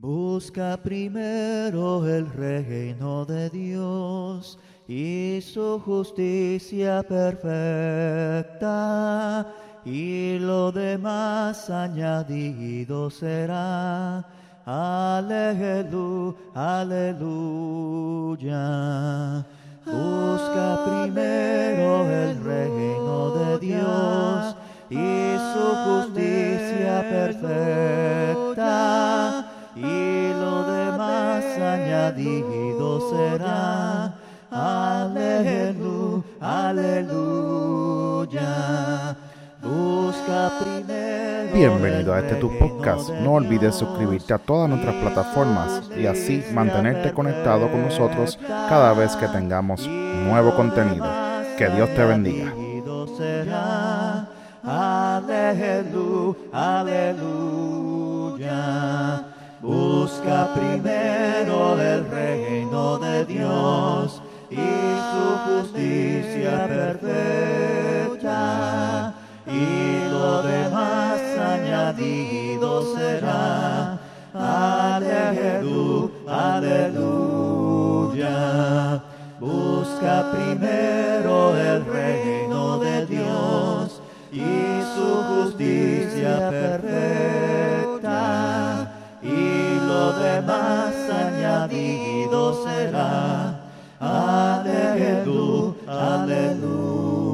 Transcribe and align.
Busca 0.00 0.76
primero 0.76 2.06
el 2.06 2.30
reino 2.30 3.24
de 3.24 3.50
Dios 3.50 4.56
y 4.86 5.40
su 5.42 5.80
justicia 5.80 7.02
perfecta, 7.02 8.64
y 9.84 10.38
lo 10.38 10.70
demás 10.70 11.68
añadido 11.68 13.10
será. 13.10 14.24
Aleluya, 14.64 16.36
aleluya. 16.54 17.84
Busca 19.84 20.84
primero 20.84 22.08
el 22.08 22.44
reino 22.44 23.30
de 23.34 23.58
Dios 23.58 24.54
y 24.90 25.36
su 25.52 25.66
justicia 25.84 27.00
perfecta, 27.10 28.68
y 29.82 30.32
lo 30.32 30.64
demás 30.64 31.44
añadido 31.56 33.00
será. 33.10 34.14
Aleluya, 34.50 36.22
aleluya. 36.40 37.58
Busca 39.62 40.50
primero. 40.60 41.54
Bienvenido 41.54 42.14
a 42.14 42.20
este 42.20 42.36
tu 42.36 42.50
podcast. 42.58 43.10
No 43.10 43.34
olvides 43.34 43.74
suscribirte 43.76 44.32
a 44.34 44.38
todas 44.38 44.68
nuestras 44.68 44.94
plataformas 44.96 45.82
y 45.96 46.06
así 46.06 46.42
mantenerte 46.52 47.12
conectado 47.12 47.70
con 47.70 47.82
nosotros 47.82 48.38
cada 48.46 48.94
vez 48.94 49.14
que 49.16 49.28
tengamos 49.28 49.86
nuevo 49.86 50.56
contenido. 50.56 51.06
Que 51.56 51.68
Dios 51.68 51.94
te 51.94 52.04
bendiga. 52.04 52.52
Aleluya, 54.64 56.34
aleluya. 56.52 57.68
Busca 59.60 60.54
primero 60.54 61.80
el 61.80 62.08
reino 62.08 62.98
de 62.98 63.24
Dios 63.24 64.22
y 64.50 64.54
su 64.54 65.36
justicia 65.48 66.68
perfecta, 66.68 68.38
y 69.46 70.08
lo 70.10 70.42
demás 70.42 71.20
añadido 71.38 72.94
será. 72.94 73.98
Aleluya, 74.32 76.10
aleluya. 76.54 77.48
Busca 79.40 80.30
primero 80.30 81.56
el 81.56 81.84
reino 81.84 82.78
de 82.78 83.06
Dios 83.06 84.00
y 84.32 84.82
su 84.94 85.22
justicia 85.34 86.48
perfecta, 86.50 87.27
demás 90.40 90.94
añadido 91.10 92.64
será. 92.64 93.60
Aleluya, 93.98 95.74
aleluya. 96.22 97.24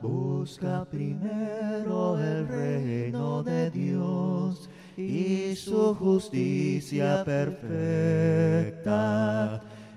Busca 0.00 0.84
primero 0.84 2.16
el 2.18 2.46
reino 2.46 3.42
de 3.42 3.70
Dios 3.70 4.68
y 4.96 5.56
su 5.56 5.94
justicia 5.96 7.24
perfecta, 7.24 8.92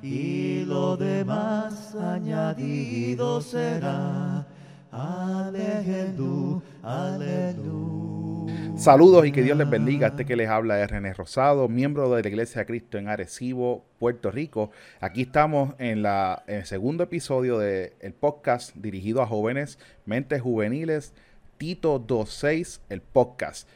y 0.02 0.66
lo 0.66 0.98
demás 0.98 1.94
añadido 1.96 3.40
será. 3.42 4.48
Aleluya, 4.92 6.64
aleluya. 6.82 8.19
Saludos 8.80 9.26
y 9.26 9.34
que 9.34 9.44
Dios 9.44 9.58
les 9.58 9.70
bendiga. 9.70 10.08
Este 10.08 10.26
que 10.26 10.38
les 10.38 10.48
habla 10.48 10.82
es 10.82 10.90
René 10.90 11.14
Rosado, 11.14 11.68
miembro 11.68 12.10
de 12.16 12.24
la 12.24 12.30
Iglesia 12.30 12.60
de 12.62 12.66
Cristo 12.66 12.98
en 12.98 13.10
Arecibo, 13.10 13.84
Puerto 14.00 14.32
Rico. 14.32 14.72
Aquí 15.02 15.24
estamos 15.24 15.76
en, 15.80 16.02
la, 16.02 16.44
en 16.48 16.60
el 16.60 16.66
segundo 16.66 17.04
episodio 17.04 17.60
del 17.60 18.14
podcast 18.18 18.74
dirigido 18.76 19.22
a 19.22 19.28
jóvenes, 19.28 19.80
mentes 20.06 20.42
juveniles, 20.42 21.14
Tito 21.58 22.00
26, 22.00 22.80
el 22.88 23.02
podcast. 23.02 23.68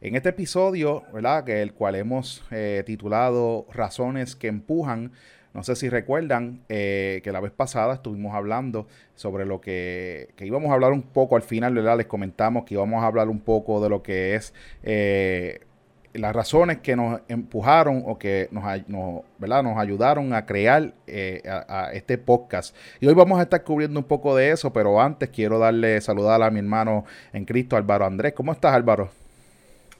En 0.00 0.14
este 0.14 0.28
episodio, 0.28 1.02
¿verdad? 1.12 1.42
Que 1.42 1.60
el 1.60 1.74
cual 1.74 1.96
hemos 1.96 2.44
eh, 2.52 2.84
titulado 2.86 3.66
Razones 3.72 4.36
que 4.36 4.46
empujan, 4.46 5.10
no 5.54 5.62
sé 5.62 5.76
si 5.76 5.88
recuerdan 5.88 6.60
eh, 6.68 7.20
que 7.22 7.32
la 7.32 7.40
vez 7.40 7.52
pasada 7.52 7.94
estuvimos 7.94 8.34
hablando 8.34 8.86
sobre 9.14 9.44
lo 9.44 9.60
que, 9.60 10.30
que, 10.36 10.46
íbamos 10.46 10.70
a 10.70 10.74
hablar 10.74 10.92
un 10.92 11.02
poco 11.02 11.36
al 11.36 11.42
final, 11.42 11.74
¿verdad? 11.74 11.98
Les 11.98 12.06
comentamos 12.06 12.64
que 12.64 12.74
íbamos 12.74 13.02
a 13.02 13.06
hablar 13.06 13.28
un 13.28 13.40
poco 13.40 13.82
de 13.82 13.88
lo 13.90 14.02
que 14.02 14.34
es 14.34 14.54
eh, 14.82 15.60
las 16.14 16.34
razones 16.34 16.78
que 16.78 16.96
nos 16.96 17.20
empujaron 17.28 18.02
o 18.06 18.18
que 18.18 18.48
nos, 18.50 18.64
nos, 18.88 19.22
¿verdad? 19.38 19.62
nos 19.62 19.78
ayudaron 19.78 20.34
a 20.34 20.46
crear 20.46 20.94
eh, 21.06 21.42
a, 21.46 21.86
a, 21.86 21.92
este 21.92 22.18
podcast. 22.18 22.74
Y 23.00 23.06
hoy 23.06 23.14
vamos 23.14 23.38
a 23.38 23.42
estar 23.42 23.62
cubriendo 23.62 24.00
un 24.00 24.06
poco 24.06 24.36
de 24.36 24.50
eso, 24.50 24.72
pero 24.72 25.00
antes 25.00 25.28
quiero 25.30 25.58
darle 25.58 26.00
saludar 26.00 26.42
a 26.42 26.50
mi 26.50 26.58
hermano 26.58 27.04
en 27.32 27.44
Cristo, 27.44 27.76
Álvaro 27.76 28.06
Andrés. 28.06 28.32
¿Cómo 28.34 28.52
estás, 28.52 28.74
Álvaro? 28.74 29.21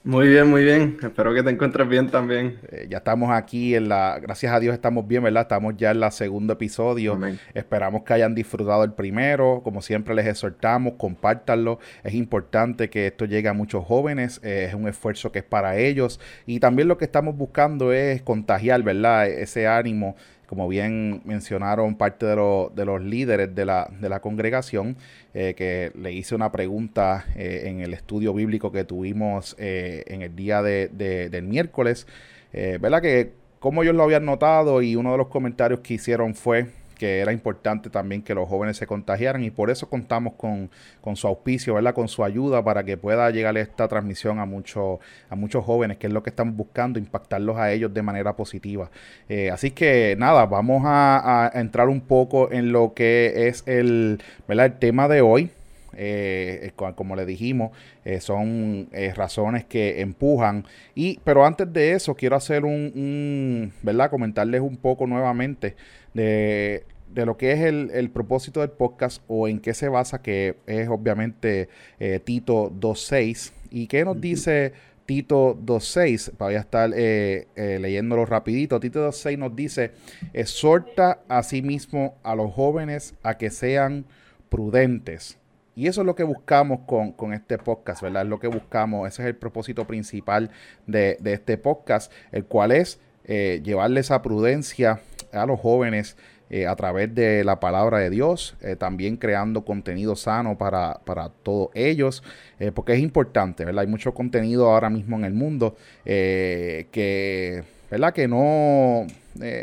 Muy 0.05 0.27
bien, 0.27 0.49
muy 0.49 0.65
bien. 0.65 0.97
Espero 1.01 1.33
que 1.33 1.43
te 1.43 1.49
encuentres 1.49 1.87
bien 1.87 2.09
también. 2.09 2.59
Eh, 2.69 2.87
ya 2.89 2.97
estamos 2.97 3.31
aquí 3.31 3.73
en 3.73 3.87
la, 3.87 4.19
gracias 4.21 4.51
a 4.51 4.59
Dios 4.59 4.73
estamos 4.73 5.07
bien, 5.07 5.23
¿verdad? 5.23 5.43
Estamos 5.43 5.77
ya 5.77 5.91
en 5.91 6.01
la 6.01 6.11
segundo 6.11 6.51
episodio. 6.51 7.13
Amén. 7.13 7.39
Esperamos 7.53 8.03
que 8.03 8.13
hayan 8.13 8.35
disfrutado 8.35 8.83
el 8.83 8.91
primero. 8.91 9.61
Como 9.63 9.81
siempre 9.81 10.13
les 10.13 10.27
exhortamos, 10.27 10.95
compártanlo. 10.97 11.79
Es 12.03 12.15
importante 12.15 12.89
que 12.89 13.07
esto 13.07 13.23
llegue 13.23 13.47
a 13.47 13.53
muchos 13.53 13.85
jóvenes. 13.85 14.41
Eh, 14.43 14.65
es 14.67 14.73
un 14.73 14.89
esfuerzo 14.89 15.31
que 15.31 15.39
es 15.39 15.45
para 15.45 15.77
ellos. 15.77 16.19
Y 16.45 16.59
también 16.59 16.89
lo 16.89 16.97
que 16.97 17.05
estamos 17.05 17.37
buscando 17.37 17.93
es 17.93 18.21
contagiar, 18.23 18.83
¿verdad? 18.83 19.29
Ese 19.29 19.67
ánimo 19.67 20.17
como 20.53 20.67
bien 20.67 21.23
mencionaron 21.25 21.95
parte 21.95 22.27
de, 22.27 22.35
lo, 22.35 22.71
de 22.75 22.85
los 22.85 23.01
líderes 23.01 23.55
de 23.55 23.65
la, 23.65 24.19
congregación, 24.21 24.97
eh, 25.33 25.55
que 25.57 25.91
le 25.99 26.13
hice 26.13 26.35
una 26.35 26.51
pregunta 26.51 27.25
eh, 27.35 27.63
en 27.65 27.79
el 27.79 27.91
estudio 27.91 28.35
bíblico 28.35 28.71
que 28.71 28.83
tuvimos 28.83 29.55
eh, 29.57 30.03
en 30.05 30.21
el 30.21 30.35
día 30.35 30.61
de, 30.61 30.89
del 30.89 31.43
miércoles, 31.45 32.05
¿verdad? 32.51 33.01
Que 33.01 33.31
como 33.57 33.81
ellos 33.81 33.95
lo 33.95 34.03
habían 34.03 34.25
notado 34.25 34.83
y 34.83 34.95
uno 34.95 35.13
de 35.13 35.17
los 35.17 35.29
comentarios 35.29 35.79
que 35.79 35.95
hicieron 35.95 36.35
fue 36.35 36.67
que 36.93 37.19
era 37.19 37.31
importante 37.31 37.89
también 37.89 38.21
que 38.21 38.33
los 38.33 38.47
jóvenes 38.47 38.77
se 38.77 38.87
contagiaran 38.87 39.43
y 39.43 39.51
por 39.51 39.69
eso 39.69 39.89
contamos 39.89 40.33
con, 40.33 40.69
con 41.01 41.15
su 41.15 41.27
auspicio, 41.27 41.73
¿verdad? 41.73 41.93
Con 41.93 42.07
su 42.07 42.23
ayuda 42.23 42.63
para 42.63 42.83
que 42.83 42.97
pueda 42.97 43.29
llegar 43.31 43.57
esta 43.57 43.87
transmisión 43.87 44.39
a, 44.39 44.45
mucho, 44.45 44.99
a 45.29 45.35
muchos 45.35 45.63
jóvenes, 45.65 45.97
que 45.97 46.07
es 46.07 46.13
lo 46.13 46.23
que 46.23 46.29
estamos 46.29 46.55
buscando, 46.55 46.99
impactarlos 46.99 47.57
a 47.57 47.71
ellos 47.71 47.93
de 47.93 48.01
manera 48.01 48.35
positiva. 48.35 48.89
Eh, 49.29 49.49
así 49.51 49.71
que 49.71 50.15
nada, 50.17 50.45
vamos 50.45 50.83
a, 50.85 51.51
entrar 51.53 51.89
un 51.89 52.01
poco 52.01 52.51
en 52.51 52.71
lo 52.71 52.93
que 52.93 53.47
es 53.47 53.63
el, 53.67 54.21
¿verdad? 54.47 54.67
el 54.67 54.79
tema 54.79 55.07
de 55.07 55.21
hoy. 55.21 55.51
Eh, 55.95 56.71
como 56.95 57.15
le 57.15 57.25
dijimos, 57.25 57.71
eh, 58.03 58.19
son 58.19 58.89
eh, 58.91 59.13
razones 59.15 59.65
que 59.65 60.01
empujan. 60.01 60.65
Y, 60.95 61.19
pero 61.23 61.45
antes 61.45 61.71
de 61.71 61.93
eso, 61.93 62.15
quiero 62.15 62.35
hacer 62.35 62.65
un, 62.65 62.91
un, 62.95 63.73
¿verdad? 63.81 64.09
Comentarles 64.09 64.61
un 64.61 64.77
poco 64.77 65.07
nuevamente 65.07 65.75
de, 66.13 66.85
de 67.13 67.25
lo 67.25 67.37
que 67.37 67.51
es 67.51 67.61
el, 67.61 67.91
el, 67.93 68.09
propósito 68.09 68.61
del 68.61 68.71
podcast 68.71 69.21
o 69.27 69.47
en 69.47 69.59
qué 69.59 69.73
se 69.73 69.89
basa, 69.89 70.21
que 70.21 70.57
es 70.65 70.87
obviamente 70.89 71.69
eh, 71.99 72.19
Tito 72.23 72.71
2.6. 72.71 73.51
¿Y 73.71 73.87
qué 73.87 74.05
nos 74.05 74.19
dice 74.19 74.73
Tito 75.05 75.55
2.6? 75.55 76.33
Voy 76.37 76.55
a 76.55 76.59
estar 76.59 76.91
eh, 76.95 77.47
eh, 77.55 77.79
leyéndolo 77.79 78.25
rapidito. 78.25 78.79
Tito 78.79 79.07
2.6 79.07 79.37
nos 79.37 79.55
dice, 79.55 79.91
exhorta 80.33 81.19
a 81.27 81.43
sí 81.43 81.61
mismo 81.61 82.15
a 82.23 82.35
los 82.35 82.51
jóvenes 82.51 83.15
a 83.23 83.37
que 83.37 83.49
sean 83.49 84.05
prudentes. 84.49 85.37
Y 85.75 85.87
eso 85.87 86.01
es 86.01 86.05
lo 86.05 86.15
que 86.15 86.23
buscamos 86.23 86.81
con, 86.85 87.13
con, 87.13 87.33
este 87.33 87.57
podcast, 87.57 88.03
¿verdad? 88.03 88.23
Es 88.23 88.29
lo 88.29 88.39
que 88.39 88.47
buscamos, 88.47 89.07
ese 89.07 89.23
es 89.23 89.29
el 89.29 89.35
propósito 89.35 89.87
principal 89.87 90.51
de, 90.85 91.17
de 91.19 91.33
este 91.33 91.57
podcast, 91.57 92.11
el 92.31 92.45
cual 92.45 92.71
es 92.71 92.99
eh, 93.25 93.61
llevarle 93.63 94.01
esa 94.01 94.21
prudencia 94.21 94.99
a 95.33 95.45
los 95.45 95.59
jóvenes 95.59 96.15
eh, 96.49 96.67
a 96.67 96.75
través 96.75 97.15
de 97.15 97.43
la 97.43 97.59
palabra 97.59 97.97
de 97.97 98.11
Dios, 98.11 98.55
eh, 98.61 98.75
también 98.75 99.17
creando 99.17 99.65
contenido 99.65 100.15
sano 100.15 100.55
para, 100.55 100.99
para 101.03 101.29
todos 101.29 101.69
ellos, 101.73 102.21
eh, 102.59 102.71
porque 102.71 102.93
es 102.93 102.99
importante, 102.99 103.65
¿verdad? 103.65 103.81
Hay 103.81 103.87
mucho 103.87 104.13
contenido 104.13 104.69
ahora 104.69 104.91
mismo 104.91 105.15
en 105.15 105.25
el 105.25 105.33
mundo 105.33 105.75
que, 106.05 107.63
¿verdad? 107.89 108.13
Que 108.13 108.27
no, 108.27 109.07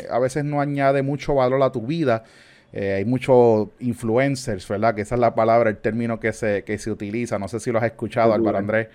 a 0.09 0.19
veces 0.19 0.43
no 0.43 0.59
añade 0.59 1.01
mucho 1.01 1.35
valor 1.35 1.63
a 1.63 1.71
tu 1.71 1.87
vida. 1.87 2.25
hay 2.73 3.05
muchos 3.05 3.69
influencers, 3.79 4.67
¿verdad? 4.67 4.93
Que 4.93 5.01
esa 5.01 5.15
es 5.15 5.21
la 5.21 5.33
palabra, 5.33 5.69
el 5.69 5.77
término 5.77 6.19
que 6.19 6.33
se, 6.33 6.63
que 6.63 6.77
se 6.77 6.91
utiliza. 6.91 7.39
No 7.39 7.47
sé 7.47 7.61
si 7.61 7.71
lo 7.71 7.77
has 7.77 7.85
escuchado, 7.85 8.33
Álvaro 8.33 8.57
Andrés. 8.57 8.89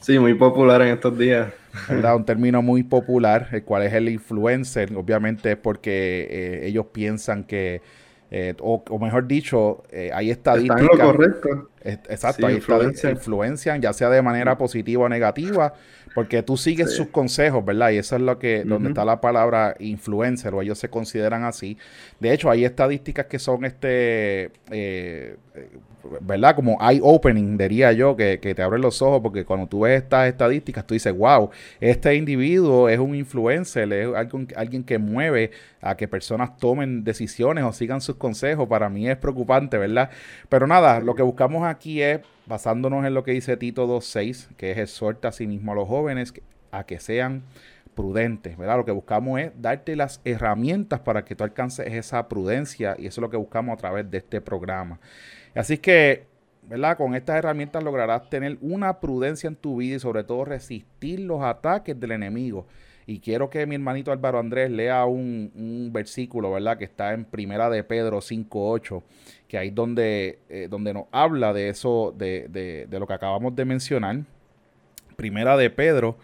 Sí, 0.00 0.18
muy 0.18 0.34
popular 0.34 0.82
en 0.82 0.88
estos 0.88 1.16
días. 1.16 1.52
¿verdad? 1.88 2.16
Un 2.16 2.24
término 2.24 2.62
muy 2.62 2.82
popular, 2.82 3.48
el 3.52 3.64
cual 3.64 3.82
es 3.82 3.92
el 3.92 4.08
influencer. 4.08 4.94
Obviamente 4.94 5.52
es 5.52 5.56
porque 5.56 6.28
eh, 6.30 6.66
ellos 6.66 6.86
piensan 6.92 7.44
que, 7.44 7.82
eh, 8.30 8.54
o, 8.60 8.82
o, 8.88 8.98
mejor 8.98 9.26
dicho, 9.26 9.82
eh, 9.90 10.10
hay 10.12 10.30
estadísticas. 10.30 10.82
Están 10.82 10.98
lo 10.98 11.12
correcto. 11.12 11.70
Exacto, 11.82 12.46
ahí 12.46 12.60
influencian, 13.10 13.82
ya 13.82 13.92
sea 13.92 14.08
de 14.08 14.22
manera 14.22 14.56
positiva 14.56 15.04
o 15.04 15.08
negativa, 15.08 15.74
porque 16.14 16.42
tú 16.42 16.56
sigues 16.56 16.94
sus 16.94 17.08
consejos, 17.08 17.62
¿verdad? 17.64 17.90
Y 17.90 17.98
eso 17.98 18.16
es 18.16 18.22
lo 18.22 18.38
que, 18.38 18.64
donde 18.64 18.88
está 18.88 19.04
la 19.04 19.20
palabra 19.20 19.74
influencer, 19.78 20.54
o 20.54 20.62
ellos 20.62 20.78
se 20.78 20.88
consideran 20.88 21.44
así. 21.44 21.76
De 22.20 22.32
hecho, 22.32 22.50
hay 22.50 22.64
estadísticas 22.64 23.26
que 23.26 23.38
son 23.38 23.64
este 23.66 24.50
¿verdad? 26.20 26.54
Como 26.54 26.78
eye-opening, 26.80 27.56
diría 27.56 27.92
yo, 27.92 28.16
que, 28.16 28.38
te 28.38 28.62
abren 28.62 28.82
los 28.82 29.00
ojos, 29.02 29.20
porque 29.22 29.44
cuando 29.44 29.66
tú 29.66 29.80
ves 29.80 30.02
estas 30.02 30.28
estadísticas, 30.28 30.86
tú 30.86 30.94
dices, 30.94 31.16
wow, 31.16 31.50
este 31.80 32.14
individuo 32.14 32.88
es 32.88 32.98
un 32.98 33.14
influencer, 33.14 33.92
es 33.92 34.14
alguien, 34.14 34.48
alguien 34.56 34.84
que 34.84 34.98
mueve 34.98 35.50
a 35.80 35.96
que 35.96 36.08
personas 36.08 36.56
tomen 36.56 37.04
decisiones 37.04 37.64
o 37.64 37.72
sigan 37.72 38.00
sus 38.00 38.16
consejos. 38.16 38.68
Para 38.68 38.88
mí 38.88 39.08
es 39.08 39.16
preocupante, 39.16 39.78
¿verdad? 39.78 40.10
Pero 40.48 40.66
nada, 40.66 41.00
lo 41.00 41.14
que 41.14 41.22
buscamos 41.22 41.66
aquí 41.66 42.02
es, 42.02 42.20
basándonos 42.46 43.04
en 43.04 43.14
lo 43.14 43.24
que 43.24 43.32
dice 43.32 43.56
Tito 43.56 43.86
2.6, 43.86 44.54
que 44.56 44.70
es 44.72 44.78
exhorta 44.78 45.28
a 45.28 45.32
sí 45.32 45.46
mismo 45.46 45.72
a 45.72 45.74
los 45.74 45.88
jóvenes 45.88 46.34
a 46.70 46.84
que 46.84 46.98
sean 46.98 47.42
prudentes, 47.94 48.58
¿verdad? 48.58 48.76
Lo 48.76 48.84
que 48.84 48.92
buscamos 48.92 49.40
es 49.40 49.52
darte 49.56 49.96
las 49.96 50.20
herramientas 50.24 51.00
para 51.00 51.24
que 51.24 51.34
tú 51.34 51.44
alcances 51.44 51.86
esa 51.86 52.28
prudencia 52.28 52.96
y 52.98 53.06
eso 53.06 53.20
es 53.20 53.22
lo 53.22 53.30
que 53.30 53.36
buscamos 53.36 53.74
a 53.74 53.76
través 53.76 54.10
de 54.10 54.18
este 54.18 54.40
programa. 54.40 54.98
Así 55.54 55.78
que, 55.78 56.26
¿verdad? 56.62 56.96
Con 56.96 57.14
estas 57.14 57.36
herramientas 57.36 57.82
lograrás 57.82 58.28
tener 58.28 58.58
una 58.60 59.00
prudencia 59.00 59.48
en 59.48 59.56
tu 59.56 59.76
vida 59.76 59.96
y 59.96 60.00
sobre 60.00 60.24
todo 60.24 60.44
resistir 60.44 61.20
los 61.20 61.42
ataques 61.42 61.98
del 61.98 62.12
enemigo. 62.12 62.66
Y 63.06 63.20
quiero 63.20 63.50
que 63.50 63.66
mi 63.66 63.74
hermanito 63.74 64.12
Álvaro 64.12 64.38
Andrés 64.38 64.70
lea 64.70 65.04
un, 65.04 65.90
versículo, 65.92 66.52
¿verdad? 66.52 66.78
Que 66.78 66.84
está 66.84 67.12
en 67.12 67.24
Primera 67.26 67.68
de 67.68 67.84
Pedro 67.84 68.18
5.8, 68.18 69.02
que 69.46 69.58
ahí 69.58 69.70
donde, 69.70 70.38
eh, 70.48 70.68
donde 70.70 70.94
nos 70.94 71.04
habla 71.12 71.52
de 71.52 71.68
eso, 71.68 72.14
de, 72.16 72.48
de 72.88 72.98
lo 72.98 73.06
que 73.06 73.12
acabamos 73.12 73.54
de 73.54 73.64
mencionar. 73.66 74.20
Primera 75.16 75.56
de 75.56 75.70
Pedro 75.70 76.16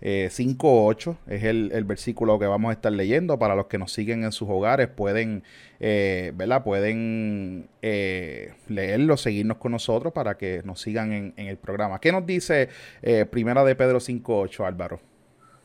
eh, 0.00 0.28
5.8 0.30 1.16
es 1.26 1.44
el, 1.44 1.70
el, 1.72 1.84
versículo 1.84 2.38
que 2.38 2.46
vamos 2.46 2.70
a 2.70 2.72
estar 2.72 2.92
leyendo. 2.92 3.38
Para 3.38 3.54
los 3.54 3.66
que 3.66 3.78
nos 3.78 3.92
siguen 3.92 4.24
en 4.24 4.32
sus 4.32 4.48
hogares, 4.48 4.88
pueden, 4.88 5.42
eh, 5.80 6.32
¿verdad? 6.34 6.62
Pueden 6.62 7.68
eh, 7.82 8.52
leerlo, 8.68 9.16
seguirnos 9.16 9.56
con 9.56 9.72
nosotros 9.72 10.12
para 10.12 10.36
que 10.36 10.62
nos 10.64 10.80
sigan 10.80 11.12
en, 11.12 11.34
el 11.36 11.56
programa. 11.56 11.98
¿Qué 12.00 12.12
nos 12.12 12.26
dice 12.26 12.68
eh, 13.02 13.24
Primera 13.24 13.64
de 13.64 13.74
Pedro 13.74 13.98
5.8, 13.98 14.66
Álvaro? 14.66 15.00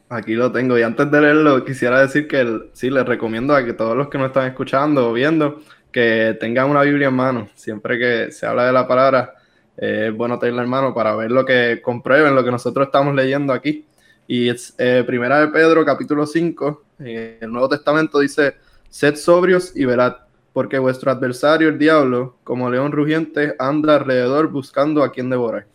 Aquí 0.10 0.34
lo 0.34 0.52
tengo. 0.52 0.78
Y 0.78 0.84
antes 0.84 1.10
de 1.12 1.22
leerlo, 1.22 1.64
quisiera 1.66 2.02
decir 2.02 2.28
que 2.28 2.70
sí, 2.74 2.90
les 2.90 3.06
recomiendo 3.06 3.56
a 3.56 3.66
que 3.66 3.74
todos 3.74 3.96
los 3.96 4.10
que 4.10 4.18
nos 4.18 4.28
están 4.28 4.48
escuchando 4.48 5.10
o 5.10 5.14
viendo, 5.14 5.62
que 5.92 6.38
tengan 6.40 6.70
una 6.70 6.84
Biblia 6.84 7.08
en 7.10 7.14
mano. 7.14 7.50
Siempre 7.56 7.98
que 7.98 8.32
se 8.32 8.46
habla 8.46 8.66
de 8.66 8.74
la 8.74 8.88
palabra, 8.88 9.36
es 9.78 10.14
bueno 10.14 10.38
tenerla 10.38 10.64
en 10.64 10.70
mano 10.70 10.94
para 10.94 11.16
ver 11.16 11.32
lo 11.32 11.46
que 11.46 11.82
comprueben, 11.82 12.36
lo 12.36 12.44
que 12.44 12.52
nosotros 12.52 12.88
estamos 12.88 13.16
leyendo 13.16 13.54
aquí. 13.54 13.86
Y 14.32 14.48
es 14.48 14.74
eh, 14.78 15.04
Primera 15.06 15.42
de 15.42 15.50
Pedro, 15.50 15.84
capítulo 15.84 16.26
5, 16.26 16.84
en 17.00 17.38
el 17.42 17.52
Nuevo 17.52 17.68
Testamento 17.68 18.18
dice, 18.20 18.56
sed 18.90 19.18
sobrios 19.18 19.76
y 19.76 19.84
verad, 19.84 20.20
porque 20.54 20.80
vuestro 20.80 21.12
adversario, 21.12 21.68
el 21.68 21.78
diablo, 21.78 22.38
como 22.46 22.70
león 22.70 22.94
rugiente, 22.94 23.56
anda 23.60 23.96
alrededor 23.96 24.50
buscando 24.50 25.04
a 25.04 25.12
quien 25.12 25.30
devorar. 25.30 25.66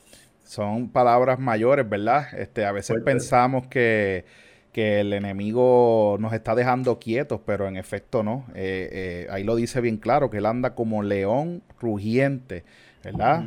Son 0.42 0.88
palabras 0.88 1.38
mayores, 1.38 1.86
¿verdad? 1.86 2.28
Este, 2.32 2.64
a 2.64 2.72
veces 2.72 2.96
pensamos 3.04 3.66
que, 3.66 4.24
que, 4.72 5.00
el 5.00 5.12
enemigo 5.12 6.16
nos 6.18 6.32
está 6.32 6.54
dejando 6.54 6.98
quietos, 6.98 7.42
pero 7.44 7.68
en 7.68 7.76
efecto 7.76 8.22
no. 8.22 8.46
Eh, 8.54 8.88
eh, 8.90 9.26
ahí 9.28 9.44
lo 9.44 9.54
dice 9.54 9.82
bien 9.82 9.98
claro, 9.98 10.30
que 10.30 10.38
él 10.38 10.46
anda 10.46 10.74
como 10.74 11.02
león 11.02 11.62
rugiente, 11.78 12.64
¿verdad? 13.04 13.44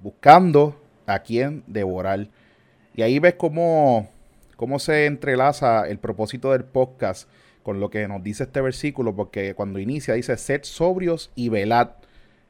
buscando 0.00 0.74
a 1.04 1.18
quien 1.18 1.64
devorar. 1.66 2.28
Y 2.94 3.02
ahí 3.02 3.18
ves 3.18 3.34
cómo, 3.34 4.08
cómo 4.56 4.78
se 4.78 5.06
entrelaza 5.06 5.88
el 5.88 5.98
propósito 5.98 6.52
del 6.52 6.64
podcast 6.64 7.28
con 7.62 7.80
lo 7.80 7.90
que 7.90 8.06
nos 8.08 8.22
dice 8.22 8.44
este 8.44 8.60
versículo, 8.60 9.14
porque 9.14 9.54
cuando 9.54 9.78
inicia 9.78 10.14
dice, 10.14 10.36
sed 10.36 10.60
sobrios 10.64 11.30
y 11.34 11.48
velad, 11.48 11.90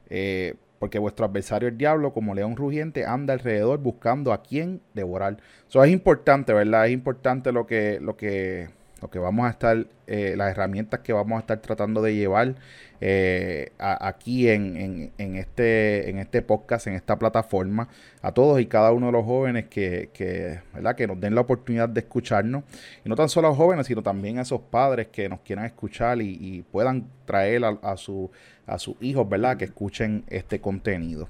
eh, 0.09 0.55
porque 0.79 0.99
vuestro 0.99 1.25
adversario 1.25 1.69
el 1.69 1.77
diablo, 1.77 2.13
como 2.13 2.33
león 2.33 2.55
rugiente, 2.55 3.05
anda 3.05 3.33
alrededor 3.33 3.79
buscando 3.79 4.33
a 4.33 4.41
quien 4.41 4.81
devorar. 4.93 5.37
Eso 5.69 5.83
es 5.83 5.91
importante, 5.91 6.51
¿verdad? 6.51 6.87
Es 6.87 6.91
importante 6.91 7.51
lo 7.51 7.65
que, 7.65 7.99
lo 8.01 8.17
que 8.17 8.69
lo 9.03 9.09
que 9.09 9.19
vamos 9.19 9.45
a 9.45 9.49
estar, 9.49 9.85
eh, 10.07 10.33
las 10.37 10.51
herramientas 10.51 11.01
que 11.01 11.11
vamos 11.11 11.35
a 11.35 11.39
estar 11.41 11.59
tratando 11.59 12.01
de 12.01 12.15
llevar 12.15 12.55
eh, 13.01 13.73
aquí 13.77 14.49
en, 14.49 15.11
este, 15.17 16.09
en 16.09 16.19
este 16.19 16.41
podcast, 16.41 16.87
en 16.87 16.93
esta 16.93 17.19
plataforma, 17.19 17.89
a 18.21 18.31
todos 18.31 18.61
y 18.61 18.65
cada 18.65 18.93
uno 18.93 19.07
de 19.07 19.11
los 19.11 19.25
jóvenes 19.25 19.65
que, 19.65 20.61
¿verdad? 20.73 20.95
que 20.95 21.05
nos 21.05 21.19
den 21.19 21.35
la 21.35 21.41
oportunidad 21.41 21.89
de 21.89 21.99
escucharnos. 21.99 22.63
Y 23.03 23.09
no 23.09 23.15
tan 23.15 23.27
solo 23.27 23.49
a 23.49 23.51
los 23.51 23.57
jóvenes, 23.57 23.87
sino 23.87 24.01
también 24.01 24.39
a 24.39 24.43
esos 24.43 24.61
padres 24.61 25.09
que 25.09 25.27
nos 25.27 25.41
quieran 25.41 25.65
escuchar 25.65 26.21
y, 26.21 26.63
puedan 26.71 27.09
traer 27.25 27.65
a, 27.65 27.77
a 27.81 27.97
sus 27.97 28.95
hijos, 29.01 29.27
¿verdad? 29.27 29.57
Que 29.57 29.65
escuchen 29.65 30.23
este 30.29 30.61
contenido. 30.61 31.27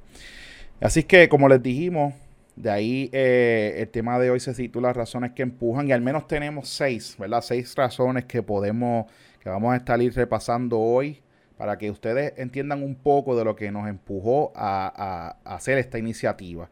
Así 0.79 1.03
que, 1.03 1.27
como 1.27 1.49
les 1.49 1.63
dijimos, 1.63 2.13
de 2.55 2.69
ahí 2.69 3.09
eh, 3.13 3.75
el 3.79 3.89
tema 3.89 4.19
de 4.19 4.29
hoy 4.29 4.39
se 4.39 4.53
titula 4.53 4.93
razones 4.93 5.31
que 5.31 5.41
empujan 5.41 5.87
y 5.87 5.91
al 5.91 6.01
menos 6.01 6.27
tenemos 6.27 6.69
seis, 6.69 7.15
¿verdad? 7.17 7.41
Seis 7.41 7.73
razones 7.75 8.25
que 8.25 8.43
podemos, 8.43 9.07
que 9.39 9.49
vamos 9.49 9.73
a 9.73 9.77
estar 9.77 9.99
ir 10.01 10.13
repasando 10.13 10.79
hoy 10.79 11.21
para 11.57 11.77
que 11.77 11.89
ustedes 11.89 12.33
entiendan 12.37 12.83
un 12.83 12.95
poco 12.95 13.35
de 13.35 13.43
lo 13.43 13.55
que 13.55 13.71
nos 13.71 13.87
empujó 13.87 14.51
a, 14.55 15.35
hacer 15.43 15.77
esta 15.77 15.97
iniciativa. 15.97 16.69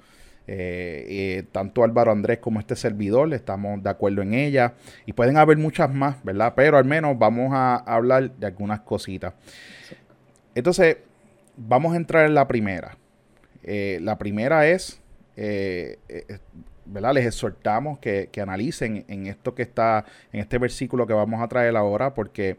Eh, 0.47 1.05
eh, 1.07 1.43
tanto 1.51 1.83
Álvaro 1.83 2.11
Andrés 2.11 2.39
como 2.39 2.59
este 2.59 2.75
servidor 2.75 3.31
estamos 3.33 3.81
de 3.81 3.89
acuerdo 3.89 4.21
en 4.21 4.33
ella 4.33 4.73
y 5.05 5.13
pueden 5.13 5.37
haber 5.37 5.57
muchas 5.57 5.91
más, 5.93 6.23
¿verdad? 6.23 6.53
Pero 6.55 6.77
al 6.77 6.85
menos 6.85 7.17
vamos 7.17 7.51
a 7.53 7.75
hablar 7.77 8.31
de 8.31 8.47
algunas 8.47 8.81
cositas. 8.81 9.33
Entonces, 10.53 10.97
vamos 11.55 11.93
a 11.93 11.97
entrar 11.97 12.25
en 12.25 12.35
la 12.35 12.47
primera. 12.47 12.97
la 13.63 14.17
primera 14.17 14.67
es 14.67 15.01
eh, 15.35 15.99
eh. 16.07 16.39
Les 17.13 17.25
exhortamos 17.25 17.99
que, 17.99 18.29
analicen 18.41 19.05
en 19.07 19.27
esto 19.27 19.55
que 19.55 19.61
está, 19.61 20.05
en 20.33 20.41
este 20.41 20.57
versículo 20.57 21.07
que 21.07 21.13
vamos 21.13 21.41
a 21.41 21.47
traer 21.47 21.75
ahora, 21.77 22.13
porque 22.13 22.57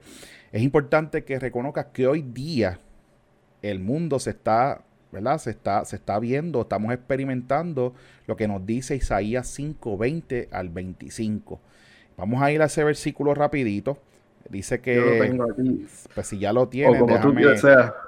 es 0.52 0.62
importante 0.62 1.24
que 1.24 1.38
reconozcas 1.38 1.86
que 1.86 2.06
hoy 2.06 2.22
día 2.22 2.78
el 3.62 3.80
mundo 3.80 4.18
se 4.18 4.30
está, 4.30 4.82
¿verdad? 5.10 5.38
Se 5.38 5.50
está, 5.50 5.84
se 5.84 5.96
está 5.96 6.18
viendo, 6.18 6.62
estamos 6.62 6.92
experimentando 6.94 7.94
lo 8.26 8.36
que 8.36 8.48
nos 8.48 8.64
dice 8.64 8.96
Isaías 8.96 9.48
5, 9.48 9.98
20 9.98 10.48
al 10.52 10.68
25. 10.68 11.60
Vamos 12.16 12.42
a 12.42 12.52
ir 12.52 12.62
a 12.62 12.66
ese 12.66 12.84
versículo 12.84 13.34
rapidito. 13.34 13.98
Dice 14.48 14.80
que. 14.80 14.96
Yo 14.96 15.04
lo 15.04 15.18
tengo 15.18 15.44
aquí. 15.44 15.86
Pues 16.14 16.26
si 16.26 16.38
ya 16.38 16.52
lo 16.52 16.68
tienes. 16.68 17.00
O 17.00 17.06
como 17.06 17.20
tú 17.20 17.34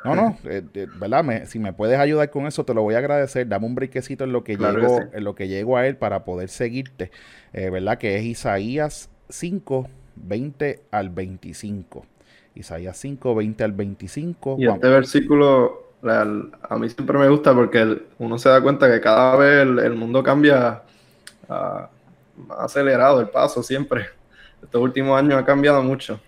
No, 0.04 0.14
no, 0.14 0.38
eh, 0.44 0.62
eh, 0.74 0.86
¿verdad? 0.98 1.44
si 1.46 1.58
me 1.58 1.72
puedes 1.72 1.98
ayudar 1.98 2.30
con 2.30 2.46
eso, 2.46 2.64
te 2.64 2.74
lo 2.74 2.82
voy 2.82 2.94
a 2.94 2.98
agradecer. 2.98 3.48
Dame 3.48 3.66
un 3.66 3.74
briquecito 3.74 4.24
en 4.24 4.32
lo 4.32 4.44
que, 4.44 4.56
llego, 4.56 5.00
en 5.12 5.24
lo 5.24 5.34
que 5.34 5.48
llego 5.48 5.76
a 5.76 5.86
él 5.86 5.96
para 5.96 6.24
poder 6.24 6.48
seguirte. 6.48 7.10
Eh, 7.52 7.70
¿Verdad? 7.70 7.98
Que 7.98 8.16
es 8.16 8.24
Isaías 8.24 9.10
5, 9.28 9.88
20 10.16 10.82
al 10.90 11.10
25. 11.10 12.06
Isaías 12.54 12.96
5, 12.98 13.34
20 13.34 13.64
al 13.64 13.72
25. 13.72 14.56
Y 14.58 14.68
este 14.68 14.88
versículo 14.88 15.84
a 16.02 16.76
mí 16.76 16.90
siempre 16.90 17.18
me 17.18 17.28
gusta 17.28 17.54
porque 17.54 18.02
uno 18.18 18.38
se 18.38 18.50
da 18.50 18.60
cuenta 18.60 18.90
que 18.90 19.00
cada 19.00 19.36
vez 19.36 19.62
el, 19.62 19.94
mundo 19.94 20.22
cambia 20.22 20.82
uh, 21.48 22.52
acelerado 22.58 23.22
el 23.22 23.30
paso 23.30 23.62
siempre 23.62 24.04
estos 24.64 24.80
últimos 24.80 25.18
años 25.18 25.34
ha 25.34 25.44
cambiado 25.44 25.82
mucho. 25.82 26.20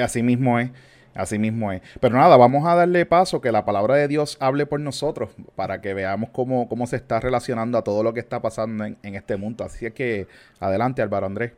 Así 0.00 0.22
mismo 0.22 0.58
es. 0.58 0.70
Así 1.14 1.38
mismo 1.38 1.72
es. 1.72 1.82
Pero 2.00 2.16
nada, 2.16 2.36
vamos 2.36 2.66
a 2.66 2.74
darle 2.74 3.04
paso 3.04 3.40
que 3.40 3.50
la 3.50 3.64
palabra 3.64 3.96
de 3.96 4.06
Dios 4.06 4.36
hable 4.40 4.64
por 4.64 4.78
nosotros 4.78 5.30
para 5.56 5.80
que 5.80 5.92
veamos 5.92 6.30
cómo, 6.30 6.68
cómo 6.68 6.86
se 6.86 6.96
está 6.96 7.18
relacionando 7.18 7.78
a 7.78 7.82
todo 7.82 8.02
lo 8.02 8.14
que 8.14 8.20
está 8.20 8.40
pasando 8.40 8.84
en, 8.84 8.96
este 9.02 9.36
mundo. 9.36 9.64
Así 9.64 9.86
es 9.86 9.92
que 9.92 10.28
adelante, 10.60 11.02
Álvaro 11.02 11.26
Andrés. 11.26 11.52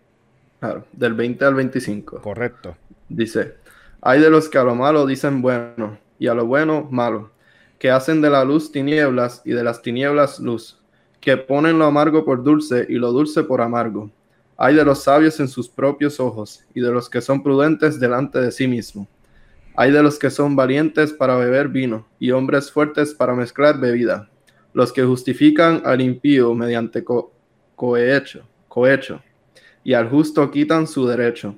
Claro, 0.60 0.86
del 0.92 1.12
20 1.14 1.44
al 1.44 1.54
25. 1.54 2.22
Correcto. 2.22 2.76
Dice, 3.08 3.56
hay 4.00 4.20
de 4.20 4.30
los 4.30 4.48
que 4.48 4.58
a 4.58 4.64
lo 4.64 4.74
malo 4.74 5.06
dicen 5.06 5.42
bueno 5.42 5.98
y 6.18 6.28
a 6.28 6.34
lo 6.34 6.46
bueno 6.46 6.88
malo, 6.90 7.32
que 7.78 7.90
hacen 7.90 8.22
de 8.22 8.30
la 8.30 8.44
luz 8.44 8.72
tinieblas 8.72 9.42
y 9.44 9.52
de 9.52 9.64
las 9.64 9.82
tinieblas 9.82 10.38
luz, 10.38 10.80
que 11.20 11.36
ponen 11.36 11.78
lo 11.78 11.84
amargo 11.84 12.24
por 12.24 12.42
dulce 12.42 12.86
y 12.88 12.94
lo 12.94 13.12
dulce 13.12 13.42
por 13.42 13.60
amargo 13.60 14.10
hay 14.56 14.74
de 14.74 14.84
los 14.84 15.02
sabios 15.02 15.40
en 15.40 15.48
sus 15.48 15.68
propios 15.68 16.20
ojos, 16.20 16.64
y 16.74 16.80
de 16.80 16.90
los 16.90 17.08
que 17.08 17.20
son 17.20 17.42
prudentes 17.42 17.98
delante 17.98 18.40
de 18.40 18.52
sí 18.52 18.66
mismo. 18.68 19.08
Hay 19.74 19.90
de 19.90 20.02
los 20.02 20.18
que 20.18 20.30
son 20.30 20.54
valientes 20.54 21.12
para 21.12 21.36
beber 21.36 21.68
vino, 21.68 22.06
y 22.18 22.30
hombres 22.30 22.70
fuertes 22.70 23.14
para 23.14 23.34
mezclar 23.34 23.80
bebida. 23.80 24.28
Los 24.74 24.92
que 24.92 25.02
justifican 25.02 25.82
al 25.84 26.00
impío 26.00 26.54
mediante 26.54 27.04
cohecho, 27.74 28.46
cohecho, 28.68 29.22
y 29.82 29.94
al 29.94 30.08
justo 30.08 30.50
quitan 30.50 30.86
su 30.86 31.06
derecho. 31.06 31.56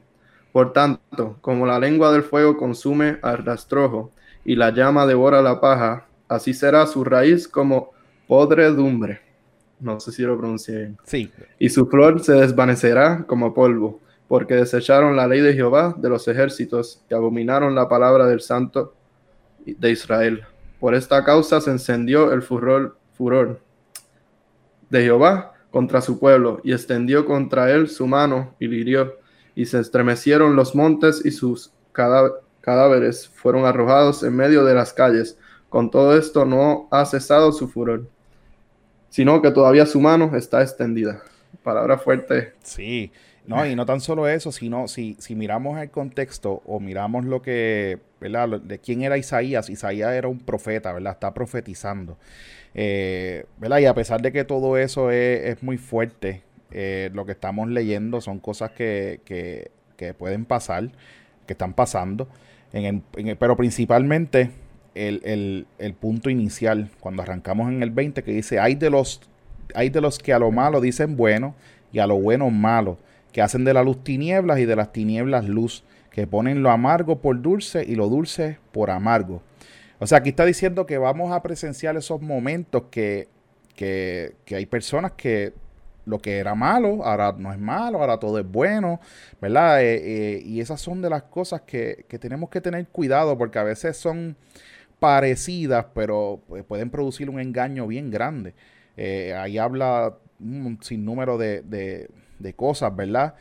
Por 0.53 0.73
tanto, 0.73 1.37
como 1.41 1.67
la 1.67 1.79
lengua 1.79 2.13
del 2.13 2.23
fuego 2.23 2.57
consume 2.57 3.19
al 3.23 3.39
rastrojo, 3.39 4.13
y 4.45 4.57
la 4.57 4.71
llama 4.71 5.07
devora 5.07 5.43
la 5.43 5.61
paja, 5.61 6.07
así 6.29 6.55
será 6.55 6.87
su 6.87 7.03
raíz 7.03 7.49
como 7.49 7.91
podredumbre. 8.29 9.24
No 9.85 10.01
sé 10.01 10.13
si 10.13 10.23
lo 10.23 10.39
pronuncié 10.39 10.79
bien. 10.79 10.99
Sí. 11.05 11.31
Y 11.59 11.69
su 11.69 11.87
flor 11.87 12.25
se 12.25 12.33
desvanecerá 12.33 13.25
como 13.27 13.53
polvo, 13.53 14.01
porque 14.29 14.55
desecharon 14.55 15.15
la 15.15 15.29
ley 15.29 15.41
de 15.41 15.53
Jehová 15.53 15.95
de 15.99 16.09
los 16.09 16.27
ejércitos 16.27 17.05
y 17.11 17.15
abominaron 17.15 17.75
la 17.75 17.87
palabra 17.87 18.27
del 18.27 18.41
santo 18.41 18.95
de 19.67 19.91
Israel. 19.91 20.45
Por 20.81 20.95
esta 20.95 21.23
causa 21.23 21.61
se 21.61 21.71
encendió 21.71 22.33
el 22.33 22.41
furor, 22.41 22.97
furor 23.13 23.61
de 24.89 25.03
Jehová 25.03 25.53
contra 25.71 26.01
su 26.01 26.19
pueblo 26.19 26.61
y 26.65 26.73
extendió 26.73 27.27
contra 27.27 27.71
él 27.71 27.89
su 27.89 28.07
mano 28.07 28.55
y 28.59 28.67
hirió. 28.67 29.19
Y 29.55 29.67
se 29.67 29.81
estremecieron 29.81 30.57
los 30.57 30.75
montes 30.75 31.21
y 31.27 31.31
sus 31.31 31.73
cadáveres 31.93 33.29
fueron 33.29 33.67
arrojados 33.67 34.23
en 34.23 34.35
medio 34.35 34.65
de 34.65 34.75
las 34.75 34.95
calles. 34.95 35.39
Con 35.69 35.91
todo 35.91 36.17
esto 36.17 36.47
no 36.47 36.89
ha 36.91 37.05
cesado 37.05 37.53
su 37.53 37.69
furor, 37.69 38.09
sino 39.15 39.41
que 39.41 39.53
todavía 39.53 39.87
su 39.87 40.01
mano 40.01 40.35
está 40.35 40.61
extendida. 40.61 41.23
Palabra 41.63 41.99
fuerte. 41.99 42.55
Sí, 42.65 43.13
no, 43.47 43.65
y 43.65 43.77
no 43.77 43.87
tan 43.87 44.01
solo 44.01 44.27
eso, 44.27 44.51
sino 44.51 44.89
si, 44.89 45.15
si 45.21 45.37
miramos 45.37 45.81
el 45.81 45.89
contexto 45.89 46.63
o 46.67 46.81
miramos 46.81 47.25
lo 47.25 47.41
que, 47.41 48.01
¿verdad? 48.21 48.61
De 48.61 48.81
quién 48.81 49.03
era 49.03 49.17
Isaías, 49.17 49.71
Isaías 49.71 50.15
era 50.15 50.27
un 50.27 50.41
profeta, 50.41 50.93
¿verdad? 50.93 51.13
Está 51.13 51.33
profetizando. 51.33 52.19
Eh, 52.75 53.47
¿verdad? 53.59 53.79
Y 53.79 53.87
a 53.87 53.95
pesar 53.95 54.21
de 54.21 54.33
que 54.33 54.43
todo 54.43 54.79
eso 54.79 55.13
es, 55.13 55.63
muy 55.63 55.79
fuerte, 55.79 56.43
eh, 56.73 57.09
lo 57.15 57.25
que 57.25 57.33
estamos 57.33 57.69
leyendo 57.69 58.21
son 58.21 58.41
cosas 58.41 58.73
que, 58.73 59.21
que, 59.25 59.71
que 59.97 60.13
pueden 60.13 60.45
pasar, 60.45 60.91
que 61.47 61.53
están 61.53 61.75
pasando, 61.75 62.27
en 62.73 63.05
pero 63.39 63.57
principalmente 63.57 64.51
el, 64.95 65.21
el, 65.25 65.67
el, 65.79 65.95
punto 65.95 66.31
inicial, 66.31 66.89
cuando 67.01 67.23
arrancamos 67.23 67.69
en 67.71 67.83
el 67.83 67.91
20, 67.91 68.23
que 68.23 68.33
dice, 68.33 68.61
hay 68.61 68.75
de 68.75 68.91
los, 68.91 69.21
hay 69.75 69.91
de 69.91 70.01
los 70.01 70.19
que 70.19 70.33
a 70.33 70.39
lo 70.39 70.51
malo 70.51 70.81
dicen 70.81 71.17
bueno 71.17 71.55
y 71.93 71.99
a 71.99 72.07
lo 72.07 72.17
bueno 72.17 72.51
malo 72.51 72.99
que 73.35 73.43
hacen 73.43 73.65
de 73.65 73.75
la 73.75 73.83
luz 73.83 74.05
tinieblas 74.05 74.61
y 74.61 74.65
de 74.65 74.77
las 74.77 74.93
tinieblas 74.93 75.45
luz, 75.45 75.83
que 76.13 76.29
ponen 76.29 76.63
lo 76.63 76.71
amargo 76.71 77.21
por 77.21 77.43
dulce 77.43 77.85
y 77.85 77.97
lo 77.97 78.09
dulce 78.09 78.59
por 78.71 78.93
amargo. 78.93 79.43
O 79.99 80.07
sea, 80.07 80.19
aquí 80.19 80.29
está 80.29 80.45
diciendo 80.45 80.87
que 80.87 80.99
vamos 80.99 81.33
a 81.33 81.43
presenciar 81.43 81.97
esos 81.97 82.23
momentos 82.23 82.85
que, 82.93 83.27
que, 83.75 84.37
que 84.45 84.55
hay 84.55 84.67
personas 84.67 85.13
que 85.13 85.53
lo 86.07 86.21
que 86.21 86.39
era 86.39 86.55
malo, 86.55 87.05
ahora 87.05 87.35
no 87.37 87.53
es 87.53 87.59
malo, 87.59 87.99
ahora 87.99 88.19
todo 88.19 88.39
es 88.39 88.47
bueno, 88.47 89.01
¿verdad? 89.41 89.83
Eh, 89.83 89.95
eh, 90.37 90.43
y 90.45 90.61
esas 90.61 90.81
son 90.81 91.03
de 91.03 91.11
las 91.11 91.25
cosas 91.25 91.63
que, 91.63 92.05
que, 92.09 92.21
tenemos 92.21 92.51
que 92.51 92.61
tener 92.61 92.87
cuidado 92.87 93.37
porque 93.37 93.59
a 93.59 93.65
veces 93.65 93.97
son 93.97 94.37
parecidas, 94.99 95.87
pero 95.95 96.41
pues, 96.49 96.65
pueden 96.65 96.91
producir 96.91 97.31
un 97.31 97.41
engaño 97.41 97.87
bien 97.87 98.11
grande. 98.11 98.55
Eh, 98.97 99.35
ahí 99.35 99.59
habla 99.59 100.17
un 100.41 100.79
sinnúmero 100.81 101.39
de, 101.39 101.63
de 102.39 102.55
cosas, 102.55 102.95
¿verdad? 102.95 103.35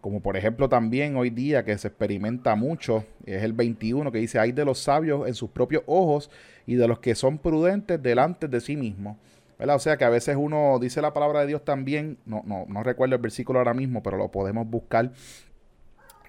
Como 0.00 0.20
por 0.20 0.36
ejemplo 0.36 0.68
también 0.68 1.16
hoy 1.16 1.30
día 1.30 1.64
que 1.64 1.76
se 1.78 1.88
experimenta 1.88 2.54
mucho, 2.54 3.04
es 3.24 3.42
el 3.42 3.54
21 3.54 4.12
que 4.12 4.18
dice, 4.18 4.38
hay 4.38 4.52
de 4.52 4.64
los 4.64 4.78
sabios 4.78 5.26
en 5.26 5.34
sus 5.34 5.50
propios 5.50 5.82
ojos 5.86 6.30
y 6.66 6.74
de 6.74 6.86
los 6.86 6.98
que 6.98 7.14
son 7.14 7.38
prudentes 7.38 8.02
delante 8.02 8.48
de 8.48 8.60
sí 8.60 8.76
mismos. 8.76 9.16
¿verdad? 9.58 9.76
O 9.76 9.78
sea 9.78 9.96
que 9.96 10.04
a 10.04 10.10
veces 10.10 10.36
uno 10.38 10.78
dice 10.78 11.00
la 11.00 11.12
palabra 11.12 11.40
de 11.40 11.46
Dios 11.46 11.64
también, 11.64 12.18
no, 12.26 12.42
no, 12.44 12.66
no 12.68 12.82
recuerdo 12.82 13.14
el 13.14 13.22
versículo 13.22 13.60
ahora 13.60 13.72
mismo, 13.72 14.02
pero 14.02 14.16
lo 14.16 14.30
podemos 14.30 14.68
buscar, 14.68 15.12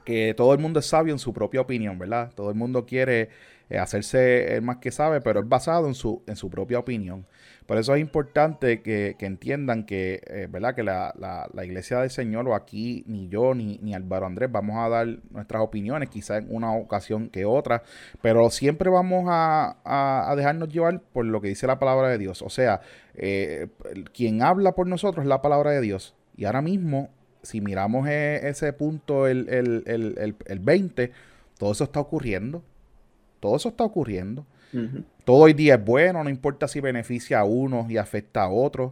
que 0.06 0.34
todo 0.36 0.54
el 0.54 0.60
mundo 0.60 0.80
es 0.80 0.86
sabio 0.86 1.12
en 1.12 1.20
su 1.20 1.34
propia 1.34 1.62
opinión, 1.62 1.98
¿verdad? 1.98 2.32
Todo 2.36 2.52
el 2.52 2.56
mundo 2.56 2.86
quiere 2.86 3.30
eh, 3.70 3.80
hacerse 3.80 4.56
el 4.56 4.62
más 4.62 4.78
que 4.78 4.92
sabe, 4.92 5.22
pero 5.22 5.40
es 5.40 5.50
basado 5.50 5.88
en 5.88 5.96
su, 5.96 6.22
en 6.28 6.36
su 6.36 6.50
propia 6.50 6.80
opinión. 6.80 7.26
Por 7.66 7.80
eso 7.80 7.96
es 7.96 8.02
importante 8.02 8.84
que, 8.84 9.16
entiendan 9.20 9.86
que, 9.86 10.22
eh, 10.28 10.48
¿verdad? 10.48 10.76
que 10.76 10.84
la, 10.84 11.14
la, 11.18 11.66
iglesia 11.66 12.00
del 12.00 12.12
Señor, 12.12 12.48
o 12.48 12.54
aquí 12.54 13.04
ni 13.08 13.28
yo 13.28 13.56
ni, 13.56 13.80
ni 13.82 13.96
Álvaro 13.96 14.28
Andrés, 14.28 14.52
vamos 14.52 14.78
a 14.78 14.88
dar 14.88 15.08
nuestras 15.32 15.64
opiniones, 15.64 16.10
quizá 16.10 16.38
en 16.38 16.48
una 16.50 16.76
ocasión 16.76 17.30
que 17.30 17.46
otra, 17.46 17.82
pero 18.22 18.52
siempre 18.52 18.92
vamos 18.92 19.26
a, 19.28 20.34
dejarnos 20.38 20.70
llevar 20.70 21.02
por 21.02 21.26
lo 21.26 21.42
que 21.42 21.48
dice 21.48 21.66
la 21.66 21.80
palabra 21.80 22.10
de 22.10 22.20
Dios. 22.20 22.44
O 22.44 22.50
sea, 22.50 22.82
eh, 23.16 23.68
quien 24.14 24.44
habla 24.44 24.74
por 24.74 24.86
nosotros 24.86 25.24
es 25.24 25.30
la 25.30 25.42
palabra 25.42 25.72
de 25.72 25.82
Dios. 25.82 26.16
Y 26.38 26.46
ahora 26.46 26.62
mismo, 26.62 27.10
si 27.42 27.62
miramos 27.62 28.08
e, 28.08 28.48
ese 28.48 28.74
punto, 28.74 29.26
el, 29.26 29.50
el, 29.50 29.84
el, 29.88 30.36
el 30.46 30.60
20, 30.60 31.12
todo 31.58 31.72
eso 31.72 31.86
está 31.86 32.00
ocurriendo. 32.00 32.62
Todo 33.46 33.58
eso 33.58 33.70
está 33.70 33.84
ocurriendo. 33.84 34.44
Todo 35.24 35.44
hoy 35.44 35.54
día 35.54 35.76
es 35.76 35.86
bueno, 35.86 36.24
no 36.24 36.32
importa 36.32 36.68
si 36.68 36.80
beneficia 36.80 37.42
a 37.42 37.44
unos 37.44 37.92
y 37.92 37.98
afecta 37.98 38.42
a 38.42 38.50
otros. 38.50 38.92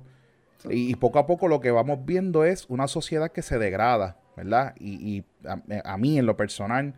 Y, 0.70 0.96
poco 0.98 1.18
a 1.18 1.26
poco 1.26 1.48
lo 1.48 1.60
que 1.60 1.72
vamos 1.72 2.06
viendo 2.06 2.46
es 2.46 2.68
una 2.70 2.88
sociedad 2.88 3.32
que 3.32 3.42
se 3.42 3.58
degrada, 3.58 4.16
¿verdad? 4.38 4.76
Y, 4.80 5.24
a, 5.84 5.98
mí 5.98 6.20
en 6.20 6.28
lo 6.28 6.38
personal, 6.38 6.94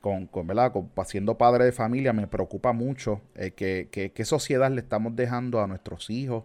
con, 0.00 0.28
con, 0.28 0.46
¿verdad? 0.46 0.72
siendo 1.04 1.36
padre 1.36 1.64
de 1.64 1.72
familia, 1.72 2.12
me 2.12 2.28
preocupa 2.28 2.72
mucho 2.72 3.20
eh, 3.34 3.50
que, 3.50 3.88
qué 4.14 4.24
sociedad 4.24 4.70
le 4.70 4.80
estamos 4.80 5.16
dejando 5.16 5.60
a 5.60 5.66
nuestros 5.66 6.10
hijos, 6.10 6.44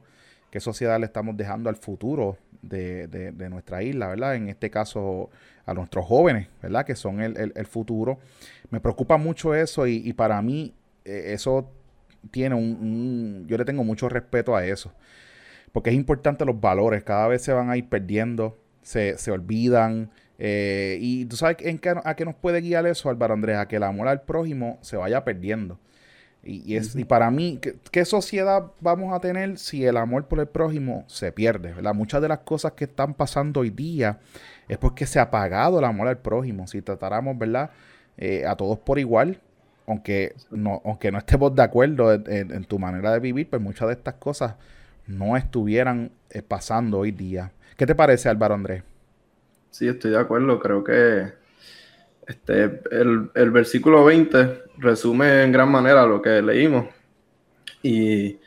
qué 0.50 0.60
sociedad 0.60 1.00
le 1.00 1.06
estamos 1.06 1.38
dejando 1.38 1.70
al 1.70 1.76
futuro 1.76 2.38
de, 2.62 3.08
de, 3.08 3.50
nuestra 3.50 3.84
isla, 3.84 4.08
¿verdad? 4.08 4.36
En 4.36 4.50
este 4.50 4.70
caso 4.70 5.30
a 5.66 5.74
nuestros 5.74 6.06
jóvenes, 6.06 6.48
¿verdad? 6.62 6.86
Que 6.86 6.96
son 6.96 7.22
el, 7.22 7.54
el, 7.56 7.66
futuro. 7.66 8.20
Me 8.70 8.80
preocupa 8.80 9.18
mucho 9.18 9.56
eso 9.56 9.88
y, 9.88 9.98
y 9.98 10.14
para 10.14 10.42
mí 10.42 10.74
eh, 11.06 11.34
eso 11.34 11.72
tiene 12.32 12.56
un, 12.56 13.46
Yo 13.48 13.58
le 13.58 13.66
tengo 13.66 13.84
mucho 13.84 14.10
respeto 14.10 14.56
a 14.56 14.66
eso. 14.66 14.94
Porque 15.72 15.92
es 15.92 15.96
importante 15.96 16.46
los 16.46 16.60
valores. 16.60 17.04
Cada 17.04 17.28
vez 17.28 17.44
se 17.44 17.54
van 17.54 17.70
a 17.70 17.78
ir 17.78 17.88
perdiendo, 17.88 18.58
se, 18.82 19.18
se 19.18 19.32
olvidan. 19.32 20.10
Eh, 20.38 20.98
y 21.02 21.26
tú 21.26 21.36
sabes 21.36 21.58
en 21.60 21.78
qué, 21.78 21.94
a 22.04 22.16
qué 22.16 22.26
nos 22.26 22.36
puede 22.36 22.62
guiar 22.62 22.86
eso, 22.88 23.10
Álvaro 23.10 23.34
Andrés, 23.34 23.58
a 23.58 23.68
que 23.68 23.76
el 23.76 23.84
amor 23.84 24.08
al 24.08 24.22
prójimo 24.24 24.80
se 24.82 24.98
vaya 24.98 25.24
perdiendo. 25.24 25.80
Y, 26.50 26.76
es, 26.76 26.96
y 26.96 27.06
para 27.06 27.30
mí, 27.30 27.60
¿qué, 27.92 28.06
sociedad 28.06 28.72
vamos 28.82 29.14
a 29.14 29.20
tener 29.20 29.60
si 29.60 29.86
el 29.86 29.98
amor 29.98 30.26
por 30.26 30.40
el 30.40 30.48
prójimo 30.48 31.06
se 31.08 31.32
pierde? 31.32 31.74
¿verdad? 31.74 31.94
Muchas 31.94 32.24
de 32.24 32.28
las 32.28 32.40
cosas 32.40 32.72
que 32.72 32.86
están 32.86 33.14
pasando 33.14 33.60
hoy 33.60 33.70
día 33.70 34.18
es 34.68 34.80
porque 34.80 35.06
se 35.06 35.20
ha 35.20 35.24
apagado 35.24 35.78
el 35.78 35.86
amor 35.86 36.08
al 36.08 36.18
prójimo. 36.18 36.66
Si 36.66 36.82
tratáramos, 36.82 37.38
¿verdad? 37.38 37.70
Eh, 38.18 38.46
a 38.48 38.56
todos 38.56 38.80
por 38.80 38.98
igual, 38.98 39.40
aunque 39.86 40.34
no, 40.50 40.82
aunque 40.84 41.12
no 41.12 41.20
estemos 41.20 41.54
de 41.54 41.62
acuerdo 41.62 42.12
en, 42.14 42.64
tu 42.66 42.80
manera 42.80 43.14
de 43.14 43.20
vivir, 43.20 43.48
pues 43.48 43.62
muchas 43.62 43.88
de 43.88 43.94
estas 43.94 44.16
cosas 44.16 44.56
no 45.06 45.38
estuvieran 45.38 46.12
eh, 46.32 46.42
pasando 46.42 46.98
hoy 46.98 47.12
día. 47.12 47.52
¿Qué 47.78 47.86
te 47.86 47.94
parece, 47.94 48.28
Álvaro 48.28 48.56
Andrés? 48.56 48.84
Sí, 49.70 49.88
estoy 49.88 50.12
de 50.12 50.20
acuerdo. 50.20 50.60
Creo 50.60 50.84
que 50.84 51.32
este, 52.30 52.82
el, 52.92 53.52
versículo 53.52 54.06
20 54.06 54.64
resume 54.78 55.44
en 55.44 55.52
gran 55.52 55.70
manera 55.70 56.06
lo 56.06 56.22
que 56.22 56.42
leímos. 56.42 56.86
Y 57.82 58.38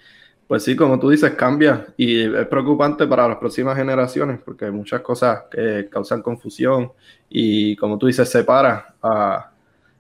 pues 0.47 0.63
sí, 0.63 0.77
como 0.77 0.99
tú 0.99 1.11
dices, 1.11 1.33
cambia 1.33 1.87
y 1.97 2.23
es 2.35 2.47
preocupante 2.47 3.07
para 3.07 3.27
las 3.27 3.39
próximas 3.39 3.77
generaciones 3.77 4.41
porque 4.45 4.67
hay 4.67 4.71
muchas 4.71 5.01
cosas 5.01 5.45
que 5.51 5.89
causan 5.91 6.23
confusión 6.23 6.93
y 7.29 7.75
como 7.77 7.99
tú 7.99 8.07
dices, 8.07 8.29
separa 8.29 8.95
a, 9.03 9.51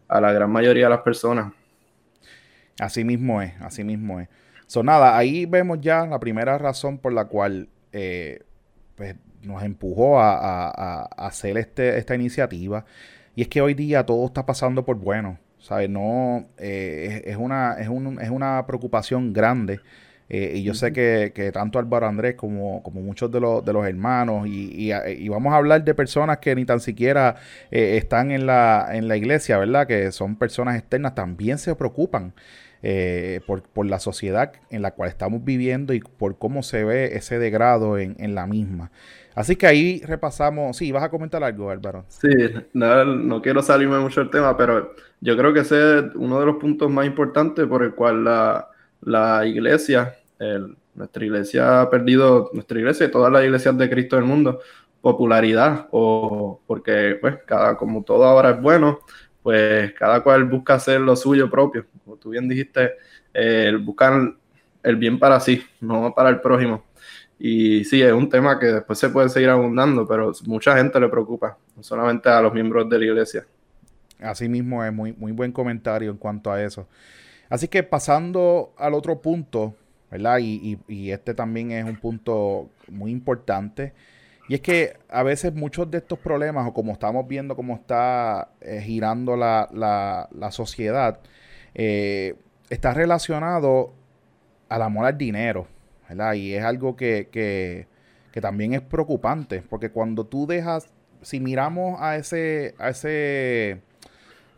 a 0.08 0.20
la 0.20 0.32
gran 0.32 0.50
mayoría 0.50 0.84
de 0.84 0.90
las 0.90 1.00
personas. 1.00 1.52
Así 2.78 3.04
mismo 3.04 3.42
es, 3.42 3.52
así 3.60 3.82
mismo 3.82 4.20
es. 4.20 4.28
So, 4.66 4.82
nada, 4.82 5.18
ahí 5.18 5.44
vemos 5.44 5.80
ya 5.80 6.06
la 6.06 6.18
primera 6.18 6.56
razón 6.56 6.98
por 6.98 7.12
la 7.12 7.26
cual 7.26 7.68
eh, 7.92 8.42
pues, 8.96 9.16
nos 9.42 9.62
empujó 9.62 10.20
a, 10.20 11.02
hacer 11.16 11.58
este, 11.58 11.98
esta 11.98 12.14
iniciativa. 12.14 12.84
Y 13.34 13.42
es 13.42 13.48
que 13.48 13.60
hoy 13.60 13.74
día 13.74 14.04
todo 14.04 14.26
está 14.26 14.46
pasando 14.46 14.84
por 14.84 14.96
bueno. 14.96 15.38
¿Sabes? 15.58 15.88
No, 15.88 16.44
eh, 16.58 17.22
es, 17.24 17.36
una, 17.36 17.74
es, 17.78 17.88
un, 17.88 18.20
es 18.20 18.30
una 18.30 18.66
preocupación 18.66 19.32
grande 19.32 19.78
eh, 20.34 20.52
y 20.56 20.62
yo 20.62 20.72
sé 20.72 20.94
que, 20.94 21.50
tanto 21.52 21.78
Álvaro 21.78 22.06
Andrés 22.06 22.36
como, 22.36 22.82
como 22.82 23.02
muchos 23.02 23.30
de, 23.30 23.38
los, 23.38 23.62
de 23.62 23.70
los 23.74 23.86
hermanos, 23.86 24.46
y, 24.48 24.90
y, 24.90 25.28
vamos 25.28 25.52
a 25.52 25.56
hablar 25.56 25.84
de 25.84 25.94
personas 25.94 26.38
que 26.38 26.54
ni 26.54 26.64
tan 26.64 26.80
siquiera 26.80 27.36
eh, 27.70 27.98
están 27.98 28.30
en 28.30 28.46
la, 28.46 28.88
en 28.92 29.08
la 29.08 29.18
iglesia, 29.18 29.58
¿verdad? 29.58 29.86
Que 29.86 30.10
son 30.10 30.36
personas 30.36 30.78
externas, 30.78 31.14
también 31.14 31.58
se 31.58 31.74
preocupan. 31.74 32.32
Por, 33.46 33.62
por, 33.62 33.86
la 33.86 34.00
sociedad 34.00 34.54
en 34.70 34.82
la 34.82 34.90
cual 34.90 35.08
estamos 35.08 35.44
viviendo 35.44 35.94
y 35.94 36.00
por 36.00 36.36
cómo 36.36 36.64
se 36.64 36.82
ve 36.82 37.16
ese 37.16 37.38
degrado 37.38 37.96
en, 37.96 38.16
en, 38.18 38.34
la 38.34 38.48
misma. 38.48 38.90
Así 39.34 39.56
que 39.56 39.66
ahí 39.66 40.02
repasamos. 40.04 40.76
Sí, 40.76 40.92
vas 40.92 41.04
a 41.04 41.10
comentar 41.10 41.42
algo, 41.42 41.70
Álvaro. 41.70 42.04
Sí, 42.08 42.28
no, 42.72 43.42
quiero 43.42 43.62
salirme 43.62 43.98
mucho 43.98 44.20
del 44.20 44.30
tema, 44.30 44.56
pero 44.56 44.94
yo 45.20 45.36
creo 45.36 45.52
que 45.52 45.60
ese 45.60 45.98
es 45.98 46.04
uno 46.14 46.40
de 46.40 46.46
los 46.46 46.56
puntos 46.56 46.90
más 46.90 47.06
importantes 47.06 47.66
por 47.66 47.82
el 47.82 47.94
cual 47.94 48.24
la, 48.24 49.46
iglesia 49.46 50.16
nuestra 50.94 51.24
iglesia 51.24 51.80
ha 51.80 51.90
perdido, 51.90 52.50
nuestra 52.52 52.78
iglesia 52.78 53.06
y 53.06 53.10
todas 53.10 53.32
las 53.32 53.44
iglesias 53.44 53.76
de 53.78 53.88
Cristo 53.88 54.16
del 54.16 54.24
mundo, 54.24 54.60
popularidad, 55.00 55.88
o 55.90 56.60
porque 56.66 57.16
pues 57.20 57.38
cada, 57.46 57.76
como 57.76 58.02
todo 58.02 58.24
ahora 58.24 58.50
es 58.50 58.60
bueno, 58.60 59.00
pues 59.42 59.92
cada 59.94 60.22
cual 60.22 60.44
busca 60.44 60.74
hacer 60.74 61.00
lo 61.00 61.16
suyo 61.16 61.50
propio. 61.50 61.86
Como 62.04 62.16
tú 62.16 62.30
bien 62.30 62.48
dijiste, 62.48 62.92
buscar 63.80 64.34
el 64.82 64.96
bien 64.96 65.18
para 65.18 65.40
sí, 65.40 65.64
no 65.80 66.12
para 66.14 66.28
el 66.28 66.40
prójimo. 66.40 66.84
Y 67.44 67.82
sí, 67.82 68.00
es 68.00 68.12
un 68.12 68.28
tema 68.28 68.56
que 68.56 68.66
después 68.66 69.00
se 69.00 69.08
puede 69.08 69.28
seguir 69.28 69.48
abundando, 69.48 70.06
pero 70.06 70.30
mucha 70.46 70.76
gente 70.76 71.00
le 71.00 71.08
preocupa, 71.08 71.58
no 71.74 71.82
solamente 71.82 72.28
a 72.28 72.40
los 72.40 72.54
miembros 72.54 72.88
de 72.88 72.96
la 73.00 73.04
iglesia. 73.04 73.44
Así 74.20 74.48
mismo 74.48 74.84
es 74.84 74.92
muy, 74.92 75.12
muy 75.12 75.32
buen 75.32 75.50
comentario 75.50 76.12
en 76.12 76.18
cuanto 76.18 76.52
a 76.52 76.62
eso. 76.62 76.86
Así 77.48 77.66
que 77.66 77.82
pasando 77.82 78.72
al 78.78 78.94
otro 78.94 79.20
punto, 79.20 79.74
¿verdad? 80.08 80.38
Y, 80.40 80.78
este 81.10 81.34
también 81.34 81.72
es 81.72 81.84
un 81.84 81.96
punto 81.96 82.70
muy 82.86 83.10
importante. 83.10 83.92
Y 84.48 84.54
es 84.54 84.60
que 84.60 84.96
a 85.08 85.24
veces 85.24 85.52
muchos 85.52 85.90
de 85.90 85.98
estos 85.98 86.20
problemas, 86.20 86.68
o 86.68 86.72
como 86.72 86.92
estamos 86.92 87.26
viendo 87.26 87.56
cómo 87.56 87.74
está 87.74 88.52
eh, 88.60 88.80
girando 88.80 89.34
la, 89.34 89.68
la, 89.72 90.50
sociedad, 90.52 91.18
eh, 91.74 92.36
está 92.70 92.94
relacionado 92.94 93.92
al 94.68 94.82
amor 94.82 95.06
al 95.06 95.18
dinero, 95.18 95.66
¿verdad? 96.14 96.34
Y 96.34 96.54
es 96.54 96.64
algo 96.64 96.96
que, 96.96 97.28
que, 97.30 97.86
que, 98.32 98.40
también 98.40 98.74
es 98.74 98.80
preocupante, 98.80 99.62
porque 99.68 99.90
cuando 99.90 100.24
tú 100.24 100.46
dejas, 100.46 100.88
si 101.22 101.40
miramos 101.40 102.00
a 102.00 102.16
ese, 102.16 102.74
a 102.78 102.90
ese 102.90 103.82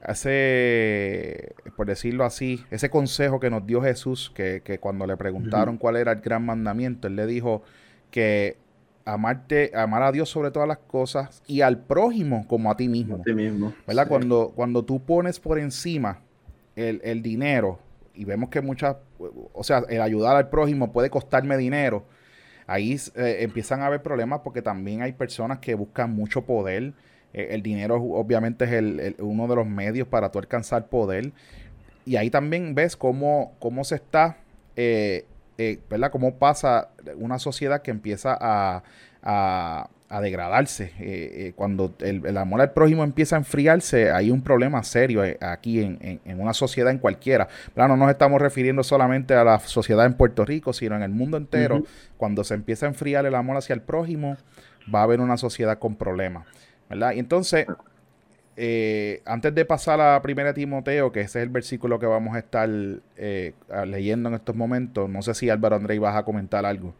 ese, 0.06 1.54
por 1.76 1.86
decirlo 1.86 2.24
así, 2.24 2.62
ese 2.70 2.90
consejo 2.90 3.40
que 3.40 3.50
nos 3.50 3.66
dio 3.66 3.80
Jesús, 3.82 4.30
que, 4.34 4.78
cuando 4.80 5.06
le 5.06 5.16
preguntaron 5.16 5.78
cuál 5.78 5.96
era 5.96 6.12
el 6.12 6.20
gran 6.20 6.44
mandamiento, 6.44 7.08
él 7.08 7.16
le 7.16 7.26
dijo 7.26 7.62
que 8.10 8.58
amarte, 9.04 9.70
amar 9.74 10.02
a 10.02 10.12
Dios 10.12 10.28
sobre 10.28 10.50
todas 10.50 10.68
las 10.68 10.78
cosas 10.78 11.42
y 11.46 11.62
al 11.62 11.78
prójimo 11.78 12.46
como 12.46 12.70
a 12.70 12.76
ti 12.76 12.88
mismo. 12.88 13.22
ti 13.24 13.34
mismo. 13.34 13.72
¿Verdad? 13.86 14.08
Cuando, 14.08 14.52
cuando 14.54 14.84
tú 14.84 15.02
pones 15.02 15.40
por 15.40 15.58
encima 15.58 16.20
el, 16.76 17.22
dinero 17.22 17.78
y 18.14 18.24
vemos 18.24 18.48
que 18.50 18.60
muchas, 18.60 18.96
o 19.52 19.64
sea, 19.64 19.84
el 19.88 20.00
ayudar 20.00 20.36
al 20.36 20.48
prójimo 20.48 20.92
puede 20.92 21.10
costarme 21.10 21.56
dinero, 21.56 22.04
ahí 22.66 22.98
eh, 23.16 23.38
empiezan 23.40 23.82
a 23.82 23.86
haber 23.86 24.02
problemas 24.02 24.40
porque 24.42 24.62
también 24.62 25.02
hay 25.02 25.12
personas 25.12 25.58
que 25.58 25.74
buscan 25.74 26.14
mucho 26.14 26.42
poder 26.42 26.94
eh, 27.34 27.48
el 27.50 27.62
dinero 27.62 27.96
obviamente 27.96 28.64
es 28.64 28.72
el, 28.72 29.16
uno 29.18 29.48
de 29.48 29.56
los 29.56 29.66
medios 29.66 30.08
para 30.08 30.30
tú 30.30 30.38
alcanzar 30.38 30.86
poder. 30.88 31.32
Y 32.06 32.16
ahí 32.16 32.30
también 32.30 32.74
ves 32.74 32.96
cómo, 32.96 33.54
cómo 33.58 33.84
se 33.84 33.96
está, 33.96 34.38
eh, 34.76 35.26
¿verdad? 35.90 36.10
Cómo 36.10 36.36
pasa 36.36 36.90
una 37.16 37.38
sociedad 37.38 37.82
que 37.82 37.90
empieza 37.90 38.36
a, 38.40 38.82
degradarse. 40.20 41.52
cuando 41.56 41.94
el, 41.98 42.36
amor 42.36 42.60
al 42.60 42.72
prójimo 42.72 43.02
empieza 43.02 43.36
a 43.36 43.38
enfriarse, 43.38 44.12
hay 44.12 44.30
un 44.30 44.42
problema 44.42 44.82
serio 44.84 45.22
aquí 45.40 45.80
en, 45.80 46.20
una 46.40 46.54
sociedad 46.54 46.92
en 46.92 46.98
cualquiera. 46.98 47.48
No 47.74 47.96
nos 47.96 48.10
estamos 48.10 48.40
refiriendo 48.40 48.82
solamente 48.84 49.34
a 49.34 49.44
la 49.44 49.58
sociedad 49.58 50.06
en 50.06 50.14
Puerto 50.14 50.44
Rico, 50.44 50.72
sino 50.72 50.94
en 50.96 51.02
el 51.02 51.10
mundo 51.10 51.36
entero. 51.36 51.82
Cuando 52.16 52.44
se 52.44 52.54
empieza 52.54 52.86
a 52.86 52.90
enfriar 52.90 53.26
el 53.26 53.34
amor 53.34 53.56
hacia 53.56 53.74
el 53.74 53.82
prójimo, 53.82 54.36
va 54.92 55.00
a 55.00 55.02
haber 55.02 55.20
una 55.20 55.36
sociedad 55.36 55.78
con 55.78 55.96
problemas. 55.96 56.46
Y 56.90 57.18
entonces, 57.18 57.66
eh, 58.56 59.22
antes 59.24 59.54
de 59.54 59.64
pasar 59.64 60.00
a 60.00 60.20
primera 60.22 60.54
Timoteo, 60.54 61.10
que 61.10 61.20
ese 61.20 61.40
es 61.40 61.42
el 61.44 61.48
versículo 61.48 61.98
que 61.98 62.06
vamos 62.06 62.36
a 62.36 62.38
estar 62.38 62.68
eh, 63.16 63.54
leyendo 63.86 64.28
en 64.28 64.36
estos 64.36 64.54
momentos, 64.54 65.08
no 65.08 65.22
sé 65.22 65.34
si 65.34 65.50
Álvaro 65.50 65.76
André 65.76 65.98
vas 65.98 66.16
a 66.16 66.24
comentar 66.24 66.64
algo. 66.64 66.94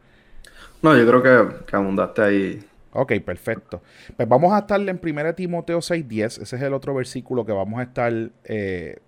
No, 0.83 0.97
yo 0.97 1.07
creo 1.07 1.23
que, 1.23 1.65
que 1.67 1.77
abundaste 1.77 2.23
ahí. 2.23 2.65
Ok, 2.95 3.13
perfecto. 3.25 3.83
Pues 4.17 4.29
vamos 4.29 4.53
a 4.53 4.61
estar 4.61 4.81
en 4.81 4.99
primera 4.99 5.35
Timoteo 5.35 5.79
6.10, 5.79 6.43
ese 6.43 6.43
es 6.43 6.63
el 6.63 6.73
otro 6.73 6.95
versículo 6.95 7.45
que 7.45 7.51
vamos 7.51 7.81
a 7.81 7.83
estar 7.83 8.13
eh, 8.45 8.99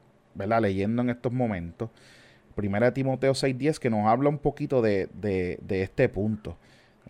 leyendo 0.61 1.02
en 1.02 1.11
estos 1.11 1.33
momentos. 1.33 1.90
Primera 2.57 2.93
Timoteo 2.93 3.33
6.10 3.33 3.78
que 3.78 3.88
nos 3.88 4.07
habla 4.07 4.28
un 4.28 4.38
poquito 4.38 4.83
de, 4.83 5.09
de, 5.14 5.83
este 5.83 6.09
punto. 6.09 6.57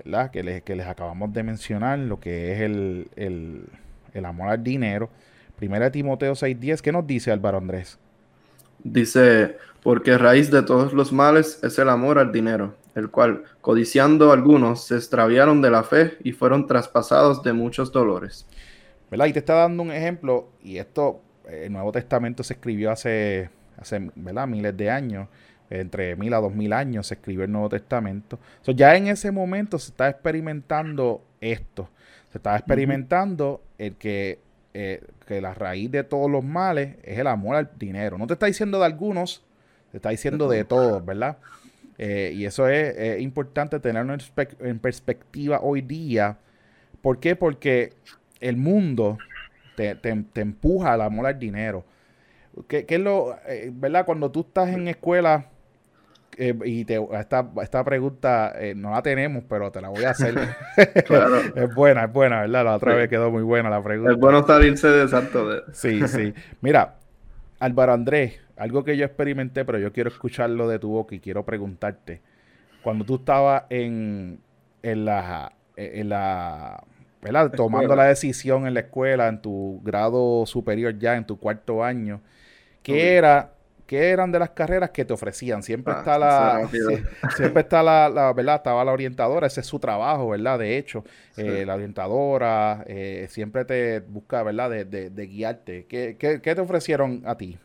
¿verdad? 0.04 0.30
Que 0.30 0.42
les, 0.42 0.62
que 0.62 0.76
les 0.76 0.86
acabamos 0.86 1.32
de 1.32 1.42
mencionar, 1.42 1.98
lo 1.98 2.20
que 2.20 2.52
es 2.52 2.60
el, 2.60 3.08
el, 3.16 4.24
amor 4.26 4.50
al 4.50 4.62
dinero. 4.62 5.08
Primera 5.56 5.90
Timoteo 5.90 6.34
6.10, 6.34 6.82
¿qué 6.82 6.92
nos 6.92 7.06
dice 7.06 7.32
Álvaro 7.32 7.56
Andrés? 7.56 7.98
Dice, 8.84 9.56
porque 9.82 10.18
raíz 10.18 10.50
de 10.50 10.62
todos 10.62 10.92
los 10.92 11.10
males 11.10 11.58
es 11.62 11.78
el 11.78 11.88
amor 11.88 12.18
al 12.18 12.32
dinero, 12.32 12.74
el 12.96 13.10
cual, 13.10 13.44
codiciando 13.60 14.32
algunos, 14.32 14.84
se 14.84 14.96
extraviaron 14.96 15.60
de 15.62 15.70
la 15.70 15.84
fe 15.84 16.16
y 16.24 16.32
fueron 16.32 16.66
traspasados 16.66 17.42
de 17.42 17.52
muchos 17.52 17.92
dolores. 17.92 18.46
¿Verdad? 19.10 19.26
Y 19.26 19.32
te 19.34 19.38
está 19.38 19.54
dando 19.54 19.82
un 19.82 19.92
ejemplo, 19.92 20.48
y 20.62 20.78
esto, 20.78 21.20
el 21.48 21.72
Nuevo 21.72 21.92
Testamento 21.92 22.42
se 22.42 22.54
escribió 22.54 22.90
hace, 22.90 23.50
hace 23.78 24.10
¿verdad? 24.16 24.48
miles 24.48 24.76
de 24.76 24.90
años, 24.90 25.28
entre 25.70 26.16
mil 26.16 26.32
a 26.32 26.38
dos 26.38 26.54
mil 26.54 26.72
años 26.72 27.08
se 27.08 27.14
escribió 27.14 27.44
el 27.44 27.52
Nuevo 27.52 27.68
Testamento. 27.68 28.38
ya 28.64 28.96
en 28.96 29.08
ese 29.08 29.30
momento 29.30 29.78
se 29.78 29.90
está 29.90 30.08
experimentando 30.08 31.22
esto. 31.40 31.88
Se 32.30 32.38
está 32.38 32.56
experimentando 32.56 33.62
el 33.78 33.96
que, 33.96 34.40
eh, 34.74 35.02
que 35.26 35.40
la 35.40 35.54
raíz 35.54 35.90
de 35.90 36.04
todos 36.04 36.30
los 36.30 36.44
males 36.44 36.96
es 37.02 37.18
el 37.18 37.26
amor 37.26 37.56
al 37.56 37.70
dinero. 37.78 38.16
No 38.18 38.26
te 38.26 38.34
está 38.34 38.46
diciendo 38.46 38.78
de 38.78 38.86
algunos, 38.86 39.42
te 39.90 39.98
está 39.98 40.10
diciendo 40.10 40.48
de 40.48 40.64
todos, 40.64 41.04
¿verdad? 41.04 41.38
Eh, 41.98 42.32
y 42.34 42.44
eso 42.44 42.68
es, 42.68 43.20
importante 43.20 43.80
tenerlo 43.80 44.14
en, 44.60 44.78
perspectiva 44.78 45.60
hoy 45.62 45.80
día. 45.80 46.38
¿Por 47.00 47.20
qué? 47.20 47.36
Porque 47.36 47.92
el 48.40 48.56
mundo 48.56 49.18
te, 49.76 49.94
te, 49.94 50.40
empuja 50.40 50.92
al 50.92 51.02
amor 51.02 51.26
al 51.26 51.38
dinero. 51.38 51.84
¿Qué, 52.68 52.86
es 52.88 53.00
lo, 53.00 53.36
eh, 53.46 53.70
verdad? 53.72 54.04
Cuando 54.06 54.30
tú 54.30 54.40
estás 54.40 54.70
en 54.70 54.88
escuela 54.88 55.46
eh, 56.38 56.54
y 56.64 56.84
te, 56.84 57.00
esta, 57.18 57.48
esta 57.62 57.84
pregunta 57.84 58.52
eh, 58.58 58.74
no 58.74 58.90
la 58.90 59.02
tenemos, 59.02 59.44
pero 59.48 59.70
te 59.70 59.80
la 59.80 59.88
voy 59.88 60.04
a 60.04 60.10
hacer. 60.10 60.34
es 60.76 61.74
buena, 61.74 62.04
es 62.04 62.12
buena, 62.12 62.40
¿verdad? 62.42 62.64
La 62.64 62.74
otra 62.76 62.94
vez 62.94 63.08
quedó 63.08 63.30
muy 63.30 63.42
buena 63.42 63.70
la 63.70 63.82
pregunta. 63.82 64.12
Es 64.12 64.18
bueno 64.18 64.46
salirse 64.46 64.88
de 64.88 65.08
santo. 65.08 65.48
De... 65.48 65.62
Sí, 65.72 66.06
sí. 66.08 66.34
Mira, 66.60 66.95
Álvaro 67.58 67.92
Andrés, 67.92 68.40
algo 68.56 68.84
que 68.84 68.96
yo 68.96 69.04
experimenté, 69.04 69.64
pero 69.64 69.78
yo 69.78 69.92
quiero 69.92 70.10
escucharlo 70.10 70.68
de 70.68 70.78
tu 70.78 70.88
boca 70.90 71.14
y 71.14 71.20
quiero 71.20 71.44
preguntarte. 71.44 72.20
Cuando 72.82 73.04
tú 73.04 73.16
estabas 73.16 73.64
en, 73.70 74.40
en 74.82 75.04
la, 75.04 75.52
en 75.76 76.08
la 76.08 76.84
¿verdad? 77.22 77.52
tomando 77.52 77.96
la 77.96 78.04
decisión 78.04 78.66
en 78.66 78.74
la 78.74 78.80
escuela, 78.80 79.28
en 79.28 79.42
tu 79.42 79.80
grado 79.82 80.46
superior 80.46 80.98
ya, 80.98 81.16
en 81.16 81.26
tu 81.26 81.38
cuarto 81.38 81.82
año, 81.82 82.20
¿qué 82.82 83.16
era 83.16 83.55
¿Qué 83.86 84.08
eran 84.10 84.32
de 84.32 84.40
las 84.40 84.50
carreras 84.50 84.90
que 84.90 85.04
te 85.04 85.12
ofrecían? 85.12 85.62
Siempre 85.62 85.94
ah, 85.94 85.98
está 85.98 86.18
la, 86.18 86.68
siempre 87.36 87.62
está 87.62 87.82
la, 87.82 88.32
¿verdad? 88.32 88.56
Estaba 88.56 88.84
la 88.84 88.92
orientadora, 88.92 89.46
ese 89.46 89.60
es 89.60 89.66
su 89.66 89.78
trabajo, 89.78 90.30
¿verdad? 90.30 90.58
De 90.58 90.76
hecho, 90.76 91.04
eh, 91.36 91.64
la 91.64 91.76
orientadora 91.76 92.84
eh, 92.86 93.26
siempre 93.30 93.64
te 93.64 94.00
busca, 94.00 94.42
¿verdad? 94.42 94.70
De, 94.70 94.84
de, 94.84 95.26
guiarte. 95.26 95.86
¿Qué, 95.88 96.16
¿Qué, 96.18 96.38
te 96.38 96.60
ofrecieron 96.60 97.22
a 97.26 97.36
ti? 97.36 97.58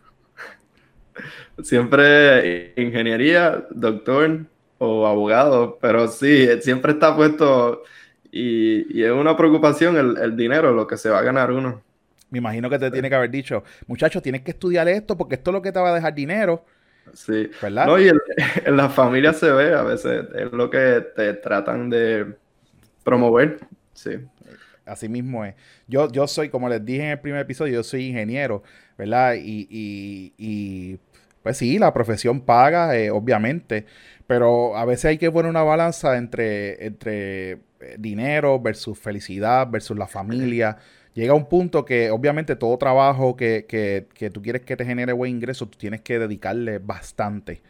Siempre 1.64 2.74
ingeniería, 2.78 3.66
doctor 3.72 4.46
o 4.78 5.08
abogado, 5.08 5.80
pero 5.82 6.08
sí, 6.08 6.48
siempre 6.62 6.94
está 6.94 7.16
puesto 7.16 7.84
y, 8.32 8.98
y 8.98 9.04
es 9.04 9.12
una 9.12 9.36
preocupación 9.36 9.98
el, 9.98 10.18
el 10.18 10.38
dinero, 10.38 10.72
lo 10.72 10.88
que 10.88 10.98
se 10.98 11.10
va 11.10 11.20
a 11.20 11.24
ganar 11.24 11.52
uno. 11.52 11.82
Me 12.32 12.40
imagino 12.40 12.70
que 12.70 12.80
te 12.80 12.90
tiene 12.90 13.10
que 13.10 13.16
haber 13.16 13.30
dicho, 13.30 13.64
muchachos, 13.88 14.24
tienes 14.24 14.42
que 14.42 14.52
estudiar 14.52 14.88
esto 14.88 15.18
porque 15.18 15.36
esto 15.36 15.52
es 15.52 15.54
lo 15.54 15.62
que 15.62 15.72
te 15.72 15.80
va 15.80 15.92
a 15.92 15.94
dejar 15.94 16.16
dinero. 16.16 16.66
Sí. 17.14 17.52
¿Verdad? 17.62 17.86
No, 17.86 18.00
y 18.00 18.10
en, 18.66 18.78
la 18.78 18.90
familia 18.90 19.34
se 19.34 19.52
ve 19.52 19.74
a 19.74 19.84
veces, 19.84 20.26
es 20.34 20.52
lo 20.52 20.70
que 20.70 21.06
te 21.16 21.34
tratan 21.34 21.90
de 21.90 22.34
promover. 23.04 23.60
Sí. 23.94 24.12
Así 24.86 25.10
mismo 25.10 25.46
es. 25.46 25.56
Yo, 25.88 26.12
yo 26.12 26.26
soy, 26.26 26.50
como 26.50 26.70
les 26.70 26.84
dije 26.84 27.04
en 27.04 27.12
el 27.12 27.20
primer 27.20 27.42
episodio, 27.42 27.74
yo 27.74 27.84
soy 27.84 28.08
ingeniero, 28.08 28.64
¿verdad? 28.98 29.36
Y, 29.36 29.68
y, 29.70 30.34
y 30.38 31.00
pues 31.44 31.58
sí, 31.58 31.80
la 31.80 31.94
profesión 31.94 32.42
paga, 32.42 32.96
eh, 32.98 33.12
obviamente, 33.12 33.86
pero 34.26 34.78
a 34.78 34.86
veces 34.86 35.06
hay 35.06 35.18
que 35.18 35.32
poner 35.32 35.50
una 35.50 35.64
balanza 35.64 36.18
entre, 36.18 36.86
entre 36.86 37.52
eh, 37.52 37.60
dinero 37.98 38.60
versus 38.60 38.98
felicidad 38.98 39.68
versus 39.70 39.98
la 39.98 40.08
familia 40.08 40.78
llega 41.14 41.34
un 41.34 41.46
punto 41.46 41.84
que 41.84 42.10
obviamente 42.12 42.56
todo 42.56 42.78
trabajo 42.78 43.36
que, 43.36 43.66
que, 43.68 44.08
que, 44.14 44.30
tú 44.30 44.42
quieres 44.42 44.62
que 44.62 44.78
te 44.78 44.86
genere 44.86 45.14
buen 45.14 45.32
ingreso, 45.32 45.68
tú 45.68 45.78
tienes 45.78 46.02
que 46.02 46.20
dedicarle 46.20 46.80
bastante. 46.80 47.62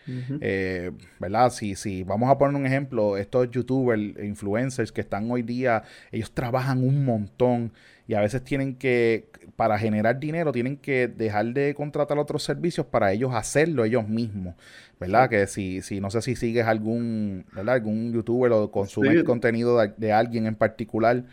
Eh, 0.41 0.91
¿Verdad? 1.19 1.51
Si, 1.51 1.75
si 1.75 2.03
vamos 2.03 2.29
a 2.29 2.37
poner 2.37 2.55
un 2.55 2.65
ejemplo, 2.65 3.17
estos 3.17 3.49
youtubers, 3.49 4.01
influencers 4.23 4.91
que 4.91 5.01
están 5.01 5.29
hoy 5.31 5.41
día, 5.41 5.83
ellos 6.11 6.31
trabajan 6.31 6.83
un 6.83 7.03
montón 7.03 7.71
y 8.07 8.13
a 8.13 8.21
veces 8.21 8.43
tienen 8.43 8.75
que, 8.75 9.29
para 9.55 9.79
generar 9.79 10.19
dinero, 10.19 10.51
tienen 10.51 10.77
que 10.77 11.07
dejar 11.07 11.45
de 11.47 11.73
contratar 11.73 12.17
otros 12.19 12.43
servicios 12.43 12.85
para 12.85 13.11
ellos 13.11 13.33
hacerlo 13.33 13.85
ellos 13.85 14.07
mismos. 14.07 14.55
¿Verdad? 14.99 15.31
Que 15.31 15.47
si, 15.47 15.81
si 15.81 15.99
no 15.99 16.11
sé 16.11 16.21
si 16.21 16.35
sigues 16.35 16.67
algún, 16.67 17.45
¿verdad? 17.53 17.73
algún 17.73 18.13
youtuber 18.13 18.51
o 18.51 18.69
consumes 18.69 19.23
contenido 19.23 19.79
de, 19.79 19.91
de 19.97 20.13
alguien 20.13 20.45
en 20.45 20.53
particular 20.53 21.23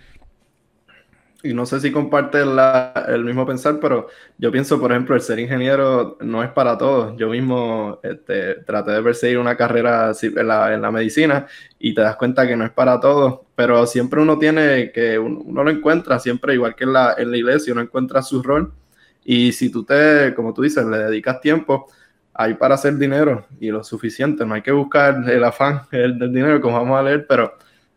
y 1.42 1.54
no 1.54 1.66
sé 1.66 1.78
si 1.80 1.92
comparte 1.92 2.40
el 2.40 3.24
mismo 3.24 3.46
pensar, 3.46 3.78
pero 3.80 4.08
yo 4.38 4.50
pienso, 4.50 4.80
por 4.80 4.90
ejemplo, 4.90 5.14
el 5.14 5.20
ser 5.20 5.38
ingeniero 5.38 6.18
no 6.20 6.42
es 6.42 6.50
para 6.50 6.76
todos. 6.76 7.16
Yo 7.16 7.28
mismo 7.28 8.00
este, 8.02 8.56
traté 8.64 8.90
de 8.90 9.02
perseguir 9.02 9.38
una 9.38 9.56
carrera 9.56 10.12
en 10.20 10.48
la, 10.48 10.74
en 10.74 10.82
la, 10.82 10.90
medicina 10.90 11.46
y 11.78 11.94
te 11.94 12.00
das 12.00 12.16
cuenta 12.16 12.46
que 12.46 12.56
no 12.56 12.64
es 12.64 12.72
para 12.72 12.98
todos, 12.98 13.40
pero 13.54 13.86
siempre 13.86 14.20
uno 14.20 14.36
tiene 14.36 14.90
que, 14.90 15.16
uno, 15.18 15.62
lo 15.62 15.70
encuentra, 15.70 16.18
siempre 16.18 16.54
igual 16.54 16.74
que 16.74 16.84
en 16.84 16.92
la, 16.92 17.14
en 17.16 17.30
la 17.30 17.36
iglesia, 17.36 17.72
uno 17.72 17.82
encuentra 17.82 18.20
su 18.22 18.42
rol 18.42 18.72
y 19.24 19.52
si 19.52 19.70
tú 19.70 19.84
te, 19.84 20.34
como 20.34 20.52
tú 20.52 20.62
dices, 20.62 20.84
le 20.86 20.98
dedicas 20.98 21.40
tiempo, 21.40 21.86
hay 22.34 22.54
para 22.54 22.74
hacer 22.74 22.96
dinero 22.96 23.46
y 23.60 23.68
lo 23.70 23.84
suficiente, 23.84 24.44
no 24.44 24.54
hay 24.54 24.62
que 24.62 24.72
buscar 24.72 25.22
el 25.28 25.44
afán 25.44 25.82
del 25.92 26.32
dinero, 26.32 26.60
como 26.60 26.78
vamos 26.78 26.98
a 26.98 27.02
leer, 27.02 27.26
pero 27.28 27.52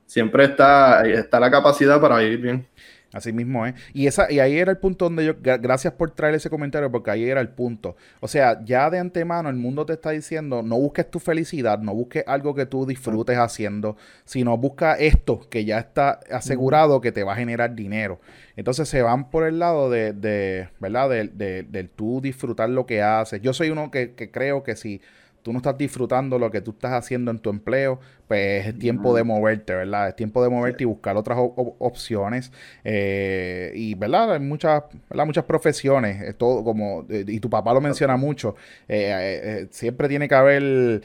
siempre 0.05 0.43
está, 0.43 1.07
está 1.07 1.39
la 1.39 1.49
capacidad 1.49 2.01
para 2.01 2.17
vivir 2.17 2.39
bien. 2.41 2.67
Así 3.13 3.33
mismo 3.33 3.65
es. 3.65 3.75
Y, 3.93 4.07
esa, 4.07 4.31
y 4.31 4.39
ahí 4.39 4.57
era 4.57 4.71
el 4.71 4.77
punto 4.77 5.05
donde 5.05 5.25
yo, 5.25 5.33
gracias 5.41 5.93
por 5.93 6.11
traer 6.11 6.35
ese 6.35 6.49
comentario, 6.49 6.89
porque 6.91 7.11
ahí 7.11 7.29
era 7.29 7.41
el 7.41 7.49
punto. 7.49 7.97
O 8.21 8.27
sea, 8.27 8.63
ya 8.63 8.89
de 8.89 8.99
antemano 8.99 9.49
el 9.49 9.57
mundo 9.57 9.85
te 9.85 9.93
está 9.93 10.11
diciendo, 10.11 10.63
no 10.63 10.77
busques 10.77 11.11
tu 11.11 11.19
felicidad, 11.19 11.79
no 11.79 11.93
busques 11.93 12.23
algo 12.25 12.55
que 12.55 12.65
tú 12.65 12.85
disfrutes 12.85 13.37
haciendo, 13.37 13.97
sino 14.23 14.57
busca 14.57 14.93
esto 14.93 15.41
que 15.49 15.65
ya 15.65 15.79
está 15.79 16.21
asegurado 16.31 17.01
que 17.01 17.11
te 17.11 17.23
va 17.23 17.33
a 17.33 17.35
generar 17.35 17.75
dinero. 17.75 18.21
Entonces 18.55 18.87
se 18.87 19.01
van 19.01 19.29
por 19.29 19.45
el 19.45 19.59
lado 19.59 19.89
de, 19.89 20.13
de 20.13 20.69
¿verdad? 20.79 21.09
Del 21.09 21.37
de, 21.37 21.63
de, 21.63 21.83
tú 21.83 22.21
disfrutar 22.21 22.69
lo 22.69 22.85
que 22.85 23.01
haces. 23.01 23.41
Yo 23.41 23.53
soy 23.53 23.71
uno 23.71 23.91
que, 23.91 24.13
que 24.13 24.31
creo 24.31 24.63
que 24.63 24.75
si 24.75 25.01
tú 25.41 25.51
no 25.51 25.57
estás 25.57 25.77
disfrutando 25.77 26.37
lo 26.37 26.51
que 26.51 26.61
tú 26.61 26.71
estás 26.71 26.93
haciendo 26.93 27.31
en 27.31 27.39
tu 27.39 27.49
empleo, 27.49 27.99
pues 28.27 28.67
es 28.67 28.79
tiempo 28.79 29.15
de 29.15 29.23
moverte, 29.23 29.73
¿verdad? 29.73 30.09
Es 30.09 30.15
tiempo 30.15 30.43
de 30.43 30.49
moverte 30.49 30.83
y 30.83 30.85
buscar 30.85 31.17
otras 31.17 31.37
opciones. 31.39 32.51
Eh, 32.83 33.71
y, 33.75 33.95
¿verdad? 33.95 34.33
Hay 34.33 34.39
muchas, 34.39 34.83
muchas 35.09 35.45
profesiones, 35.45 36.37
todo 36.37 36.63
como, 36.63 37.05
y 37.09 37.39
tu 37.39 37.49
papá 37.49 37.73
lo 37.73 37.81
menciona 37.81 38.17
mucho, 38.17 38.55
eh, 38.87 39.41
eh, 39.43 39.67
siempre 39.71 40.07
tiene 40.07 40.27
que 40.27 40.35
haber 40.35 41.01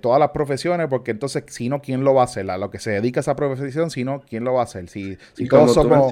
todas 0.00 0.18
las 0.18 0.30
profesiones, 0.30 0.86
porque 0.88 1.10
entonces, 1.10 1.44
si 1.48 1.68
no, 1.68 1.82
¿quién 1.82 2.02
lo 2.02 2.14
va 2.14 2.22
a 2.22 2.24
hacer? 2.24 2.50
A 2.50 2.56
lo 2.56 2.70
que 2.70 2.78
se 2.78 2.90
dedica 2.90 3.20
a 3.20 3.22
esa 3.22 3.36
profesión, 3.36 3.90
si 3.90 4.02
no, 4.02 4.20
¿quién 4.20 4.44
lo 4.44 4.54
va 4.54 4.60
a 4.60 4.64
hacer? 4.64 4.88
Si, 4.88 5.18
si 5.34 5.46
todos 5.46 5.74
somos... 5.74 6.10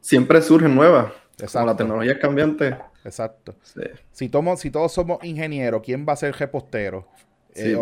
siempre 0.00 0.42
surgen 0.42 0.74
nuevas. 0.74 1.12
Como 1.52 1.66
la 1.66 1.76
tecnología 1.76 2.12
es 2.12 2.18
cambiante. 2.18 2.76
Exacto. 3.06 3.54
Si, 3.62 4.28
si 4.56 4.70
todos 4.70 4.92
somos 4.92 5.22
ingenieros, 5.24 5.80
¿quién 5.82 6.04
va 6.06 6.14
a 6.14 6.16
ser 6.16 6.34
repostero? 6.34 7.06
Sí, 7.54 7.70
eh, 7.70 7.76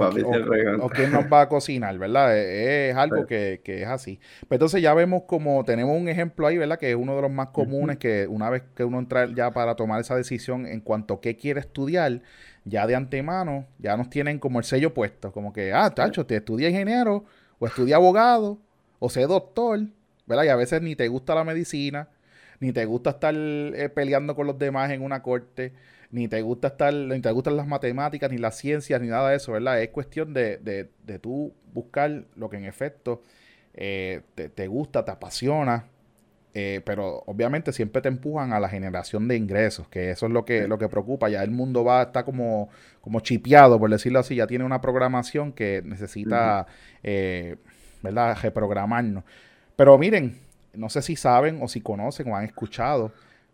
o, 0.80 0.88
quién 0.88 1.10
nos 1.10 1.24
va 1.24 1.40
a 1.40 1.48
cocinar, 1.48 1.98
¿verdad? 1.98 2.38
Eh, 2.38 2.90
es, 2.90 2.96
algo 2.96 3.26
que, 3.26 3.60
es 3.64 3.88
así. 3.88 4.20
Pero 4.42 4.56
entonces 4.56 4.80
ya 4.80 4.94
vemos 4.94 5.24
como 5.26 5.64
tenemos 5.64 6.00
un 6.00 6.08
ejemplo 6.08 6.46
ahí, 6.46 6.56
¿verdad? 6.56 6.78
Que 6.78 6.90
es 6.90 6.96
uno 6.96 7.16
de 7.16 7.22
los 7.22 7.30
más 7.30 7.48
comunes 7.48 7.98
que 7.98 8.28
una 8.28 8.50
vez 8.50 8.62
que 8.76 8.84
uno 8.84 9.00
entra 9.00 9.26
ya 9.34 9.50
para 9.50 9.74
tomar 9.74 10.00
esa 10.00 10.14
decisión 10.14 10.66
en 10.66 10.80
cuanto 10.80 11.14
a 11.14 11.20
qué 11.20 11.36
quiere 11.36 11.58
estudiar, 11.58 12.20
ya 12.64 12.86
de 12.86 12.94
antemano, 12.94 13.66
ya 13.80 13.96
nos 13.96 14.10
tienen 14.10 14.38
como 14.38 14.60
el 14.60 14.64
sello 14.64 14.94
puesto, 14.94 15.32
como 15.32 15.52
que, 15.52 15.72
ah, 15.72 15.90
tacho, 15.90 16.24
te 16.24 16.36
estudia 16.36 16.68
ingeniero, 16.68 17.24
o 17.58 17.66
estudia 17.66 17.96
abogado, 17.96 18.58
o 19.00 19.10
sé 19.10 19.22
doctor, 19.22 19.80
¿verdad? 20.26 20.44
Y 20.44 20.48
a 20.48 20.56
veces 20.56 20.82
ni 20.82 20.94
te 20.94 21.08
gusta 21.08 21.34
la 21.34 21.42
medicina, 21.42 22.08
ni 22.64 22.72
te 22.72 22.86
gusta 22.86 23.10
estar 23.10 23.34
eh, 23.36 23.90
peleando 23.94 24.34
con 24.34 24.46
los 24.46 24.58
demás 24.58 24.90
en 24.90 25.02
una 25.02 25.22
corte, 25.22 25.74
ni 26.10 26.28
te 26.28 26.40
gusta 26.40 26.68
estar, 26.68 26.94
ni 26.94 27.20
te 27.20 27.30
gustan 27.30 27.58
las 27.58 27.66
matemáticas, 27.66 28.30
ni 28.30 28.38
las 28.38 28.56
ciencias, 28.56 29.02
ni 29.02 29.08
nada 29.08 29.28
de 29.28 29.36
eso, 29.36 29.52
¿verdad? 29.52 29.82
Es 29.82 29.90
cuestión 29.90 30.32
de, 30.32 30.56
de, 30.56 30.88
de 31.04 31.18
tú 31.18 31.52
buscar 31.74 32.24
lo 32.36 32.48
que 32.48 32.56
en 32.56 32.64
efecto 32.64 33.20
eh, 33.74 34.22
te, 34.34 34.66
gusta, 34.66 35.04
te 35.04 35.10
apasiona, 35.10 35.88
eh, 36.54 36.80
pero 36.86 37.22
obviamente 37.26 37.70
siempre 37.70 38.00
te 38.00 38.08
empujan 38.08 38.54
a 38.54 38.60
la 38.60 38.70
generación 38.70 39.28
de 39.28 39.36
ingresos, 39.36 39.86
que 39.88 40.12
eso 40.12 40.24
es 40.24 40.32
lo 40.32 40.46
que, 40.46 40.66
lo 40.66 40.78
que 40.78 40.88
preocupa. 40.88 41.28
Ya 41.28 41.42
el 41.42 41.50
mundo 41.50 41.84
va, 41.84 42.04
está 42.04 42.24
como, 42.24 42.70
como 43.02 43.20
chipeado, 43.20 43.78
por 43.78 43.90
decirlo 43.90 44.20
así, 44.20 44.36
ya 44.36 44.46
tiene 44.46 44.64
una 44.64 44.80
programación 44.80 45.52
que 45.52 45.82
necesita, 45.84 46.66
¿verdad?, 48.02 48.38
reprogramarnos. 48.40 49.24
Pero 49.76 49.98
miren, 49.98 50.38
no 50.76 50.88
sé 50.88 51.02
si 51.02 51.16
saben 51.16 51.60
o 51.62 51.68
si 51.68 51.80
conocen 51.80 52.30
o 52.30 52.36
han 52.36 52.44
escuchado, 52.44 53.12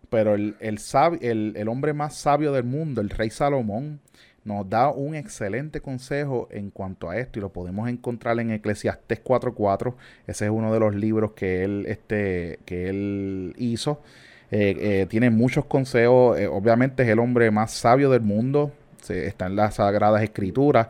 pero 0.09 0.35
el, 0.35 0.57
el, 0.61 1.57
el, 1.57 1.69
hombre 1.69 1.93
más 1.93 2.17
sabio 2.17 2.53
del 2.53 2.65
mundo, 2.65 3.01
el 3.01 3.11
rey 3.11 3.31
Salomón, 3.31 4.01
nos 4.45 4.69
da 4.69 4.91
un 4.91 5.15
excelente 5.15 5.81
consejo 5.81 6.49
en 6.51 6.71
cuanto 6.71 7.11
a 7.11 7.19
esto 7.19 7.39
y 7.39 7.43
lo 7.43 7.51
podemos 7.51 7.89
encontrar 7.89 8.39
en 8.41 8.51
Eclesiastes 8.51 9.23
4.4. 9.23 9.95
Ese 10.27 10.47
es 10.47 10.51
uno 10.51 10.73
de 10.73 10.81
los 10.81 10.95
libros 10.95 11.33
que 11.33 11.63
él, 11.63 11.85
este, 11.87 12.59
que 12.65 12.89
él 12.89 13.55
hizo. 13.59 14.03
Eh, 14.51 14.77
eh, 14.81 15.07
tiene 15.09 15.31
muchos 15.31 15.67
consejos. 15.67 16.39
Eh, 16.39 16.49
obviamente 16.49 17.03
es 17.03 17.09
el 17.09 17.19
hombre 17.19 17.51
más 17.51 17.73
sabio 17.73 18.11
del 18.11 18.23
mundo. 18.23 18.73
Está 19.09 19.47
en 19.47 19.57
las 19.57 19.77
Sagradas 19.77 20.23
Escrituras. 20.23 20.89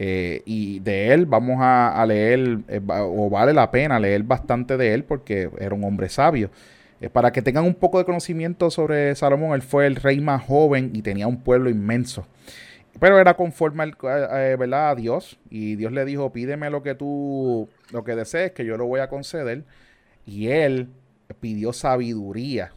Eh, 0.00 0.42
y 0.44 0.78
de 0.78 1.12
él 1.12 1.26
vamos 1.26 1.56
a, 1.60 2.04
leer, 2.06 2.60
eh, 2.68 2.80
o 2.86 3.28
vale 3.28 3.52
la 3.52 3.68
pena 3.72 3.98
leer 3.98 4.22
bastante 4.22 4.76
de 4.76 4.94
él 4.94 5.02
porque 5.02 5.50
era 5.58 5.74
un 5.74 5.82
hombre 5.82 6.08
sabio. 6.08 6.50
Eh, 7.00 7.10
para 7.10 7.32
que 7.32 7.42
tengan 7.42 7.64
un 7.64 7.74
poco 7.74 7.98
de 7.98 8.04
conocimiento 8.04 8.70
sobre 8.70 9.16
Salomón, 9.16 9.54
él 9.54 9.62
fue 9.62 9.88
el 9.88 9.96
rey 9.96 10.20
más 10.20 10.44
joven 10.44 10.92
y 10.94 11.02
tenía 11.02 11.26
un 11.26 11.40
pueblo 11.40 11.68
inmenso. 11.68 12.24
Pero 13.00 13.18
era 13.18 13.34
conforme 13.34 13.82
al, 13.82 13.96
¿verdad? 14.00 14.90
a 14.90 14.94
Dios. 14.94 15.36
Y 15.50 15.74
Dios 15.74 15.90
le 15.90 16.04
dijo, 16.04 16.30
pídeme 16.32 16.70
lo 16.70 16.84
que 16.84 16.94
tú, 16.94 17.68
lo 17.90 18.04
que 18.04 18.14
desees, 18.14 18.52
que 18.52 18.64
yo 18.64 18.76
lo 18.76 18.86
voy 18.86 19.00
a 19.00 19.08
conceder. 19.08 19.64
Y 20.26 20.48
él 20.48 20.90
pidió 21.40 21.72
sabiduría. 21.72 22.70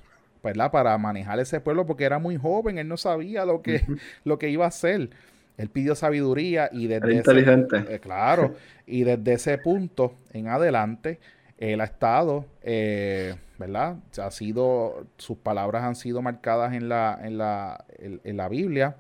¿verdad? 0.44 0.72
Para 0.72 0.98
manejar 0.98 1.40
ese 1.40 1.60
pueblo 1.60 1.86
porque 1.86 2.04
era 2.04 2.18
muy 2.18 2.36
joven, 2.36 2.80
él 2.80 2.88
no 2.88 2.98
sabía 2.98 3.46
lo 3.46 3.62
que, 3.62 3.86
lo 4.24 4.40
que 4.40 4.50
iba 4.50 4.66
a 4.66 4.70
hacer. 4.70 5.12
Él 5.62 5.70
pidió 5.70 5.94
sabiduría 5.94 6.70
y 6.72 6.88
desde 6.88 7.14
inteligente. 7.14 7.78
Ese, 7.78 7.96
eh, 7.96 8.00
claro, 8.00 8.56
y 8.88 9.04
desde 9.04 9.34
ese 9.34 9.58
punto 9.60 10.16
en 10.34 10.48
adelante, 10.48 11.20
él 11.60 11.82
ha 11.82 11.84
estado, 11.84 12.48
eh, 12.64 13.36
¿verdad? 13.60 13.98
Ha 14.18 14.32
sido, 14.32 15.06
sus 15.18 15.38
palabras 15.38 15.84
han 15.84 15.96
sido 15.96 16.24
marcadas 16.24 16.74
en 16.74 16.90
la, 16.90 17.20
en 17.22 17.38
la, 17.38 17.86
en, 18.00 18.38
la 18.38 18.50
Biblia 18.50 18.96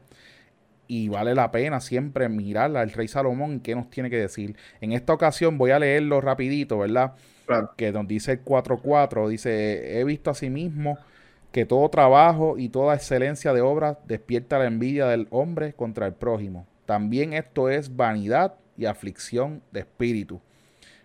y 0.87 1.09
vale 1.09 1.33
la 1.33 1.49
pena 1.49 1.81
siempre 1.81 2.29
mirarla 2.29 2.81
al 2.81 2.91
rey 2.91 3.07
Salomón 3.07 3.55
y 3.55 3.59
qué 3.61 3.73
nos 3.73 3.89
tiene 3.89 4.11
que 4.11 4.17
decir. 4.17 4.55
En 4.81 4.91
esta 4.91 5.13
ocasión 5.13 5.57
voy 5.57 5.71
a 5.71 5.79
leerlo 5.79 6.21
rapidito, 6.21 6.77
¿verdad? 6.77 7.13
Que 7.75 7.91
nos 7.91 8.07
dice 8.07 8.33
el 8.33 8.45
4.4, 8.45 9.27
dice, 9.27 9.99
he 9.99 10.03
visto 10.03 10.29
a 10.29 10.35
sí 10.35 10.51
mismo 10.51 10.99
que 11.51 11.65
todo 11.65 11.89
trabajo 11.89 12.57
y 12.57 12.69
toda 12.69 12.95
excelencia 12.95 13.53
de 13.53 13.61
obra 13.61 13.99
despierta 14.05 14.57
la 14.57 14.65
envidia 14.65 15.07
del 15.07 15.27
hombre 15.31 15.73
contra 15.73 16.07
el 16.07 16.13
prójimo. 16.13 16.65
También 16.85 17.33
esto 17.33 17.69
es 17.69 17.95
vanidad 17.95 18.55
y 18.77 18.85
aflicción 18.85 19.61
de 19.71 19.81
espíritu. 19.81 20.39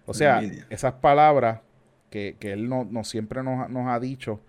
O 0.07 0.15
sea, 0.15 0.41
esas 0.71 0.95
palabras 0.95 1.61
que, 2.11 2.37
él 2.41 2.69
no, 2.69 3.05
siempre 3.05 3.43
nos, 3.43 3.89
ha 3.89 4.01
dicho, 4.01 4.41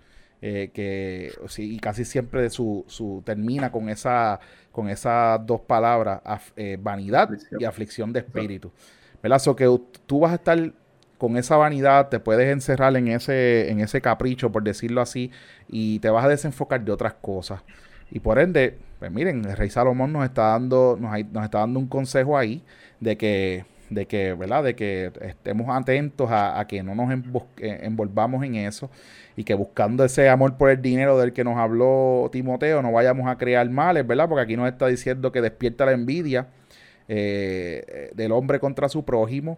eh, 0.42 0.70
que 0.72 1.32
y 1.58 1.80
casi 1.80 2.06
siempre 2.06 2.50
su, 2.50 2.86
su, 2.88 3.24
termina 3.26 3.72
con, 3.72 3.90
esa, 3.90 4.40
con 4.72 4.88
esas 4.88 5.44
dos 5.46 5.62
palabras, 5.62 6.22
eh, 6.56 6.78
vanidad 6.80 7.30
y 7.60 7.66
aflicción 7.66 8.14
de 8.14 8.20
espíritu. 8.20 8.72
¿Verdad? 9.22 9.40
So 9.40 9.56
que 9.56 9.66
tú 10.06 10.20
vas 10.20 10.32
a 10.32 10.36
estar 10.36 10.72
con 11.18 11.38
esa 11.38 11.58
vanidad 11.58 12.10
te 12.10 12.20
puedes 12.20 12.52
encerrar 12.52 12.96
en 12.96 13.08
ese, 13.08 13.72
en 13.72 13.80
ese 13.80 14.02
capricho, 14.02 14.52
por 14.52 14.64
decirlo 14.64 15.02
así, 15.02 15.32
y 15.68 16.00
te 16.00 16.10
vas 16.10 16.26
a 16.26 16.30
desenfocar 16.30 16.84
de 16.84 16.92
otras 16.92 17.14
cosas. 17.14 17.62
Y 18.12 18.20
por 18.20 18.40
ende, 18.40 18.78
pues 19.00 19.12
miren, 19.12 19.44
el 19.46 19.58
rey 19.58 19.70
Salomón 19.70 20.14
nos 20.14 20.24
está 20.26 20.50
dando, 20.50 20.98
nos, 21.00 21.12
nos 21.32 21.44
está 21.44 21.60
dando 21.60 21.80
un 21.80 21.88
consejo 21.88 22.38
ahí 22.38 22.64
de 23.00 23.18
que, 23.18 23.66
de 23.90 24.06
que, 24.06 24.34
¿verdad? 24.34 24.64
De 24.64 24.76
que 24.76 25.12
estemos 25.22 25.68
atentos 25.70 26.30
a, 26.32 26.64
que 26.68 26.84
no 26.84 26.96
nos 26.96 27.12
eh, 27.58 27.80
envolvamos 27.84 28.44
en 28.44 28.56
eso 28.56 28.90
y 29.36 29.44
que 29.44 29.54
buscando 29.54 30.04
ese 30.06 30.30
amor 30.30 30.58
por 30.58 30.70
el 30.70 30.82
dinero 30.82 31.18
del 31.18 31.34
que 31.34 31.44
nos 31.44 31.58
habló 31.58 32.30
Timoteo, 32.32 32.82
no 32.82 32.92
vayamos 32.92 33.28
a 33.28 33.38
crear 33.38 33.70
males, 33.70 34.06
¿verdad? 34.08 34.30
Porque 34.30 34.44
aquí 34.44 34.56
nos 34.56 34.68
está 34.70 34.88
diciendo 34.88 35.32
que 35.32 35.42
despierta 35.42 35.86
la 35.86 35.92
envidia 35.92 36.48
eh, 37.08 38.12
del 38.16 38.32
hombre 38.32 38.60
contra 38.60 38.90
su 38.90 39.04
prójimo 39.04 39.58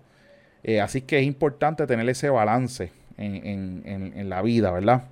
eh, 0.63 0.81
así 0.81 1.01
que 1.01 1.19
es 1.19 1.25
importante 1.25 1.87
tener 1.87 2.07
ese 2.09 2.29
balance 2.29 2.91
en, 3.17 4.29
la 4.29 4.41
vida, 4.41 4.71
¿verdad? 4.71 5.03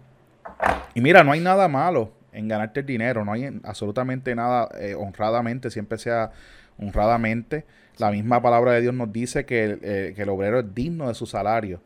Y 0.93 1.01
mira, 1.01 1.23
no 1.23 1.31
hay 1.31 1.39
nada 1.39 1.67
malo 1.67 2.11
en 2.31 2.47
ganarte 2.47 2.81
el 2.81 2.85
dinero, 2.85 3.25
no 3.25 3.33
hay 3.33 3.59
absolutamente 3.63 4.33
nada 4.35 4.69
eh, 4.79 4.95
honradamente, 4.95 5.69
siempre 5.69 5.97
sea 5.97 6.31
honradamente. 6.77 7.65
La 7.97 8.11
misma 8.11 8.41
palabra 8.41 8.73
de 8.73 8.81
Dios 8.81 8.93
nos 8.93 9.11
dice 9.11 9.45
que, 9.45 9.79
eh, 9.81 10.13
el 10.15 10.29
obrero 10.29 10.59
es 10.59 10.73
digno 10.73 11.07
de 11.07 11.13
su 11.13 11.25
salario. 11.25 11.81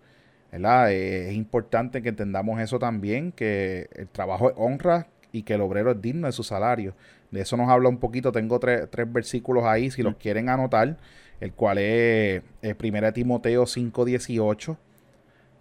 ¿verdad? 0.52 0.92
es 0.92 1.34
importante 1.34 2.02
que 2.02 2.10
entendamos 2.10 2.60
eso 2.60 2.78
también, 2.78 3.32
que 3.32 3.88
el 3.94 4.10
trabajo 4.10 4.50
es 4.50 4.56
honra 4.58 5.08
y 5.32 5.44
que 5.44 5.54
el 5.54 5.62
obrero 5.62 5.92
es 5.92 6.02
digno 6.02 6.28
de 6.28 6.34
su 6.34 6.44
salario. 6.44 6.94
De 7.32 7.40
eso 7.40 7.56
nos 7.56 7.70
habla 7.70 7.88
un 7.88 8.00
poquito, 8.00 8.34
tengo 8.34 8.60
tres, 8.60 8.90
tres 8.90 9.12
versículos 9.12 9.64
ahí, 9.64 9.90
si 9.90 10.04
los 10.04 10.18
quieren 10.18 10.50
anotar 10.50 10.98
el 11.42 11.52
cual 11.54 11.80
es 11.80 12.42
1 12.62 12.76
eh, 13.08 13.12
Timoteo 13.12 13.66
5:18, 13.66 14.78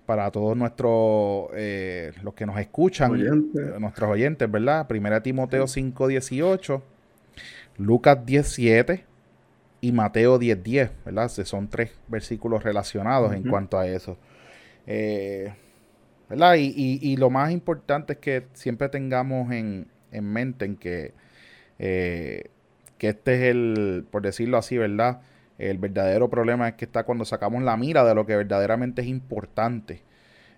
para 0.07 0.31
todos 0.31 0.57
nuestros, 0.57 1.51
eh, 1.55 2.13
los 2.23 2.35
que 2.35 2.45
nos 2.45 2.59
escuchan, 2.59 3.13
nuestros 3.79 4.11
oyentes, 4.11 4.51
¿verdad? 4.51 4.87
Primera 4.87 5.23
Timoteo 5.23 5.65
5.18, 5.67 6.83
Lucas 7.79 8.27
17 8.27 9.05
y 9.81 9.93
Mateo 9.93 10.39
10.10, 10.39 10.91
¿verdad? 11.05 11.29
Son 11.29 11.69
tres 11.69 11.93
versículos 12.09 12.63
relacionados 12.63 13.33
en 13.33 13.45
cuanto 13.45 13.79
a 13.79 13.87
eso. 13.87 14.19
Eh, 14.87 15.55
¿Verdad? 16.29 16.57
Y, 16.59 17.17
lo 17.17 17.31
más 17.31 17.51
importante 17.51 18.13
es 18.15 18.19
que 18.19 18.47
siempre 18.53 18.89
tengamos 18.89 19.53
en, 19.53 19.87
mente 20.11 20.65
en 20.65 20.77
que, 20.77 21.13
eh, 21.79 22.51
que 22.99 23.09
este 23.11 23.35
es 23.35 23.43
el, 23.43 24.07
por 24.11 24.23
decirlo 24.23 24.59
así, 24.59 24.77
¿verdad? 24.77 25.23
El 25.61 25.79
verdadero 25.79 26.31
problema 26.31 26.69
es 26.69 26.75
que 26.75 26.87
está 26.87 27.05
cuando 27.05 27.25
sacamos 27.25 27.63
la 27.63 27.77
mira 27.77 28.05
de 28.05 28.15
lo 28.15 28.25
que 28.25 28.35
verdaderamente 28.35 29.03
es 29.03 29.09
importante, 29.09 30.03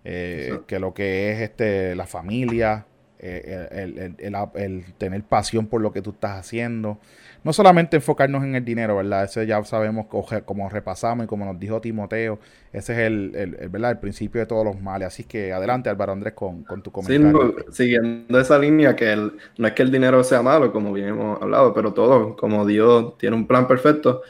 eh, 0.04 0.60
que 0.66 0.78
lo 0.78 0.94
que 0.94 1.32
es 1.32 1.40
este, 1.40 1.94
la 1.96 2.06
familia, 2.06 2.86
eh, 3.24 4.14
el, 4.18 4.84
tener 4.98 5.22
pasión 5.22 5.68
por 5.68 5.80
lo 5.80 5.92
que 5.92 6.02
tú 6.02 6.10
estás 6.10 6.38
haciendo. 6.38 6.98
No 7.44 7.52
solamente 7.52 7.96
enfocarnos 7.96 8.42
en 8.44 8.54
el 8.54 8.64
dinero, 8.64 8.96
¿verdad? 8.96 9.24
Ese 9.24 9.46
ya 9.46 9.62
sabemos 9.64 10.06
como 10.44 10.68
repasamos 10.68 11.24
y 11.24 11.26
como 11.28 11.44
nos 11.44 11.58
dijo 11.58 11.80
Timoteo, 11.80 12.38
ese 12.72 12.92
es 12.92 12.98
el, 12.98 13.68
¿verdad? 13.70 13.92
el 13.92 13.98
principio 13.98 14.40
de 14.40 14.46
todos 14.46 14.64
los 14.64 14.80
males. 14.80 15.08
Así 15.08 15.24
que 15.24 15.52
adelante 15.52 15.88
Álvaro 15.88 16.12
Andrés 16.12 16.34
con, 16.34 16.64
tu 16.82 16.92
comentario. 16.92 17.56
siguiendo 17.70 18.40
esa 18.40 18.58
línea, 18.58 18.94
que 18.94 19.16
no 19.58 19.66
es 19.66 19.72
que 19.72 19.82
el 19.82 19.90
dinero 19.90 20.22
sea 20.22 20.42
malo, 20.42 20.72
como 20.72 20.92
bien 20.92 21.08
hemos 21.08 21.40
hablado, 21.42 21.74
pero 21.74 21.92
todo, 21.92 22.36
como 22.36 22.64
Dios 22.66 23.18
tiene 23.18 23.34
un 23.34 23.46
plan 23.46 23.66
perfecto, 23.66 24.22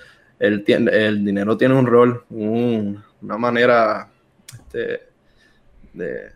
el, 0.42 0.64
el 0.88 1.24
dinero 1.24 1.56
tiene 1.56 1.74
un 1.74 1.86
rol, 1.86 2.24
una 2.30 3.38
manera 3.38 4.08
este, 4.52 5.00
de... 5.92 6.32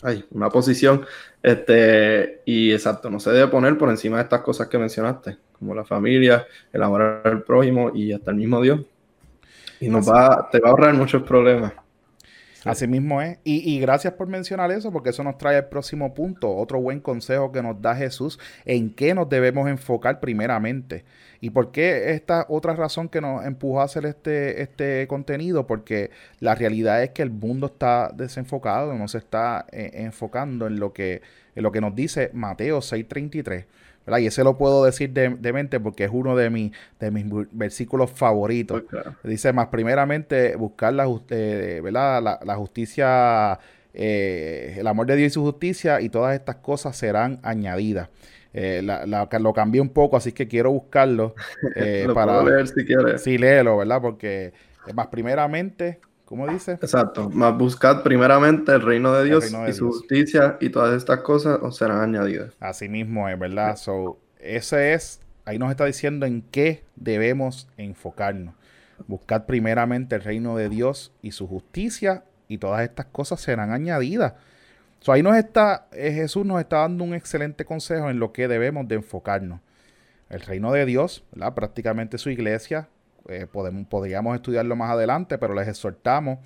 Ay, 0.00 0.24
una 0.30 0.48
posición, 0.48 1.04
este, 1.42 2.42
y 2.44 2.72
exacto, 2.72 3.10
no 3.10 3.18
se 3.18 3.32
debe 3.32 3.48
poner 3.48 3.76
por 3.76 3.90
encima 3.90 4.18
de 4.18 4.22
estas 4.22 4.42
cosas 4.42 4.68
que 4.68 4.78
mencionaste, 4.78 5.36
como 5.58 5.74
la 5.74 5.84
familia, 5.84 6.46
el 6.72 6.80
amor 6.84 7.20
al 7.24 7.42
prójimo 7.42 7.90
y 7.92 8.12
hasta 8.12 8.30
el 8.30 8.36
mismo 8.36 8.60
Dios. 8.60 8.82
Y 9.80 9.88
nos 9.88 10.08
va, 10.08 10.48
te 10.52 10.60
va 10.60 10.68
a 10.68 10.70
ahorrar 10.70 10.94
muchos 10.94 11.24
problemas. 11.24 11.72
Así 12.68 12.86
mismo 12.86 13.22
es. 13.22 13.38
Y, 13.44 13.80
gracias 13.80 14.14
por 14.14 14.28
mencionar 14.28 14.70
eso, 14.70 14.92
porque 14.92 15.10
eso 15.10 15.24
nos 15.24 15.38
trae 15.38 15.56
el 15.56 15.64
próximo 15.66 16.14
punto, 16.14 16.54
otro 16.54 16.80
buen 16.80 17.00
consejo 17.00 17.50
que 17.52 17.62
nos 17.62 17.80
da 17.80 17.96
Jesús, 17.96 18.38
en 18.64 18.94
qué 18.94 19.14
nos 19.14 19.28
debemos 19.28 19.68
enfocar 19.68 20.20
primeramente. 20.20 21.04
¿Y 21.40 21.50
por 21.50 21.70
qué 21.70 22.12
esta 22.12 22.46
otra 22.48 22.74
razón 22.74 23.08
que 23.08 23.20
nos 23.20 23.44
empujó 23.44 23.80
a 23.80 23.84
hacer 23.84 24.06
este, 24.06 24.62
este 24.62 25.06
contenido? 25.06 25.66
Porque 25.66 26.10
la 26.40 26.54
realidad 26.54 27.02
es 27.02 27.10
que 27.10 27.22
el 27.22 27.30
mundo 27.30 27.66
está 27.66 28.10
desenfocado, 28.14 28.94
no 28.94 29.08
se 29.08 29.18
está 29.18 29.66
eh, 29.70 29.90
enfocando 29.94 30.66
en 30.66 30.80
lo, 30.80 30.92
que, 30.92 31.22
en 31.54 31.62
lo 31.62 31.72
que 31.72 31.80
nos 31.80 31.94
dice 31.94 32.30
Mateo 32.32 32.80
6:33. 32.80 33.66
Y 34.18 34.26
ese 34.26 34.44
lo 34.44 34.56
puedo 34.56 34.84
decir 34.84 35.10
de, 35.10 35.52
mente 35.52 35.80
porque 35.80 36.04
es 36.04 36.10
uno 36.12 36.36
de, 36.36 36.50
mis 36.50 36.72
de 37.00 37.10
mis 37.10 37.26
versículos 37.52 38.10
favoritos. 38.10 38.82
Pues 38.90 39.04
dice 39.24 39.52
más 39.52 39.68
primeramente 39.68 40.56
buscar 40.56 40.92
la, 40.94 41.06
eh, 41.30 41.80
¿verdad? 41.82 42.38
la, 42.44 42.56
justicia, 42.56 43.58
eh, 43.94 44.76
el 44.78 44.86
amor 44.86 45.06
de 45.06 45.16
Dios 45.16 45.32
y 45.32 45.34
su 45.34 45.42
justicia 45.42 46.00
y 46.00 46.08
todas 46.08 46.34
estas 46.34 46.56
cosas 46.56 46.96
serán 46.96 47.38
añadidas. 47.42 48.08
Eh, 48.54 48.80
la, 48.82 49.28
lo 49.38 49.52
cambié 49.52 49.80
un 49.80 49.90
poco, 49.90 50.16
así 50.16 50.32
que 50.32 50.48
quiero 50.48 50.70
buscarlo. 50.72 51.34
Eh, 51.76 52.06
para 52.14 52.42
leer 52.42 52.66
si 52.66 52.84
quieres. 52.84 53.22
Sí, 53.22 53.38
léelo, 53.38 53.76
¿verdad? 53.76 54.00
Porque 54.00 54.52
más 54.94 55.08
primeramente, 55.08 56.00
¿cómo 56.28 56.46
dice? 56.46 56.72
Exacto, 56.72 57.30
más 57.30 57.56
buscad 57.56 58.02
primeramente 58.02 58.72
el 58.72 58.82
reino 58.82 59.14
de 59.14 59.24
Dios 59.24 59.50
y 59.66 59.72
su 59.72 59.90
justicia 59.90 60.58
y 60.60 60.68
todas 60.68 60.94
estas 60.94 61.20
cosas 61.20 61.58
os 61.62 61.78
serán 61.78 62.02
añadidas. 62.02 62.52
Así 62.60 62.86
mismo 62.86 63.30
es, 63.30 63.38
¿verdad? 63.38 63.76
So, 63.76 64.18
ese 64.38 64.92
es, 64.92 65.22
ahí 65.46 65.58
nos 65.58 65.70
está 65.70 65.86
diciendo 65.86 66.26
en 66.26 66.42
qué 66.42 66.84
debemos 66.96 67.66
enfocarnos. 67.78 68.54
Buscad 69.06 69.46
primeramente 69.46 70.16
el 70.16 70.22
reino 70.22 70.54
de 70.54 70.68
Dios 70.68 71.14
y 71.22 71.30
su 71.30 71.48
justicia 71.48 72.24
y 72.46 72.58
todas 72.58 72.82
estas 72.82 73.06
cosas 73.06 73.40
serán 73.40 73.72
añadidas. 73.72 74.34
So, 75.00 75.12
ahí 75.12 75.22
nos 75.22 75.34
está, 75.34 75.88
eh, 75.92 76.12
Jesús 76.12 76.44
nos 76.44 76.60
está 76.60 76.80
dando 76.80 77.04
un 77.04 77.14
excelente 77.14 77.64
consejo 77.64 78.10
en 78.10 78.18
lo 78.18 78.34
que 78.34 78.48
debemos 78.48 78.86
de 78.86 78.96
enfocarnos. 78.96 79.60
El 80.28 80.42
reino 80.42 80.72
de 80.72 80.84
Dios, 80.84 81.24
¿verdad? 81.32 81.54
prácticamente 81.54 82.18
su 82.18 82.28
iglesia, 82.28 82.90
eh, 83.28 83.46
podemos, 83.50 83.86
podríamos 83.86 84.34
estudiarlo 84.34 84.76
más 84.76 84.90
adelante, 84.90 85.38
pero 85.38 85.54
les 85.54 85.68
exhortamos 85.68 86.38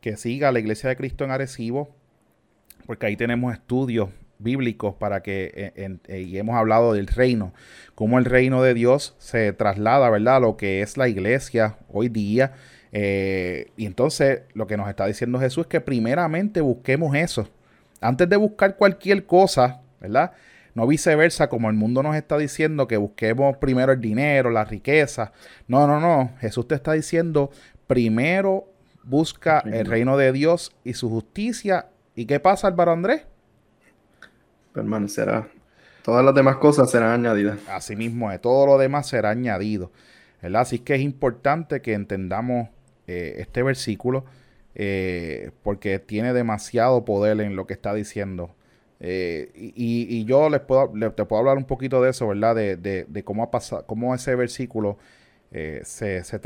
que 0.00 0.16
siga 0.16 0.52
la 0.52 0.58
iglesia 0.58 0.88
de 0.88 0.96
Cristo 0.96 1.24
en 1.24 1.30
Arecibo, 1.30 1.94
porque 2.86 3.06
ahí 3.06 3.16
tenemos 3.16 3.52
estudios 3.52 4.08
bíblicos 4.38 4.94
para 4.94 5.22
que 5.22 5.72
eh, 5.76 6.20
y 6.20 6.38
hemos 6.38 6.56
hablado 6.56 6.94
del 6.94 7.06
reino, 7.06 7.52
cómo 7.94 8.18
el 8.18 8.24
reino 8.24 8.62
de 8.62 8.72
Dios 8.72 9.14
se 9.18 9.52
traslada, 9.52 10.08
¿verdad? 10.08 10.36
A 10.36 10.40
lo 10.40 10.56
que 10.56 10.80
es 10.80 10.96
la 10.96 11.08
iglesia 11.08 11.76
hoy 11.92 12.08
día. 12.08 12.54
y 12.92 13.86
entonces 13.86 14.42
lo 14.54 14.66
que 14.66 14.76
nos 14.76 14.88
está 14.88 15.06
diciendo 15.06 15.38
Jesús 15.38 15.64
es 15.64 15.68
que 15.68 15.80
primeramente 15.80 16.60
busquemos 16.62 17.14
eso, 17.14 17.48
antes 18.00 18.28
de 18.28 18.36
buscar 18.36 18.76
cualquier 18.76 19.26
cosa, 19.26 19.82
¿verdad? 20.00 20.32
No 20.74 20.86
viceversa, 20.86 21.48
como 21.48 21.68
el 21.68 21.76
mundo 21.76 22.02
nos 22.02 22.16
está 22.16 22.38
diciendo 22.38 22.86
que 22.86 22.96
busquemos 22.96 23.56
primero 23.56 23.92
el 23.92 24.00
dinero, 24.00 24.50
la 24.50 24.64
riqueza. 24.64 25.32
No, 25.68 25.86
no, 25.86 26.00
no. 26.00 26.32
Jesús 26.40 26.68
te 26.68 26.74
está 26.74 26.92
diciendo, 26.92 27.50
primero 27.86 28.66
busca 29.02 29.60
el 29.60 29.86
reino 29.86 30.16
de 30.16 30.32
Dios 30.32 30.74
y 30.84 30.94
su 30.94 31.08
justicia. 31.08 31.88
¿Y 32.14 32.26
qué 32.26 32.40
pasa, 32.40 32.68
Álvaro 32.68 32.92
Andrés? 32.92 33.26
Permanecerá. 34.72 35.48
Todas 36.02 36.24
las 36.24 36.34
demás 36.34 36.56
cosas 36.56 36.90
serán 36.90 37.12
añadidas. 37.12 37.58
Así 37.68 37.96
mismo 37.96 38.30
todo 38.38 38.66
lo 38.66 38.78
demás 38.78 39.08
será 39.08 39.30
añadido. 39.30 39.90
¿verdad? 40.40 40.62
Así 40.62 40.78
que 40.78 40.94
es 40.94 41.02
importante 41.02 41.82
que 41.82 41.92
entendamos 41.92 42.68
eh, 43.06 43.36
este 43.38 43.62
versículo 43.62 44.24
eh, 44.74 45.50
porque 45.62 45.98
tiene 45.98 46.32
demasiado 46.32 47.04
poder 47.04 47.40
en 47.40 47.56
lo 47.56 47.66
que 47.66 47.74
está 47.74 47.92
diciendo. 47.92 48.54
Eh, 49.00 49.50
y, 49.54 50.24
yo 50.24 50.50
les 50.50 50.60
puedo, 50.60 50.92
te 51.12 51.24
puedo 51.24 51.40
hablar 51.40 51.56
un 51.56 51.64
poquito 51.64 52.02
de 52.02 52.10
eso, 52.10 52.28
¿verdad? 52.28 52.54
De, 52.54 53.22
cómo, 53.24 53.42
ha 53.42 53.50
pasado, 53.50 53.84
cómo 53.86 54.14
ese 54.14 54.34
versículo 54.34 54.98
eh, 55.52 55.80
se, 55.84 56.22
se, 56.22 56.38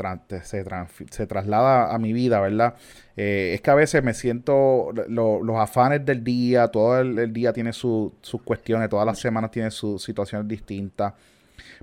se, 0.43 1.27
traslada 1.27 1.93
a 1.93 1.99
mi 1.99 2.13
vida, 2.13 2.39
¿verdad? 2.39 2.75
es 3.15 3.61
que 3.61 3.71
a 3.71 3.75
veces 3.75 4.03
me 4.03 4.13
siento, 4.13 4.91
los 5.07 5.57
afanes 5.57 6.05
del 6.05 6.23
día, 6.23 6.69
todo 6.69 6.99
el, 6.99 7.33
día 7.33 7.53
tiene 7.53 7.73
sus 7.73 8.13
cuestiones, 8.43 8.89
todas 8.89 9.05
las 9.05 9.19
semanas 9.19 9.51
tiene 9.51 9.69
sus 9.71 10.03
situaciones 10.03 10.47
distintas, 10.47 11.13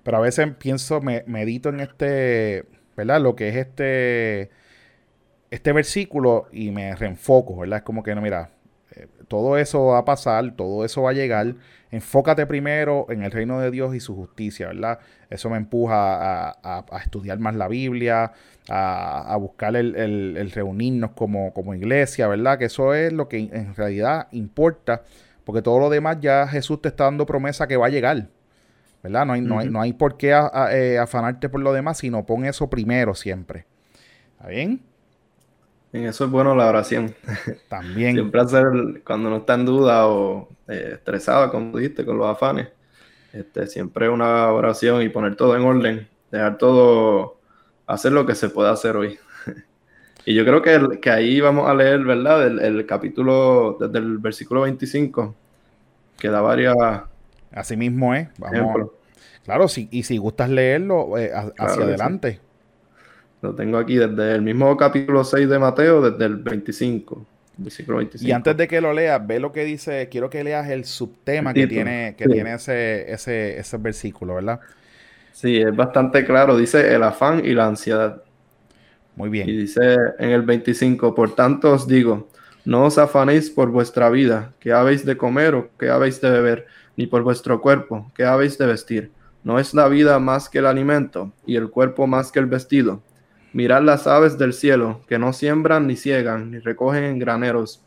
pero 0.02 0.16
a 0.16 0.20
veces 0.20 0.48
pienso, 0.58 1.00
me, 1.00 1.22
medito 1.26 1.68
en 1.68 1.80
este, 1.80 2.64
¿verdad? 2.96 3.20
Lo 3.20 3.36
que 3.36 3.48
es 3.50 3.56
este 3.56 4.50
este 5.52 5.70
versículo 5.72 6.46
y 6.50 6.70
me 6.70 6.96
reenfoco, 6.96 7.58
¿verdad? 7.58 7.80
Es 7.80 7.82
como 7.84 8.02
que, 8.02 8.14
no, 8.14 8.22
mira, 8.22 8.48
eh, 8.48 8.61
todo 9.32 9.56
eso 9.56 9.86
va 9.86 9.96
a 10.00 10.04
pasar, 10.04 10.52
todo 10.56 10.84
eso 10.84 11.00
va 11.00 11.10
a 11.10 11.14
llegar. 11.14 11.54
Enfócate 11.90 12.44
primero 12.44 13.06
en 13.08 13.22
el 13.22 13.30
reino 13.30 13.60
de 13.60 13.70
Dios 13.70 13.94
y 13.94 14.00
su 14.00 14.14
justicia, 14.14 14.66
¿verdad? 14.66 14.98
Eso 15.30 15.48
me 15.48 15.56
empuja 15.56 16.50
a, 16.50 16.84
estudiar 17.02 17.38
más 17.38 17.54
la 17.54 17.66
Biblia, 17.66 18.32
a, 18.68 19.34
buscar 19.40 19.74
el, 19.74 20.50
reunirnos 20.54 21.12
como, 21.12 21.54
como 21.54 21.74
iglesia, 21.74 22.28
¿verdad? 22.28 22.58
Que 22.58 22.66
eso 22.66 22.92
es 22.92 23.10
lo 23.10 23.30
que 23.30 23.38
en 23.38 23.74
realidad 23.74 24.28
importa, 24.32 25.00
porque 25.44 25.62
todo 25.62 25.78
lo 25.78 25.88
demás 25.88 26.18
ya 26.20 26.46
Jesús 26.46 26.82
te 26.82 26.88
está 26.88 27.04
dando 27.04 27.24
promesa 27.24 27.66
que 27.66 27.78
va 27.78 27.86
a 27.86 27.88
llegar. 27.88 28.28
¿verdad? 29.02 29.24
No 29.24 29.32
hay, 29.32 29.40
no 29.40 29.58
hay, 29.60 29.70
no 29.70 29.80
hay 29.80 29.94
por 29.94 30.18
qué 30.18 30.38
eh, 30.72 30.98
afanarte 30.98 31.48
por 31.48 31.62
lo 31.62 31.72
demás, 31.72 31.96
sino 31.96 32.26
pon 32.26 32.44
eso 32.44 32.68
primero 32.68 33.14
siempre. 33.14 33.64
¿Está 34.36 34.48
bien? 34.48 34.82
En 35.92 36.06
eso 36.06 36.24
es 36.24 36.30
bueno 36.30 36.54
la 36.54 36.68
oración. 36.68 37.14
También. 37.68 38.14
Siempre 38.14 38.40
hacer, 38.40 39.02
cuando 39.04 39.28
no 39.28 39.38
está 39.38 39.54
en 39.54 39.66
duda 39.66 40.06
o 40.06 40.48
eh, 40.68 40.92
estresado, 40.94 41.50
como 41.50 41.76
dijiste, 41.76 42.04
con 42.04 42.16
los 42.16 42.26
afanes, 42.26 42.68
este, 43.32 43.66
siempre 43.66 44.08
una 44.08 44.50
oración 44.52 45.02
y 45.02 45.10
poner 45.10 45.36
todo 45.36 45.54
en 45.56 45.62
orden, 45.62 46.08
dejar 46.30 46.56
todo, 46.58 47.38
hacer 47.86 48.12
lo 48.12 48.24
que 48.24 48.34
se 48.34 48.48
pueda 48.48 48.70
hacer 48.70 48.96
hoy. 48.96 49.18
y 50.24 50.34
yo 50.34 50.44
creo 50.44 50.62
que, 50.62 50.98
que, 51.00 51.10
ahí 51.10 51.40
vamos 51.40 51.68
a 51.68 51.74
leer, 51.74 52.00
¿verdad? 52.00 52.46
El, 52.46 52.86
capítulo, 52.86 53.76
desde 53.78 53.98
el 53.98 54.18
versículo 54.18 54.62
25, 54.62 55.34
que 56.18 56.28
da 56.28 56.40
varias... 56.40 56.74
Así 57.50 57.76
mismo 57.76 58.14
es. 58.14 58.28
Vamos, 58.38 58.92
claro, 59.44 59.68
sí, 59.68 59.88
y 59.90 60.04
si 60.04 60.16
gustas 60.16 60.48
leerlo, 60.48 61.18
eh, 61.18 61.30
hacia 61.58 61.84
adelante. 61.84 62.40
Lo 63.42 63.52
tengo 63.56 63.76
aquí 63.76 63.96
desde 63.96 64.36
el 64.36 64.42
mismo 64.42 64.76
capítulo 64.76 65.24
6 65.24 65.48
de 65.48 65.58
Mateo, 65.58 66.00
desde 66.00 66.24
el 66.26 66.36
25. 66.36 67.26
Versículo 67.56 67.98
25. 67.98 68.28
Y 68.28 68.30
antes 68.30 68.56
de 68.56 68.68
que 68.68 68.80
lo 68.80 68.92
leas, 68.92 69.26
ve 69.26 69.40
lo 69.40 69.50
que 69.50 69.64
dice, 69.64 70.08
quiero 70.08 70.30
que 70.30 70.44
leas 70.44 70.70
el 70.70 70.84
subtema 70.84 71.52
que 71.52 71.66
tiene, 71.66 72.14
que 72.16 72.28
tiene 72.28 72.54
ese, 72.54 73.12
ese, 73.12 73.58
ese 73.58 73.76
versículo, 73.78 74.36
¿verdad? 74.36 74.60
Sí, 75.32 75.56
es 75.56 75.74
bastante 75.74 76.24
claro. 76.24 76.56
Dice 76.56 76.94
el 76.94 77.02
afán 77.02 77.44
y 77.44 77.52
la 77.52 77.66
ansiedad. 77.66 78.22
Muy 79.16 79.28
bien. 79.28 79.48
Y 79.48 79.56
dice 79.56 79.96
en 80.20 80.30
el 80.30 80.42
25, 80.42 81.12
por 81.12 81.34
tanto 81.34 81.72
os 81.72 81.88
digo, 81.88 82.28
No 82.64 82.84
os 82.84 82.96
afanéis 82.96 83.50
por 83.50 83.70
vuestra 83.70 84.08
vida, 84.08 84.52
que 84.60 84.72
habéis 84.72 85.04
de 85.04 85.16
comer 85.16 85.56
o 85.56 85.70
que 85.76 85.90
habéis 85.90 86.20
de 86.20 86.30
beber, 86.30 86.68
ni 86.96 87.08
por 87.08 87.24
vuestro 87.24 87.60
cuerpo, 87.60 88.08
que 88.14 88.24
habéis 88.24 88.56
de 88.56 88.66
vestir. 88.66 89.10
¿No 89.42 89.58
es 89.58 89.74
la 89.74 89.88
vida 89.88 90.20
más 90.20 90.48
que 90.48 90.60
el 90.60 90.66
alimento, 90.66 91.32
y 91.44 91.56
el 91.56 91.70
cuerpo 91.70 92.06
más 92.06 92.30
que 92.30 92.38
el 92.38 92.46
vestido? 92.46 93.02
Mirad 93.52 93.82
las 93.82 94.06
aves 94.06 94.38
del 94.38 94.52
cielo, 94.52 95.00
que 95.06 95.18
no 95.18 95.32
siembran 95.32 95.86
ni 95.86 95.96
ciegan, 95.96 96.50
ni 96.50 96.58
recogen 96.58 97.04
en 97.04 97.18
graneros, 97.18 97.84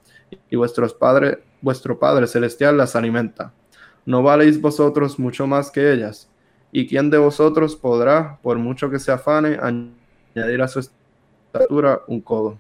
y 0.50 0.56
vuestros 0.56 0.94
padre, 0.94 1.44
vuestro 1.62 1.98
Padre 1.98 2.28
celestial 2.28 2.78
las 2.78 2.96
alimenta. 2.96 3.54
¿No 4.06 4.22
valéis 4.22 4.62
vosotros 4.62 5.18
mucho 5.18 5.48
más 5.48 5.72
que 5.72 5.92
ellas? 5.92 6.30
¿Y 6.72 6.88
quién 6.88 7.10
de 7.10 7.18
vosotros 7.18 7.76
podrá, 7.76 8.38
por 8.42 8.58
mucho 8.58 8.90
que 8.90 9.00
se 9.00 9.12
afane, 9.12 9.58
añadir 9.62 10.62
a 10.62 10.68
su 10.68 10.80
estatura 10.80 12.02
un 12.08 12.22
codo? 12.22 12.60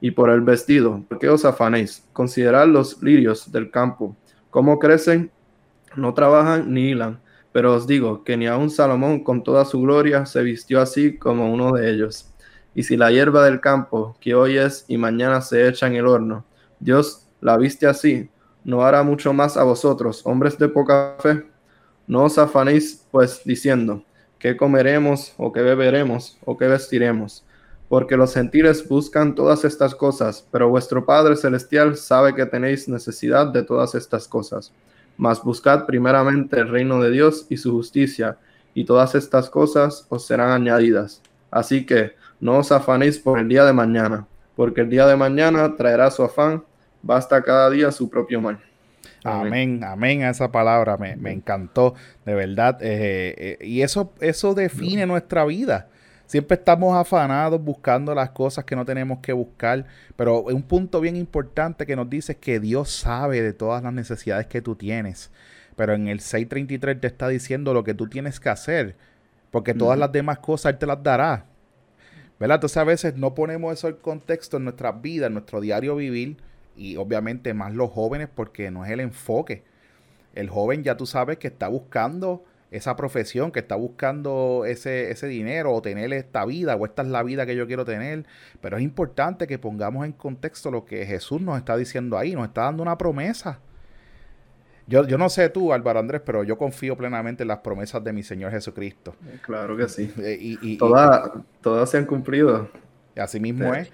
Y 0.00 0.12
por 0.12 0.30
el 0.30 0.40
vestido, 0.40 1.02
¿por 1.08 1.18
qué 1.18 1.28
os 1.28 1.44
afanéis? 1.44 2.08
Considerad 2.12 2.66
los 2.66 3.02
lirios 3.02 3.50
del 3.52 3.70
campo, 3.70 4.16
cómo 4.50 4.78
crecen, 4.78 5.30
no 5.96 6.14
trabajan 6.14 6.72
ni 6.72 6.90
hilan 6.90 7.20
pero 7.52 7.74
os 7.74 7.86
digo 7.86 8.22
que 8.24 8.36
ni 8.36 8.46
aun 8.46 8.70
Salomón 8.70 9.24
con 9.24 9.42
toda 9.42 9.64
su 9.64 9.80
gloria 9.80 10.26
se 10.26 10.42
vistió 10.42 10.80
así 10.80 11.16
como 11.16 11.52
uno 11.52 11.72
de 11.72 11.90
ellos. 11.90 12.27
Y 12.78 12.84
si 12.84 12.96
la 12.96 13.10
hierba 13.10 13.44
del 13.44 13.60
campo, 13.60 14.16
que 14.20 14.36
hoy 14.36 14.56
es 14.56 14.84
y 14.86 14.98
mañana 14.98 15.40
se 15.40 15.66
echa 15.66 15.88
en 15.88 15.96
el 15.96 16.06
horno, 16.06 16.44
Dios 16.78 17.26
la 17.40 17.56
viste 17.56 17.88
así, 17.88 18.30
¿no 18.62 18.84
hará 18.84 19.02
mucho 19.02 19.32
más 19.32 19.56
a 19.56 19.64
vosotros, 19.64 20.22
hombres 20.24 20.56
de 20.58 20.68
poca 20.68 21.16
fe? 21.18 21.44
No 22.06 22.22
os 22.22 22.38
afanéis, 22.38 23.04
pues, 23.10 23.42
diciendo, 23.44 24.04
¿qué 24.38 24.56
comeremos, 24.56 25.34
o 25.38 25.52
qué 25.52 25.60
beberemos, 25.62 26.38
o 26.44 26.56
qué 26.56 26.68
vestiremos? 26.68 27.44
Porque 27.88 28.16
los 28.16 28.32
gentiles 28.32 28.86
buscan 28.86 29.34
todas 29.34 29.64
estas 29.64 29.96
cosas, 29.96 30.46
pero 30.52 30.68
vuestro 30.68 31.04
Padre 31.04 31.34
Celestial 31.34 31.96
sabe 31.96 32.32
que 32.32 32.46
tenéis 32.46 32.86
necesidad 32.86 33.48
de 33.48 33.64
todas 33.64 33.96
estas 33.96 34.28
cosas 34.28 34.72
mas 35.16 35.42
buscad 35.42 35.84
primeramente 35.84 36.60
el 36.60 36.68
reino 36.68 37.02
de 37.02 37.10
Dios 37.10 37.44
y 37.48 37.56
su 37.56 37.72
justicia, 37.72 38.38
y 38.72 38.84
todas 38.84 39.16
estas 39.16 39.50
cosas 39.50 40.06
os 40.10 40.24
serán 40.24 40.52
añadidas. 40.52 41.20
Así 41.50 41.84
que 41.84 42.12
no 42.40 42.58
os 42.58 42.72
afanéis 42.72 43.18
por 43.18 43.38
el 43.38 43.48
día 43.48 43.64
de 43.64 43.72
mañana, 43.72 44.26
porque 44.56 44.80
el 44.82 44.90
día 44.90 45.06
de 45.06 45.16
mañana 45.16 45.76
traerá 45.76 46.10
su 46.10 46.22
afán, 46.22 46.62
basta 47.02 47.42
cada 47.42 47.70
día 47.70 47.90
su 47.92 48.08
propio 48.08 48.40
mal. 48.40 48.58
Amén, 49.24 49.82
amén 49.84 50.22
a 50.22 50.30
esa 50.30 50.50
palabra, 50.50 50.96
me, 50.96 51.32
encantó, 51.32 51.94
de 52.24 52.34
verdad. 52.34 52.78
Eh, 52.80 53.56
eh, 53.60 53.66
y 53.66 53.82
eso, 53.82 54.12
eso 54.20 54.54
define 54.54 55.06
nuestra 55.06 55.44
vida. 55.44 55.88
Siempre 56.26 56.56
estamos 56.56 56.94
afanados 56.94 57.58
buscando 57.62 58.14
las 58.14 58.30
cosas 58.30 58.64
que 58.64 58.76
no 58.76 58.84
tenemos 58.84 59.20
que 59.20 59.32
buscar, 59.32 59.86
pero 60.14 60.42
un 60.42 60.62
punto 60.62 61.00
bien 61.00 61.16
importante 61.16 61.86
que 61.86 61.96
nos 61.96 62.10
dice 62.10 62.32
es 62.32 62.38
que 62.38 62.60
Dios 62.60 62.90
sabe 62.90 63.40
de 63.40 63.54
todas 63.54 63.82
las 63.82 63.94
necesidades 63.94 64.46
que 64.46 64.60
tú 64.60 64.76
tienes. 64.76 65.30
Pero 65.74 65.94
en 65.94 66.06
el 66.06 66.20
6.33 66.20 67.00
te 67.00 67.06
está 67.06 67.28
diciendo 67.28 67.72
lo 67.72 67.82
que 67.82 67.94
tú 67.94 68.08
tienes 68.08 68.40
que 68.40 68.50
hacer, 68.50 68.94
porque 69.50 69.72
todas 69.72 69.98
las 69.98 70.12
demás 70.12 70.38
cosas 70.40 70.72
Él 70.74 70.78
te 70.78 70.86
las 70.86 71.02
dará. 71.02 71.46
¿Verdad? 72.38 72.56
Entonces 72.56 72.76
a 72.76 72.84
veces 72.84 73.16
no 73.16 73.34
ponemos 73.34 73.72
eso 73.72 73.88
en 73.88 73.96
contexto 73.96 74.58
en 74.58 74.64
nuestras 74.64 75.00
vidas, 75.02 75.28
en 75.28 75.34
nuestro 75.34 75.60
diario 75.60 75.96
vivir, 75.96 76.36
y 76.76 76.96
obviamente 76.96 77.52
más 77.54 77.74
los 77.74 77.90
jóvenes 77.90 78.28
porque 78.32 78.70
no 78.70 78.84
es 78.84 78.90
el 78.90 79.00
enfoque. 79.00 79.64
El 80.34 80.48
joven 80.48 80.84
ya 80.84 80.96
tú 80.96 81.06
sabes 81.06 81.38
que 81.38 81.48
está 81.48 81.66
buscando 81.68 82.44
esa 82.70 82.96
profesión, 82.96 83.50
que 83.50 83.60
está 83.60 83.74
buscando 83.74 84.64
ese, 84.66 85.10
ese 85.10 85.26
dinero 85.26 85.72
o 85.74 85.82
tener 85.82 86.12
esta 86.12 86.44
vida 86.44 86.76
o 86.76 86.84
esta 86.84 87.02
es 87.02 87.08
la 87.08 87.22
vida 87.22 87.46
que 87.46 87.56
yo 87.56 87.66
quiero 87.66 87.84
tener. 87.84 88.26
Pero 88.60 88.76
es 88.76 88.82
importante 88.82 89.46
que 89.46 89.58
pongamos 89.58 90.04
en 90.06 90.12
contexto 90.12 90.70
lo 90.70 90.84
que 90.84 91.06
Jesús 91.06 91.40
nos 91.40 91.58
está 91.58 91.76
diciendo 91.76 92.16
ahí, 92.18 92.34
nos 92.34 92.46
está 92.46 92.62
dando 92.62 92.82
una 92.82 92.98
promesa. 92.98 93.60
Yo, 94.88 95.06
yo 95.06 95.18
no 95.18 95.28
sé 95.28 95.48
tú, 95.50 95.72
Álvaro 95.72 96.00
Andrés, 96.00 96.22
pero 96.24 96.42
yo 96.44 96.58
confío 96.58 96.96
plenamente 96.96 97.44
en 97.44 97.48
las 97.48 97.58
promesas 97.58 98.02
de 98.02 98.12
mi 98.12 98.22
Señor 98.22 98.50
Jesucristo. 98.50 99.14
Claro 99.42 99.76
que 99.76 99.88
sí. 99.88 100.12
Eh, 100.18 100.38
y, 100.40 100.78
todas, 100.78 101.30
todas 101.60 101.90
se 101.90 101.98
han 101.98 102.06
cumplido. 102.06 102.68
Así 103.16 103.38
mismo 103.38 103.74
es. 103.74 103.90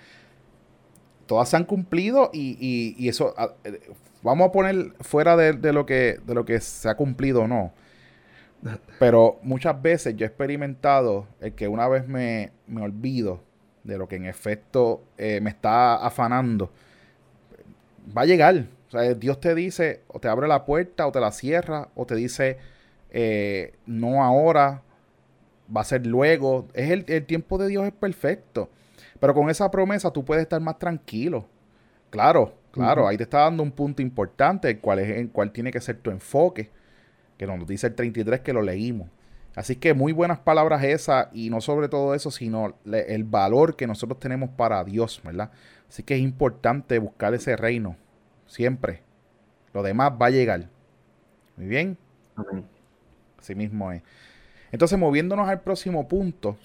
Todas 1.27 1.49
se 1.49 1.57
han 1.57 1.65
cumplido 1.65 2.31
y, 2.33 2.95
y 2.97 3.09
eso, 3.09 3.35
ah, 3.37 3.55
eh, 3.65 3.81
vamos 4.23 4.49
a 4.49 4.53
poner 4.53 4.93
fuera 5.01 5.37
de, 5.37 5.55
de, 5.55 5.73
lo 5.73 5.85
que, 5.87 6.21
de 6.25 6.35
lo 6.35 6.45
que 6.45 6.61
se 6.61 6.89
ha 6.89 6.97
cumplido 6.97 7.43
o 7.43 7.49
no 7.49 7.73
pero 8.99 9.39
muchas 9.43 9.81
veces 9.81 10.17
yo 10.17 10.25
he 10.25 10.29
experimentado 10.29 11.27
el 11.41 11.55
que 11.55 11.69
una 11.69 11.89
vez 11.89 12.07
me, 12.07 12.53
olvido 12.81 13.41
de 13.83 13.99
lo 13.99 14.09
que 14.09 14.17
en 14.17 14.25
efecto 14.25 15.05
eh, 15.19 15.41
me 15.41 15.51
está 15.51 15.97
afanando, 15.97 16.71
va 18.17 18.23
a 18.23 18.27
llegar. 18.27 18.67
Sea, 19.03 19.15
Dios 19.15 19.41
te 19.41 19.55
dice, 19.55 20.03
o 20.09 20.21
te 20.21 20.29
abre 20.29 20.49
la 20.49 20.65
puerta, 20.65 21.07
o 21.07 21.13
te 21.13 21.21
la 21.21 21.33
cierra, 21.33 21.89
o 21.95 22.07
te 22.07 22.15
dice, 22.15 22.59
eh, 23.11 23.75
no 23.87 24.23
ahora, 24.23 24.83
va 25.75 25.81
a 25.81 25.85
ser 25.85 26.07
luego. 26.07 26.69
Es 26.75 26.91
el, 26.91 27.05
tiempo 27.27 27.59
de 27.59 27.69
Dios 27.69 27.87
es 27.87 27.93
perfecto. 27.93 28.71
Pero 29.21 29.35
con 29.35 29.51
esa 29.51 29.71
promesa 29.71 30.13
tú 30.13 30.25
puedes 30.25 30.43
estar 30.43 30.61
más 30.61 30.79
tranquilo. 30.79 31.47
Claro, 32.11 32.55
claro, 32.71 33.09
ahí 33.09 33.17
te 33.17 33.25
está 33.25 33.39
dando 33.41 33.63
un 33.63 33.73
punto 33.73 34.03
importante, 34.03 34.71
el 34.71 34.81
cual, 34.81 35.01
es, 35.01 35.11
el 35.11 35.31
cual 35.31 35.51
tiene 35.51 35.73
que 35.73 35.81
ser 35.81 35.97
tu 35.99 36.11
enfoque 36.11 36.71
que 37.37 37.47
nos 37.47 37.67
dice 37.67 37.89
el 37.89 37.95
33 37.95 38.41
que 38.41 38.53
lo 38.53 38.63
leímos. 38.63 39.09
Así 39.57 39.77
que 39.77 39.95
muy 39.95 40.13
buenas 40.13 40.41
palabras 40.41 40.83
esas 40.83 41.29
y 41.33 41.51
no 41.51 41.61
sobre 41.61 41.89
todo 41.89 42.15
eso, 42.15 42.31
sino 42.31 42.75
el 42.85 43.25
valor 43.25 43.77
que 43.77 43.87
nosotros 43.87 44.19
tenemos 44.19 44.51
para 44.51 44.83
Dios, 44.83 45.21
¿verdad? 45.25 45.51
Así 45.89 46.03
que 46.03 46.15
es 46.15 46.21
importante 46.21 46.99
buscar 46.99 47.35
ese 47.35 47.57
reino, 47.57 47.97
siempre. 48.55 49.03
Lo 49.73 49.83
demás 49.83 50.13
va 50.21 50.27
a 50.27 50.31
llegar. 50.31 50.69
Muy 51.57 51.67
bien. 51.67 51.99
Así 53.39 53.55
mismo 53.55 53.91
es. 53.93 54.03
Entonces, 54.71 54.99
moviéndonos 54.99 55.49
al 55.49 55.61
próximo 55.61 56.07
punto, 56.09 56.57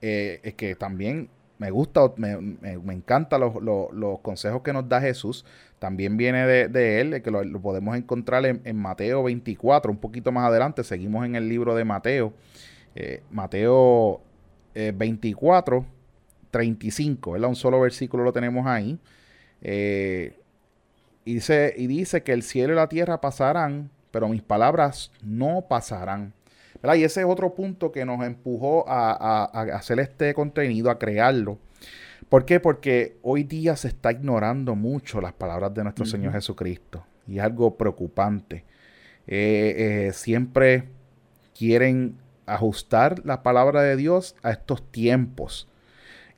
eh, 0.00 0.40
es 0.42 0.54
que 0.54 0.74
también 0.74 1.28
me 1.58 1.70
gusta, 1.70 2.12
me, 2.16 2.36
me, 2.36 2.92
encantan 2.92 3.40
los, 3.40 4.20
consejos 4.20 4.62
que 4.62 4.72
nos 4.72 4.88
da 4.88 5.00
Jesús. 5.00 5.44
También 5.78 6.16
viene 6.16 6.46
de, 6.46 7.00
él, 7.00 7.22
que 7.22 7.30
lo, 7.30 7.60
podemos 7.60 7.96
encontrar 7.96 8.44
en, 8.44 8.76
Mateo 8.76 9.22
24, 9.22 9.92
un 9.92 9.98
poquito 9.98 10.32
más 10.32 10.48
adelante. 10.48 10.82
Seguimos 10.82 11.24
en 11.24 11.36
el 11.36 11.48
libro 11.48 11.76
de 11.76 11.84
Mateo. 11.84 12.32
Eh, 12.96 13.22
Mateo 13.30 14.20
24, 14.74 15.76
eh, 15.78 15.84
35, 16.50 17.32
¿verdad? 17.32 17.48
Un 17.48 17.56
solo 17.56 17.80
versículo 17.80 18.24
lo 18.24 18.32
tenemos 18.32 18.66
ahí. 18.66 18.98
Eh, 19.60 20.36
y, 21.24 21.34
dice, 21.34 21.74
y 21.76 21.86
dice 21.86 22.22
que 22.22 22.32
el 22.32 22.42
cielo 22.42 22.72
y 22.72 22.76
la 22.76 22.88
tierra 22.88 23.20
pasarán, 23.20 23.90
pero 24.10 24.28
mis 24.28 24.42
palabras 24.42 25.12
no 25.22 25.66
pasarán. 25.68 26.34
Y 26.96 27.04
ese 27.04 27.20
es 27.20 27.26
otro 27.26 27.54
punto 27.54 27.92
que 27.92 28.04
nos 28.04 28.24
empujó 28.24 28.84
a, 28.88 29.44
hacer 29.76 30.00
este 30.00 30.34
contenido, 30.34 30.90
a 30.90 30.98
crearlo. 30.98 31.58
¿Por 32.28 32.44
qué? 32.44 32.58
Porque 32.58 33.16
hoy 33.22 33.44
día 33.44 33.76
se 33.76 33.88
está 33.88 34.10
ignorando 34.10 34.74
mucho 34.74 35.20
las 35.20 35.32
palabras 35.32 35.72
de 35.74 35.84
nuestro 35.84 36.04
Señor 36.04 36.32
Jesucristo. 36.32 37.04
Y 37.28 37.38
es 37.38 37.44
algo 37.44 37.76
preocupante. 37.76 38.64
Eh, 39.28 40.08
eh, 40.08 40.12
siempre 40.12 40.88
quieren 41.56 42.16
ajustar 42.46 43.24
la 43.24 43.44
palabra 43.44 43.82
de 43.82 43.96
Dios 43.96 44.34
a 44.42 44.50
estos 44.50 44.90
tiempos. 44.90 45.68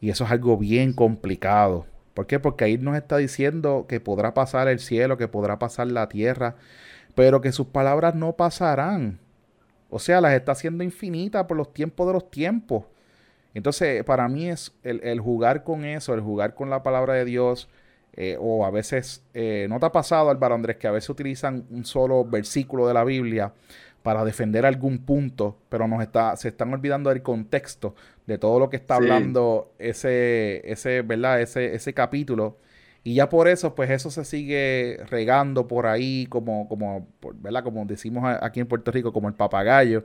Y 0.01 0.11
eso 0.11 0.25
es 0.25 0.31
algo 0.31 0.59
bien 0.59 0.93
complicado. 0.93 1.87
¿Por 2.15 2.27
qué? 2.27 2.39
Porque 2.39 2.65
ahí 2.65 2.79
nos 2.79 2.97
está 2.97 3.17
diciendo 3.17 3.87
que 3.89 4.01
podrá 4.01 4.35
pasar 4.35 4.69
el 4.69 4.79
cielo, 4.79 5.19
que 5.19 5.29
podrá 5.29 5.59
pasar 5.59 5.89
la 5.89 6.09
tierra, 6.09 6.55
pero 7.15 7.41
que 7.41 7.53
sus 7.53 7.67
palabras 7.67 8.15
no 8.15 8.35
pasarán. 8.35 9.19
O 9.91 9.99
sea, 9.99 10.21
las 10.21 10.33
está 10.35 10.53
haciendo 10.53 10.85
infinitas 10.85 11.45
por 11.45 11.57
los 11.57 11.73
tiempos 11.73 12.07
de 12.07 12.13
los 12.13 12.31
tiempos. 12.31 12.85
Entonces, 13.53 14.03
para 14.05 14.29
mí 14.29 14.49
es 14.49 14.73
el, 14.83 15.21
jugar 15.21 15.65
con 15.65 15.85
eso, 15.85 16.15
el 16.15 16.21
jugar 16.21 16.55
con 16.55 16.71
la 16.71 16.83
palabra 16.83 17.15
de 17.15 17.25
Dios, 17.25 17.69
eh, 18.17 18.37
o 18.41 18.65
a 18.65 18.71
veces, 18.71 19.25
eh, 19.35 19.67
¿no 19.69 19.79
te 19.81 19.87
ha 19.87 19.93
pasado, 19.93 20.31
Álvaro 20.31 20.55
Andrés, 20.55 20.77
que 20.77 20.89
a 20.89 20.93
veces 20.93 21.11
utilizan 21.11 21.65
un 21.71 21.85
solo 21.85 22.25
versículo 22.25 22.89
de 22.89 22.95
la 22.95 23.05
Biblia 23.05 23.53
para 24.03 24.25
defender 24.25 24.67
algún 24.67 24.99
punto, 24.99 25.57
pero 25.69 25.89
nos 25.89 26.03
está, 26.03 26.37
se 26.37 26.49
están 26.49 26.73
olvidando 26.75 27.11
del 27.11 27.23
contexto 27.23 27.95
de 28.27 28.39
todo 28.39 28.59
lo 28.59 28.71
que 28.71 28.77
está 28.77 28.97
hablando 28.97 29.73
ese, 29.79 30.63
ese, 30.71 31.03
¿verdad? 31.03 31.41
Ese, 31.41 31.75
ese 31.75 31.93
capítulo 31.93 32.59
y 33.07 33.17
ya 33.17 33.29
por 33.29 33.49
eso, 33.49 33.75
pues 33.75 33.91
eso 33.91 34.11
se 34.11 34.25
sigue 34.25 34.99
regando 35.11 35.69
por 35.69 35.87
ahí, 35.87 36.27
como, 36.31 36.67
como, 36.71 37.07
¿verdad? 37.35 37.63
Como 37.63 37.85
decimos 37.85 38.25
aquí 38.41 38.61
en 38.61 38.67
Puerto 38.67 38.91
Rico, 38.91 39.13
como 39.13 39.29
el 39.29 39.35
papagayo. 39.35 40.05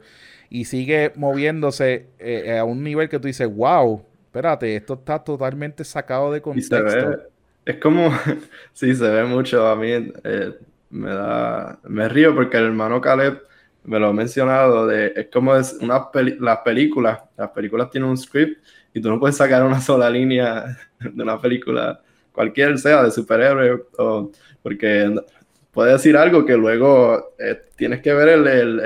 Y 0.49 0.65
sigue 0.65 1.13
moviéndose 1.15 2.07
eh, 2.19 2.57
a 2.57 2.65
un 2.65 2.83
nivel 2.83 3.07
que 3.07 3.17
tú 3.17 3.27
dices, 3.27 3.47
wow, 3.49 4.03
espérate, 4.25 4.75
esto 4.75 4.95
está 4.95 5.23
totalmente 5.23 5.85
sacado 5.85 6.33
de 6.33 6.41
contexto. 6.41 7.23
es 7.65 7.77
como, 7.77 8.11
sí, 8.73 8.93
se 8.93 9.07
ve 9.07 9.23
mucho. 9.23 9.65
A 9.65 9.77
mí 9.77 9.91
eh, 9.91 10.53
me 10.89 11.09
da, 11.09 11.79
me 11.83 12.09
río 12.09 12.35
porque 12.35 12.57
el 12.57 12.65
hermano 12.65 12.99
Caleb 12.99 13.41
me 13.89 13.99
lo 13.99 14.07
ha 14.07 14.13
mencionado. 14.13 14.85
De, 14.85 15.13
es 15.15 15.27
como 15.33 15.55
es 15.55 15.73
una 15.81 16.09
las 16.39 16.57
películas, 16.59 17.19
las 17.35 17.49
películas 17.49 17.89
tienen 17.89 18.09
un 18.09 18.17
script 18.17 18.63
y 18.93 19.01
tú 19.01 19.09
no 19.09 19.19
puedes 19.19 19.35
sacar 19.35 19.63
una 19.65 19.81
sola 19.81 20.09
línea 20.09 20.77
de 20.99 21.23
una 21.23 21.41
película 21.41 21.99
cualquier 22.31 22.77
sea 22.77 23.03
de 23.03 23.11
superhéroe, 23.11 23.83
o, 23.97 24.31
porque 24.61 25.13
puede 25.71 25.93
decir 25.93 26.15
algo 26.15 26.45
que 26.45 26.55
luego 26.55 27.33
eh, 27.39 27.59
tienes 27.75 28.01
que 28.01 28.13
ver 28.13 28.39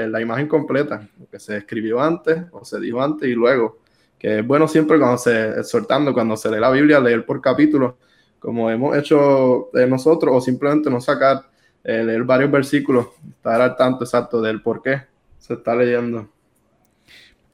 la 0.09 0.21
imagen 0.21 0.47
completa, 0.47 1.07
lo 1.19 1.27
que 1.27 1.39
se 1.39 1.57
escribió 1.57 1.99
antes 2.01 2.43
o 2.51 2.63
se 2.63 2.79
dijo 2.79 3.01
antes 3.01 3.29
y 3.29 3.33
luego, 3.33 3.79
que 4.17 4.39
es 4.39 4.47
bueno 4.47 4.67
siempre 4.67 4.97
cuando 4.97 5.17
se, 5.17 5.59
exhortando, 5.59 6.13
cuando 6.13 6.37
se 6.37 6.49
lee 6.49 6.59
la 6.59 6.71
Biblia, 6.71 6.99
leer 6.99 7.25
por 7.25 7.41
capítulos, 7.41 7.95
como 8.39 8.71
hemos 8.71 8.97
hecho 8.97 9.69
nosotros, 9.87 10.33
o 10.33 10.41
simplemente 10.41 10.89
no 10.89 10.99
sacar, 10.99 11.43
eh, 11.83 12.03
leer 12.03 12.23
varios 12.23 12.51
versículos, 12.51 13.07
estar 13.29 13.61
al 13.61 13.75
tanto 13.75 14.03
exacto 14.03 14.41
del 14.41 14.61
por 14.61 14.81
qué 14.81 15.01
se 15.37 15.53
está 15.53 15.75
leyendo. 15.75 16.29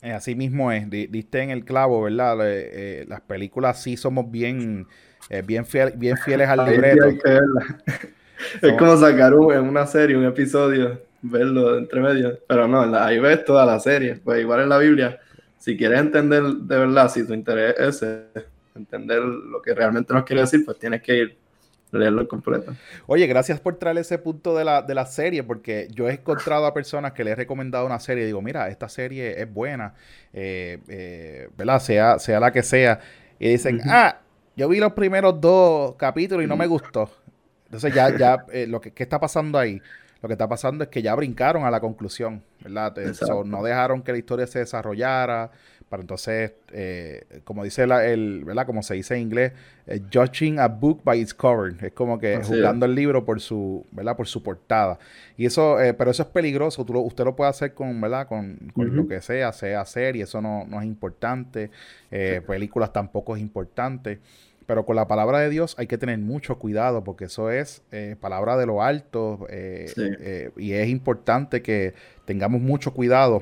Eh, 0.01 0.11
así 0.11 0.35
mismo 0.35 0.71
es, 0.71 0.89
diste 0.89 1.41
en 1.41 1.49
el 1.49 1.65
clavo, 1.65 2.03
¿verdad? 2.03 2.37
las 3.07 3.21
películas 3.21 3.81
sí 3.81 3.97
somos 3.97 4.31
bien, 4.31 4.87
bien, 5.45 5.65
bien 5.95 6.17
fieles 6.17 6.47
al 6.47 6.65
libreto. 6.65 7.05
es 8.61 8.73
como 8.77 8.95
sacar 8.97 9.33
en 9.33 9.63
una 9.63 9.85
serie, 9.85 10.15
un 10.15 10.25
episodio, 10.25 11.01
verlo 11.21 11.77
entre 11.77 12.01
medio. 12.01 12.39
Pero 12.47 12.67
no, 12.67 12.81
ahí 12.97 13.19
ves 13.19 13.43
toda 13.43 13.65
la 13.65 13.79
serie. 13.79 14.15
Pues 14.23 14.41
igual 14.41 14.61
en 14.61 14.69
la 14.69 14.77
Biblia, 14.77 15.19
si 15.57 15.77
quieres 15.77 15.99
entender 15.99 16.43
de 16.43 16.77
verdad, 16.77 17.09
si 17.09 17.25
tu 17.25 17.33
interés 17.33 18.01
es 18.01 18.03
entender 18.75 19.21
lo 19.21 19.61
que 19.61 19.73
realmente 19.73 20.13
nos 20.13 20.23
quiere 20.23 20.41
decir, 20.41 20.63
pues 20.65 20.79
tienes 20.79 21.01
que 21.01 21.17
ir 21.17 21.37
leerlo 21.91 22.27
completo. 22.27 22.75
Oye, 23.07 23.25
gracias 23.27 23.59
por 23.59 23.77
traer 23.77 23.97
ese 23.97 24.17
punto 24.17 24.55
de 24.55 24.63
la, 24.63 24.81
de 24.81 24.93
la 24.93 25.05
serie, 25.05 25.43
porque 25.43 25.87
yo 25.91 26.07
he 26.09 26.13
encontrado 26.13 26.65
a 26.65 26.73
personas 26.73 27.13
que 27.13 27.23
le 27.23 27.31
he 27.31 27.35
recomendado 27.35 27.85
una 27.85 27.99
serie 27.99 28.23
y 28.23 28.27
digo, 28.27 28.41
mira, 28.41 28.69
esta 28.69 28.89
serie 28.89 29.41
es 29.41 29.51
buena, 29.51 29.93
eh, 30.33 30.79
eh, 30.87 31.49
¿verdad? 31.57 31.79
Sea, 31.79 32.19
sea 32.19 32.39
la 32.39 32.51
que 32.51 32.63
sea. 32.63 32.99
Y 33.39 33.49
dicen, 33.49 33.81
ah, 33.85 34.19
yo 34.55 34.67
vi 34.67 34.79
los 34.79 34.93
primeros 34.93 35.39
dos 35.39 35.95
capítulos 35.95 36.43
y 36.43 36.47
no 36.47 36.57
me 36.57 36.67
gustó. 36.67 37.09
Entonces 37.65 37.93
ya, 37.93 38.15
ya, 38.17 38.45
eh, 38.51 38.67
lo 38.67 38.81
que 38.81 38.91
¿qué 38.91 39.03
está 39.03 39.19
pasando 39.19 39.57
ahí? 39.57 39.81
Lo 40.21 40.27
que 40.27 40.33
está 40.33 40.49
pasando 40.49 40.83
es 40.83 40.89
que 40.89 41.01
ya 41.01 41.15
brincaron 41.15 41.63
a 41.63 41.71
la 41.71 41.79
conclusión, 41.79 42.43
¿verdad? 42.61 42.93
no 43.45 43.63
dejaron 43.63 44.01
que 44.01 44.11
la 44.11 44.17
historia 44.17 44.47
se 44.47 44.59
desarrollara, 44.59 45.49
para 45.89 46.01
entonces, 46.01 46.53
eh, 46.71 47.41
como 47.43 47.63
dice 47.63 47.83
el, 47.83 48.43
¿verdad? 48.45 48.65
Como 48.65 48.83
se 48.83 48.93
dice 48.93 49.15
en 49.15 49.21
inglés, 49.21 49.53
eh, 49.87 50.01
judging 50.13 50.59
a 50.59 50.67
book 50.67 51.01
by 51.03 51.19
its 51.19 51.33
cover. 51.33 51.75
Es 51.83 51.93
como 51.93 52.19
que 52.19 52.37
juzgando 52.37 52.85
el 52.85 52.95
libro 52.95 53.25
por 53.25 53.41
su, 53.41 53.85
¿verdad? 53.91 54.15
Por 54.15 54.27
su 54.27 54.43
portada. 54.43 54.99
Y 55.35 55.45
eso, 55.45 55.77
pero 55.97 56.11
eso 56.11 56.23
es 56.23 56.29
peligroso. 56.29 56.85
usted 56.87 57.25
lo 57.25 57.35
puede 57.35 57.49
hacer 57.49 57.73
con, 57.73 57.99
¿verdad? 57.99 58.27
Con, 58.27 58.71
lo 58.75 59.07
que 59.07 59.21
sea, 59.21 59.51
sea 59.51 59.83
serie, 59.85 60.23
eso 60.23 60.41
no, 60.41 60.65
no 60.67 60.79
es 60.79 60.85
importante. 60.85 61.71
Películas 62.45 62.93
tampoco 62.93 63.35
es 63.35 63.41
importante. 63.41 64.19
Pero 64.69 64.85
con 64.85 64.95
la 64.95 65.07
palabra 65.07 65.39
de 65.39 65.49
Dios 65.49 65.73
hay 65.79 65.87
que 65.87 65.97
tener 65.97 66.19
mucho 66.19 66.59
cuidado 66.59 67.03
porque 67.03 67.25
eso 67.25 67.49
es 67.49 67.81
eh, 67.91 68.15
palabra 68.19 68.55
de 68.55 68.67
lo 68.67 68.83
alto 68.83 69.47
eh, 69.49 69.91
eh, 69.97 70.51
y 70.57 70.73
es 70.73 70.89
importante 70.89 71.63
que 71.63 71.95
tengamos 72.25 72.61
mucho 72.61 72.93
cuidado 72.93 73.41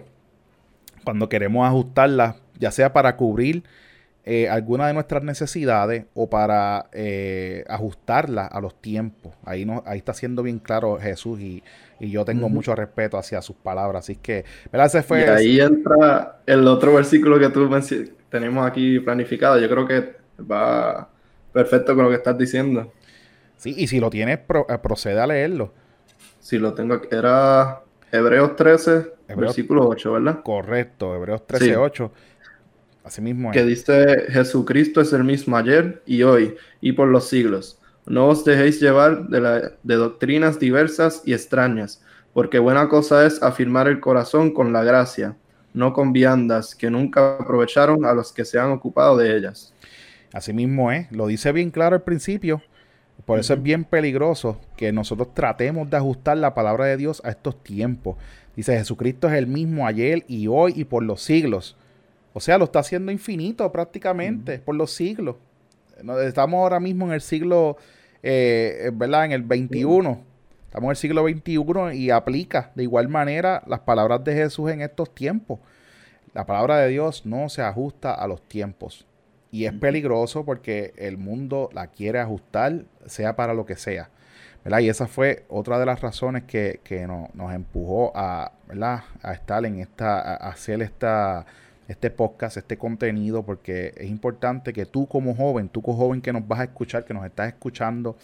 cuando 1.07 1.29
queremos 1.29 1.65
ajustarla, 1.65 2.35
ya 2.59 2.69
sea 2.69 2.91
para 2.91 3.15
cubrir 3.15 3.63
alguna 4.51 4.87
de 4.87 4.93
nuestras 4.93 5.23
necesidades 5.23 6.03
o 6.13 6.29
para 6.29 6.89
ajustarla 7.69 8.45
a 8.45 8.59
los 8.59 8.81
tiempos. 8.81 9.33
Ahí, 9.45 9.63
no, 9.63 9.83
ahí 9.85 9.99
está 9.99 10.13
siendo 10.13 10.43
bien 10.43 10.59
claro 10.59 10.97
Jesús 10.99 11.39
y, 11.39 11.63
yo 12.01 12.25
tengo 12.25 12.49
mucho 12.49 12.75
respeto 12.75 13.17
hacia 13.17 13.41
sus 13.41 13.55
palabras. 13.55 14.03
Así 14.03 14.17
que, 14.17 14.43
¿verdad? 14.69 14.87
Ese 14.87 15.01
fue, 15.01 15.21
y 15.21 15.23
ahí 15.23 15.59
entra 15.61 16.41
el 16.45 16.67
otro 16.67 16.93
versículo 16.93 17.39
que 17.39 17.47
tú 17.47 17.69
tenemos 18.29 18.67
aquí 18.67 18.99
planificado. 18.99 19.57
Yo 19.59 19.69
creo 19.69 19.87
que 19.87 20.17
va 20.43 21.09
perfecto 21.53 21.95
con 21.95 22.03
lo 22.03 22.09
que 22.09 22.17
estás 22.17 22.37
diciendo. 22.37 22.91
Sí, 23.55 23.73
y 23.77 23.87
si 23.87 24.01
lo 24.01 24.09
tienes, 24.09 24.39
eh, 24.39 24.77
procede 24.83 25.21
a 25.21 25.25
leerlo. 25.25 25.71
Si 26.41 26.57
lo 26.57 26.73
tengo 26.73 26.95
aquí, 26.95 27.07
era 27.11 27.81
Hebreos 28.11 28.55
13, 28.55 29.13
versículo 29.35 29.87
8, 29.87 30.13
¿verdad? 30.13 30.41
Correcto, 30.43 31.15
Hebreos 31.15 31.45
13, 31.45 31.77
8. 31.77 32.11
Así 33.03 33.21
mismo 33.21 33.51
es. 33.51 33.57
Que 33.57 33.63
dice, 33.63 34.25
Jesucristo 34.29 35.01
es 35.01 35.13
el 35.13 35.23
mismo 35.23 35.57
ayer 35.57 36.01
y 36.05 36.23
hoy 36.23 36.55
y 36.81 36.93
por 36.93 37.07
los 37.07 37.27
siglos. 37.27 37.79
No 38.05 38.27
os 38.27 38.45
dejéis 38.45 38.79
llevar 38.79 39.27
de, 39.27 39.71
de 39.83 39.95
doctrinas 39.95 40.59
diversas 40.59 41.21
y 41.25 41.33
extrañas, 41.33 42.01
porque 42.33 42.59
buena 42.59 42.87
cosa 42.87 43.25
es 43.25 43.41
afirmar 43.43 43.87
el 43.87 43.99
corazón 43.99 44.53
con 44.53 44.71
la 44.71 44.83
gracia, 44.83 45.35
no 45.73 45.93
con 45.93 46.13
viandas 46.13 46.75
que 46.75 46.89
nunca 46.89 47.35
aprovecharon 47.37 48.05
a 48.05 48.13
los 48.13 48.31
que 48.31 48.45
se 48.45 48.59
han 48.59 48.71
ocupado 48.71 49.17
de 49.17 49.35
ellas. 49.35 49.73
Así 50.33 50.53
mismo 50.53 50.91
es, 50.91 51.11
lo 51.11 51.27
dice 51.27 51.51
bien 51.51 51.71
claro 51.71 51.95
al 51.95 52.03
principio. 52.03 52.61
Por 53.25 53.39
eso 53.39 53.53
es 53.53 53.61
bien 53.61 53.83
peligroso 53.83 54.59
que 54.77 54.91
nosotros 54.91 55.33
tratemos 55.33 55.89
de 55.89 55.97
ajustar 55.97 56.37
la 56.37 56.53
palabra 56.53 56.85
de 56.85 56.97
Dios 56.97 57.21
a 57.25 57.29
estos 57.29 57.61
tiempos. 57.63 58.15
Dice 58.55 58.77
Jesucristo 58.77 59.27
es 59.27 59.33
el 59.33 59.47
mismo 59.47 59.85
ayer 59.85 60.23
y 60.27 60.47
hoy 60.47 60.73
y 60.75 60.85
por 60.85 61.03
los 61.03 61.21
siglos. 61.21 61.75
O 62.33 62.39
sea, 62.39 62.57
lo 62.57 62.65
está 62.65 62.79
haciendo 62.79 63.11
infinito 63.11 63.71
prácticamente, 63.71 64.59
por 64.59 64.75
los 64.75 64.91
siglos. 64.91 65.35
Estamos 66.23 66.59
ahora 66.59 66.79
mismo 66.79 67.07
en 67.07 67.13
el 67.13 67.21
siglo, 67.21 67.77
eh, 68.21 68.91
¿verdad? 68.93 69.25
En 69.25 69.31
el 69.31 69.41
21. 69.41 70.21
Estamos 70.65 70.85
en 70.85 70.91
el 70.91 70.95
siglo 70.97 71.23
21 71.23 71.93
y 71.93 72.11
aplica 72.11 72.71
de 72.75 72.83
igual 72.83 73.07
manera 73.07 73.63
las 73.65 73.79
palabras 73.79 74.23
de 74.23 74.33
Jesús 74.33 74.69
en 74.69 74.81
estos 74.81 75.13
tiempos. 75.13 75.59
La 76.33 76.45
palabra 76.45 76.77
de 76.77 76.89
Dios 76.89 77.25
no 77.25 77.49
se 77.49 77.63
ajusta 77.63 78.13
a 78.13 78.27
los 78.27 78.41
tiempos. 78.47 79.07
Y 79.49 79.65
es 79.65 79.73
peligroso 79.73 80.45
porque 80.45 80.93
el 80.97 81.17
mundo 81.17 81.69
la 81.73 81.87
quiere 81.87 82.19
ajustar, 82.19 82.83
sea 83.07 83.35
para 83.35 83.53
lo 83.53 83.65
que 83.65 83.75
sea. 83.75 84.09
¿verdad? 84.63 84.79
Y 84.79 84.89
esa 84.89 85.07
fue 85.07 85.45
otra 85.49 85.79
de 85.79 85.85
las 85.85 86.01
razones 86.01 86.43
que, 86.43 87.07
nos 87.33 87.53
empujó 87.53 88.11
a, 88.15 88.51
¿verdad? 88.67 89.03
a 89.23 89.33
estar 89.33 89.65
en 89.65 89.79
esta, 89.79 90.19
a 90.19 90.49
hacer 90.49 90.81
esta, 90.81 91.45
este 91.87 92.09
podcast, 92.09 92.57
este 92.57 92.77
contenido, 92.77 93.43
porque 93.43 93.93
es 93.97 94.09
importante 94.09 94.73
que 94.73 94.85
tú 94.85 95.07
como 95.07 95.33
joven, 95.35 95.69
tú 95.69 95.81
como 95.81 95.97
joven 95.97 96.21
que 96.21 96.33
nos 96.33 96.47
vas 96.47 96.59
a 96.59 96.63
escuchar, 96.65 97.05
que 97.05 97.13
nos 97.13 97.25
estás 97.25 97.47
escuchando, 97.47 98.17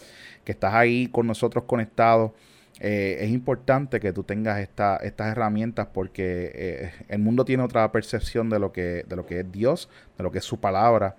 que 0.44 0.52
estás 0.52 0.74
ahí 0.74 1.06
con 1.08 1.26
nosotros 1.26 1.64
conectados, 1.64 2.32
eh, 2.80 3.18
es 3.20 3.30
importante 3.30 4.00
que 4.00 4.12
tú 4.12 4.24
tengas 4.24 4.58
esta, 4.60 4.96
estas 4.96 5.28
herramientas 5.28 5.86
porque 5.92 6.50
eh, 6.54 6.92
el 7.08 7.20
mundo 7.20 7.44
tiene 7.44 7.62
otra 7.62 7.90
percepción 7.92 8.50
de 8.50 8.58
lo, 8.58 8.72
que, 8.72 9.04
de 9.08 9.16
lo 9.16 9.26
que 9.26 9.40
es 9.40 9.52
Dios, 9.52 9.88
de 10.18 10.24
lo 10.24 10.32
que 10.32 10.38
es 10.38 10.44
su 10.44 10.58
palabra. 10.60 11.16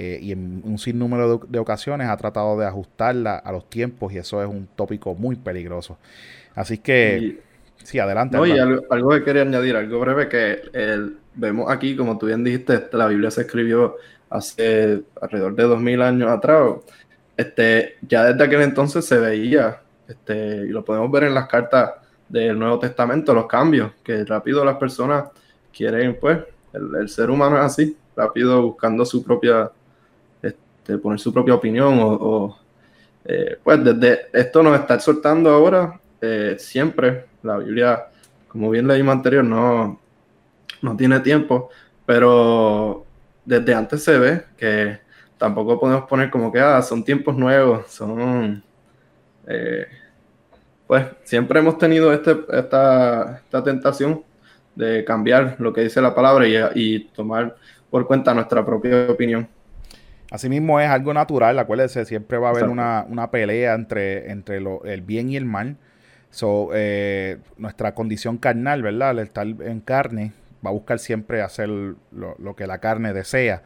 Eh, 0.00 0.20
y 0.22 0.30
en 0.30 0.62
un 0.64 0.78
sinnúmero 0.78 1.38
de, 1.48 1.58
ocasiones 1.58 2.08
ha 2.08 2.16
tratado 2.16 2.56
de 2.56 2.64
ajustarla 2.64 3.36
a 3.36 3.50
los 3.50 3.68
tiempos 3.68 4.12
y 4.12 4.18
eso 4.18 4.40
es 4.40 4.48
un 4.48 4.68
tópico 4.76 5.14
muy 5.14 5.34
peligroso. 5.34 5.98
Así 6.54 6.78
que, 6.78 7.40
sí, 7.82 7.98
adelante. 7.98 8.36
No, 8.36 8.44
algo, 8.90 9.10
que 9.10 9.24
quería 9.24 9.42
añadir, 9.42 9.74
algo 9.74 9.98
breve, 9.98 10.28
que 10.28 10.62
vemos 11.34 11.68
aquí, 11.68 11.96
como 11.96 12.16
tú 12.16 12.26
bien 12.26 12.44
dijiste, 12.44 12.88
la 12.92 13.08
Biblia 13.08 13.32
se 13.32 13.40
escribió 13.40 13.96
hace 14.30 15.02
alrededor 15.20 15.56
de 15.56 15.64
dos 15.64 15.80
mil 15.80 16.00
años 16.00 16.30
atrás. 16.30 16.74
Este, 17.36 17.96
ya 18.02 18.24
desde 18.24 18.44
aquel 18.44 18.62
entonces 18.62 19.04
se 19.04 19.18
veía 19.18 19.80
este, 20.08 20.64
y 20.66 20.68
lo 20.68 20.84
podemos 20.84 21.10
ver 21.10 21.24
en 21.24 21.34
las 21.34 21.48
cartas 21.48 21.92
del 22.28 22.58
Nuevo 22.58 22.78
Testamento, 22.78 23.34
los 23.34 23.46
cambios, 23.46 23.92
que 24.02 24.24
rápido 24.24 24.64
las 24.64 24.76
personas 24.76 25.24
quieren, 25.72 26.16
pues, 26.20 26.38
el, 26.72 27.08
ser 27.08 27.30
humano 27.30 27.56
es 27.58 27.64
así, 27.64 27.96
rápido 28.16 28.62
buscando 28.62 29.04
su 29.04 29.22
propia, 29.22 29.70
este, 30.88 30.96
poner 30.96 31.20
su 31.20 31.32
propia 31.32 31.54
opinión 31.54 31.98
o, 32.00 32.58
eh, 33.24 33.58
pues 33.62 33.84
desde 33.84 34.28
esto 34.32 34.62
nos 34.62 34.80
está 34.80 34.94
exhortando 34.94 35.50
ahora, 35.50 36.00
eh, 36.18 36.56
siempre, 36.58 37.26
la 37.42 37.58
Biblia, 37.58 38.06
como 38.48 38.70
bien 38.70 38.88
leímos 38.88 39.14
anterior, 39.14 39.44
no, 39.44 40.00
no 40.80 40.96
tiene 40.96 41.20
tiempo, 41.20 41.68
pero 42.06 43.04
desde 43.44 43.74
antes 43.74 44.02
se 44.02 44.18
ve 44.18 44.44
que 44.56 44.98
tampoco 45.36 45.78
podemos 45.78 46.08
poner 46.08 46.30
como 46.30 46.50
que 46.50 46.58
ah, 46.58 46.80
son 46.80 47.04
tiempos 47.04 47.36
nuevos, 47.36 47.86
son 47.88 48.62
eh, 49.46 49.86
pues 50.86 51.04
siempre 51.22 51.60
hemos 51.60 51.76
tenido 51.76 52.14
este, 52.14 52.34
esta, 52.50 53.42
tentación 53.62 54.24
de 54.74 55.04
cambiar 55.04 55.56
lo 55.58 55.70
que 55.74 55.82
dice 55.82 56.00
la 56.00 56.14
palabra 56.14 56.46
y, 56.74 57.00
tomar 57.14 57.56
por 57.90 58.06
cuenta 58.06 58.32
nuestra 58.32 58.64
propia 58.64 59.10
opinión. 59.10 59.48
Asimismo 60.30 60.78
es 60.78 60.88
algo 60.88 61.14
natural, 61.14 61.58
acuérdense, 61.58 62.04
siempre 62.04 62.36
va 62.36 62.48
a 62.48 62.50
haber 62.50 62.68
una, 62.68 63.30
pelea 63.30 63.74
entre, 63.74 64.30
entre 64.30 64.58
el 64.58 65.02
bien 65.02 65.30
y 65.30 65.36
el 65.36 65.46
mal. 65.46 65.76
So, 66.30 66.70
eh, 66.74 67.38
nuestra 67.56 67.94
condición 67.94 68.36
carnal, 68.36 68.82
¿verdad? 68.82 69.10
Al 69.10 69.18
estar 69.20 69.46
en 69.46 69.80
carne, 69.80 70.32
va 70.64 70.70
a 70.70 70.72
buscar 70.74 70.98
siempre 70.98 71.40
hacer 71.40 71.68
lo, 71.70 71.96
lo 72.38 72.54
que 72.54 72.66
la 72.66 72.78
carne 72.78 73.14
desea. 73.14 73.62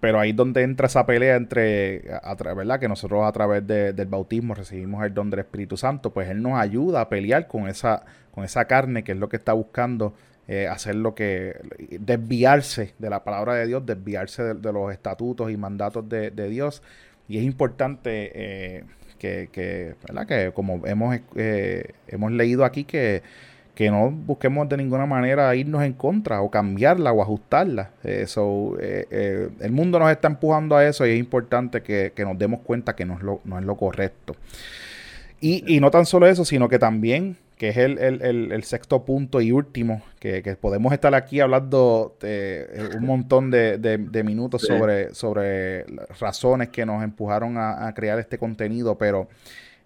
Pero 0.00 0.20
ahí 0.20 0.30
es 0.30 0.36
donde 0.36 0.62
entra 0.62 0.86
esa 0.86 1.06
pelea 1.06 1.34
entre, 1.34 2.04
a, 2.22 2.34
¿verdad? 2.54 2.78
Que 2.78 2.88
nosotros 2.88 3.24
a 3.24 3.32
través 3.32 3.66
del 3.66 4.06
bautismo 4.06 4.54
recibimos 4.54 5.04
el 5.04 5.12
don 5.12 5.28
del 5.30 5.40
Espíritu 5.40 5.76
Santo, 5.76 6.12
pues 6.12 6.28
Él 6.28 6.40
nos 6.40 6.60
ayuda 6.60 7.00
a 7.00 7.08
pelear 7.08 7.48
con 7.48 7.66
esa, 7.66 8.04
con 8.30 8.44
esa 8.44 8.66
carne 8.66 9.02
que 9.02 9.12
es 9.12 9.18
lo 9.18 9.28
que 9.28 9.36
está 9.36 9.52
buscando 9.54 10.14
eh, 10.50 10.66
hacer 10.66 10.94
lo 10.94 11.14
que, 11.14 11.60
desviarse 12.00 12.94
de 12.98 13.10
la 13.10 13.22
palabra 13.22 13.52
de 13.52 13.66
Dios, 13.66 13.84
desviarse 13.84 14.54
de, 14.54 14.72
los 14.72 14.90
estatutos 14.90 15.50
y 15.50 15.58
mandatos 15.58 16.08
de, 16.08 16.30
Dios 16.48 16.82
Y 17.28 17.36
es 17.36 17.44
importante 17.44 18.32
eh, 18.34 18.84
que, 19.18 19.50
que, 19.52 19.94
¿verdad? 20.06 20.26
que 20.26 20.52
como 20.52 20.86
hemos, 20.86 21.18
eh, 21.36 21.92
hemos 22.06 22.32
leído 22.32 22.64
aquí, 22.64 22.84
que, 22.84 23.22
que 23.74 23.90
no 23.90 24.10
busquemos 24.10 24.66
de 24.70 24.78
ninguna 24.78 25.04
manera 25.04 25.54
irnos 25.54 25.82
en 25.82 25.92
contra 25.92 26.40
o 26.40 26.50
cambiarla 26.50 27.12
o 27.12 27.20
ajustarla. 27.20 27.90
Eso, 28.02 28.78
el 28.80 29.70
mundo 29.70 29.98
nos 29.98 30.10
está 30.10 30.28
empujando 30.28 30.76
a 30.76 30.86
eso 30.86 31.06
y 31.06 31.10
es 31.10 31.18
importante 31.18 31.82
que, 31.82 32.12
que 32.16 32.24
nos 32.24 32.38
demos 32.38 32.60
cuenta 32.60 32.96
que 32.96 33.04
no 33.04 33.18
es 33.18 33.22
lo, 33.22 33.42
no 33.44 33.58
es 33.58 33.66
lo 33.66 33.76
correcto. 33.76 34.34
Y, 35.42 35.76
y 35.76 35.78
no 35.78 35.90
tan 35.90 36.06
solo 36.06 36.26
eso, 36.26 36.46
sino 36.46 36.70
que 36.70 36.78
también 36.78 37.36
que 37.58 37.70
es 37.70 37.76
el, 37.76 38.62
sexto 38.62 39.04
punto 39.04 39.40
y 39.40 39.50
último, 39.50 40.02
que, 40.20 40.56
podemos 40.60 40.92
estar 40.92 41.14
aquí 41.14 41.40
hablando 41.40 42.16
de, 42.20 42.90
un 42.96 43.04
montón 43.04 43.50
de, 43.50 44.22
minutos 44.24 44.62
sobre, 44.62 45.12
sobre 45.12 45.84
razones 46.20 46.68
que 46.68 46.86
nos 46.86 47.02
empujaron 47.02 47.56
a, 47.58 47.92
crear 47.94 48.18
este 48.20 48.38
contenido, 48.38 48.96
pero 48.96 49.28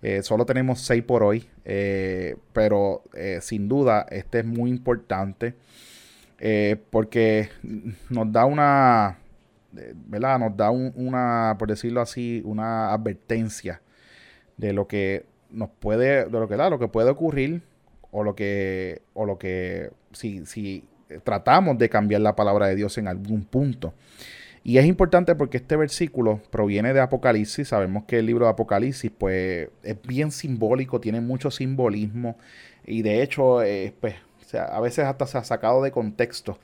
eh, 0.02 0.22
solo 0.22 0.44
tenemos 0.44 0.80
seis 0.82 1.02
por 1.02 1.22
hoy, 1.22 1.48
eh, 1.64 2.36
pero 2.52 3.04
eh, 3.14 3.38
sin 3.40 3.68
duda 3.68 4.06
este 4.10 4.40
es 4.40 4.44
muy 4.44 4.70
importante 4.70 5.54
porque 6.90 7.50
nos 8.10 8.32
da 8.32 8.44
una, 8.44 9.16
¿verdad? 9.70 10.40
Nos 10.40 10.56
da 10.56 10.70
una, 10.72 11.54
por 11.56 11.68
decirlo 11.68 12.00
así, 12.00 12.42
una 12.44 12.92
advertencia 12.92 13.80
de 14.56 14.72
lo 14.72 14.88
que 14.88 15.24
nos 15.52 15.70
puede, 15.70 16.24
de 16.24 16.30
lo 16.30 16.48
que, 16.48 16.56
lo 16.56 16.78
que 16.78 16.88
puede 16.88 17.10
ocurrir 17.10 17.62
o 18.10 18.24
lo 18.24 18.34
que, 18.34 19.02
o 19.14 19.26
lo 19.26 19.38
que, 19.38 19.90
si, 20.12 20.44
si 20.46 20.84
tratamos 21.24 21.78
de 21.78 21.88
cambiar 21.88 22.20
la 22.20 22.36
palabra 22.36 22.66
de 22.66 22.76
Dios 22.76 22.98
en 22.98 23.08
algún 23.08 23.44
punto. 23.44 23.92
Y 24.64 24.78
es 24.78 24.86
importante 24.86 25.34
porque 25.34 25.56
este 25.56 25.76
versículo 25.76 26.40
proviene 26.50 26.92
de 26.92 27.00
Apocalipsis. 27.00 27.68
Sabemos 27.68 28.04
que 28.04 28.18
el 28.18 28.26
libro 28.26 28.44
de 28.44 28.52
Apocalipsis 28.52 29.10
pues, 29.16 29.68
es 29.82 30.02
bien 30.02 30.30
simbólico, 30.30 31.00
tiene 31.00 31.20
mucho 31.20 31.50
simbolismo 31.50 32.36
y 32.86 33.02
de 33.02 33.22
hecho 33.22 33.62
eh, 33.62 33.92
pues, 34.00 34.14
a 34.54 34.80
veces 34.80 35.04
hasta 35.04 35.26
se 35.26 35.38
ha 35.38 35.44
sacado 35.44 35.82
de 35.82 35.90
contexto. 35.90 36.58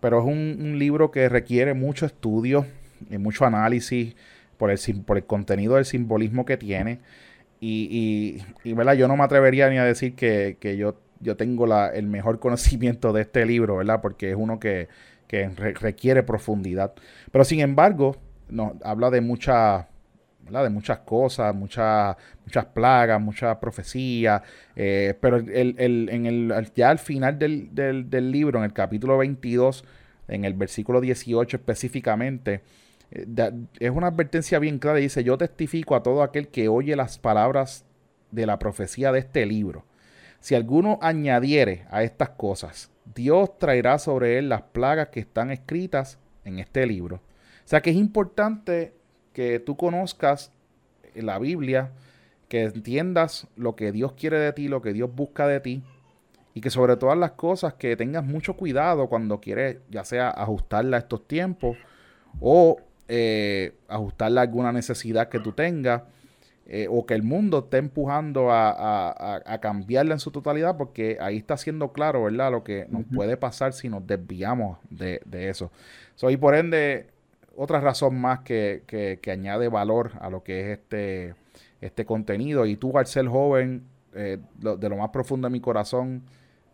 Pero 0.00 0.18
es 0.18 0.26
un, 0.26 0.78
libro 0.78 1.10
que 1.10 1.28
requiere 1.28 1.74
mucho 1.74 2.06
estudio 2.06 2.66
y 3.08 3.18
mucho 3.18 3.44
análisis 3.46 4.16
por 4.58 4.70
el, 4.70 4.78
por 5.06 5.16
el 5.16 5.24
contenido 5.24 5.76
del 5.76 5.84
simbolismo 5.84 6.44
que 6.44 6.56
tiene. 6.56 6.98
Y, 7.66 8.44
y, 8.62 8.72
¿verdad? 8.74 8.92
yo 8.92 9.08
no 9.08 9.16
me 9.16 9.24
atrevería 9.24 9.70
ni 9.70 9.78
a 9.78 9.84
decir 9.84 10.14
que, 10.14 10.76
yo, 10.76 10.96
yo 11.20 11.36
tengo 11.38 11.66
la, 11.66 11.88
el 11.88 12.06
mejor 12.06 12.38
conocimiento 12.40 13.14
de 13.14 13.22
este 13.22 13.46
libro, 13.46 13.76
¿verdad? 13.76 14.02
Porque 14.02 14.30
es 14.30 14.36
uno 14.36 14.60
que, 14.60 14.88
requiere 15.80 16.22
profundidad. 16.22 16.92
Pero 17.32 17.44
sin 17.44 17.58
embargo, 17.58 18.16
nos 18.48 18.74
habla 18.84 19.10
de 19.10 19.20
muchas 19.20 19.86
de 20.48 20.68
muchas 20.68 20.98
cosas, 20.98 21.54
muchas, 21.54 22.16
muchas 22.44 22.66
plagas, 22.66 23.18
muchas 23.18 23.56
profecías, 23.56 24.42
eh, 24.76 25.14
pero 25.18 25.38
el, 25.38 25.74
el, 25.78 26.08
en 26.12 26.26
el, 26.26 26.70
ya 26.76 26.90
al 26.90 26.98
final 26.98 27.38
del, 27.38 27.74
del, 27.74 28.10
del, 28.10 28.30
libro, 28.30 28.58
en 28.58 28.66
el 28.66 28.74
capítulo 28.74 29.16
22, 29.16 29.84
en 30.28 30.44
el 30.44 30.52
versículo 30.52 31.00
18 31.00 31.56
específicamente, 31.56 32.60
es 33.14 33.90
una 33.90 34.08
advertencia 34.08 34.58
bien 34.58 34.78
clara. 34.78 34.98
Dice, 34.98 35.24
yo 35.24 35.38
testifico 35.38 35.94
a 35.94 36.02
todo 36.02 36.22
aquel 36.22 36.48
que 36.48 36.68
oye 36.68 36.96
las 36.96 37.18
palabras 37.18 37.84
de 38.30 38.46
la 38.46 38.58
profecía 38.58 39.12
de 39.12 39.20
este 39.20 39.46
libro. 39.46 39.84
Si 40.40 40.54
alguno 40.54 40.98
añadiere 41.00 41.86
a 41.90 42.02
estas 42.02 42.30
cosas, 42.30 42.90
Dios 43.14 43.58
traerá 43.58 43.98
sobre 43.98 44.38
él 44.38 44.48
las 44.48 44.62
plagas 44.62 45.08
que 45.08 45.20
están 45.20 45.50
escritas 45.50 46.18
en 46.44 46.58
este 46.58 46.86
libro. 46.86 47.16
O 47.16 47.68
sea 47.68 47.80
que 47.80 47.90
es 47.90 47.96
importante 47.96 48.92
que 49.32 49.58
tú 49.58 49.76
conozcas 49.76 50.52
la 51.14 51.38
Biblia, 51.38 51.92
que 52.48 52.64
entiendas 52.64 53.46
lo 53.56 53.74
que 53.76 53.92
Dios 53.92 54.12
quiere 54.12 54.38
de 54.38 54.52
ti, 54.52 54.68
lo 54.68 54.82
que 54.82 54.92
Dios 54.92 55.14
busca 55.14 55.46
de 55.46 55.60
ti, 55.60 55.82
y 56.52 56.60
que 56.60 56.70
sobre 56.70 56.96
todas 56.96 57.18
las 57.18 57.32
cosas 57.32 57.74
que 57.74 57.96
tengas 57.96 58.24
mucho 58.24 58.54
cuidado 58.54 59.08
cuando 59.08 59.40
quieres 59.40 59.78
ya 59.90 60.04
sea 60.04 60.30
ajustarla 60.30 60.96
a 60.96 61.00
estos 61.00 61.26
tiempos 61.26 61.76
o 62.40 62.78
eh, 63.08 63.74
ajustarle 63.88 64.40
a 64.40 64.42
alguna 64.42 64.72
necesidad 64.72 65.28
que 65.28 65.40
tú 65.40 65.52
tengas. 65.52 66.02
Eh, 66.66 66.86
o 66.90 67.04
que 67.04 67.12
el 67.12 67.22
mundo 67.22 67.58
esté 67.58 67.76
empujando 67.76 68.48
a, 68.50 69.58
cambiarla 69.60 70.14
en 70.14 70.18
su 70.18 70.30
totalidad, 70.30 70.78
porque 70.78 71.18
ahí 71.20 71.36
está 71.36 71.58
siendo 71.58 71.92
claro, 71.92 72.24
¿verdad? 72.24 72.50
Lo 72.50 72.64
que 72.64 72.86
nos 72.88 73.04
puede 73.14 73.36
pasar 73.36 73.74
si 73.74 73.90
nos 73.90 74.06
desviamos 74.06 74.78
de, 74.88 75.20
eso. 75.30 75.70
y 76.22 76.36
por 76.38 76.54
ende, 76.54 77.08
otra 77.54 77.80
razón 77.80 78.18
más 78.18 78.40
que, 78.40 78.82
que, 78.86 79.30
añade 79.30 79.68
valor 79.68 80.12
a 80.20 80.30
lo 80.30 80.42
que 80.42 80.60
es 80.60 80.78
este, 80.78 81.34
este 81.82 82.06
contenido. 82.06 82.64
Y 82.64 82.76
tú, 82.76 82.96
al 82.96 83.06
ser 83.06 83.26
joven, 83.28 83.84
eh, 84.14 84.38
de 84.56 84.88
lo 84.88 84.96
más 84.96 85.10
profundo 85.10 85.48
de 85.48 85.52
mi 85.52 85.60
corazón, 85.60 86.22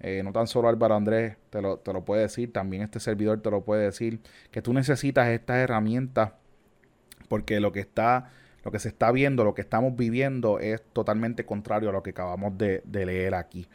eh, 0.01 0.22
no 0.24 0.32
tan 0.32 0.46
solo 0.46 0.68
Álvaro 0.68 0.94
Andrés 0.94 1.36
te 1.51 1.61
lo, 1.61 1.78
te 1.78 1.92
lo 1.92 2.05
puede 2.05 2.22
decir, 2.22 2.53
también 2.53 2.82
este 2.82 3.01
servidor 3.01 3.40
te 3.42 3.51
lo 3.51 3.62
puede 3.62 3.84
decir, 3.84 4.20
que 4.51 4.62
tú 4.62 4.72
necesitas 4.72 5.28
estas 5.28 5.59
herramientas 5.59 6.32
porque 7.28 7.61
lo 7.61 7.70
que 7.70 7.80
está, 7.80 8.30
lo 8.64 8.72
que 8.72 8.78
se 8.78 8.88
está 8.88 9.12
viendo, 9.12 9.44
lo 9.44 9.55
que 9.55 9.61
estamos 9.61 9.94
viviendo 9.94 10.59
es 10.59 10.82
totalmente 10.92 11.44
contrario 11.44 11.90
a 11.90 11.92
lo 11.92 12.03
que 12.03 12.11
acabamos 12.11 12.57
de, 12.59 12.82
leer 12.92 13.34
aquí. 13.34 13.68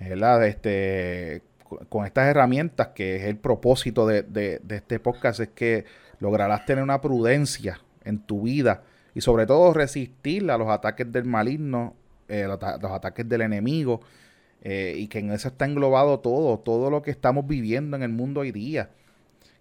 ¿verdad? 0.00 0.46
Este, 0.46 1.42
con 1.88 2.04
estas 2.04 2.26
herramientas, 2.26 2.88
que 2.88 3.16
es 3.16 3.22
el 3.24 3.38
propósito 3.38 4.06
de, 4.06 4.60
este 4.68 5.00
podcast, 5.00 5.40
es 5.40 5.48
que 5.48 5.84
lograrás 6.18 6.66
tener 6.66 6.82
una 6.82 7.00
prudencia 7.00 7.80
en 8.04 8.18
tu 8.18 8.42
vida 8.42 8.82
y 9.14 9.20
sobre 9.20 9.46
todo 9.46 9.72
resistir 9.72 10.50
a 10.50 10.58
los 10.58 10.68
ataques 10.68 11.10
del 11.10 11.24
maligno, 11.24 11.94
eh, 12.28 12.46
los 12.46 12.92
ataques 12.92 13.28
del 13.28 13.42
enemigo 13.42 14.00
eh, 14.62 14.94
y 14.96 15.08
que 15.08 15.20
en 15.20 15.30
eso 15.30 15.48
está 15.48 15.64
englobado 15.64 16.20
todo, 16.20 16.58
todo 16.58 16.90
lo 16.90 17.02
que 17.02 17.10
estamos 17.10 17.46
viviendo 17.46 17.96
en 17.96 18.02
el 18.02 18.10
mundo 18.10 18.40
hoy 18.40 18.52
día. 18.52 18.90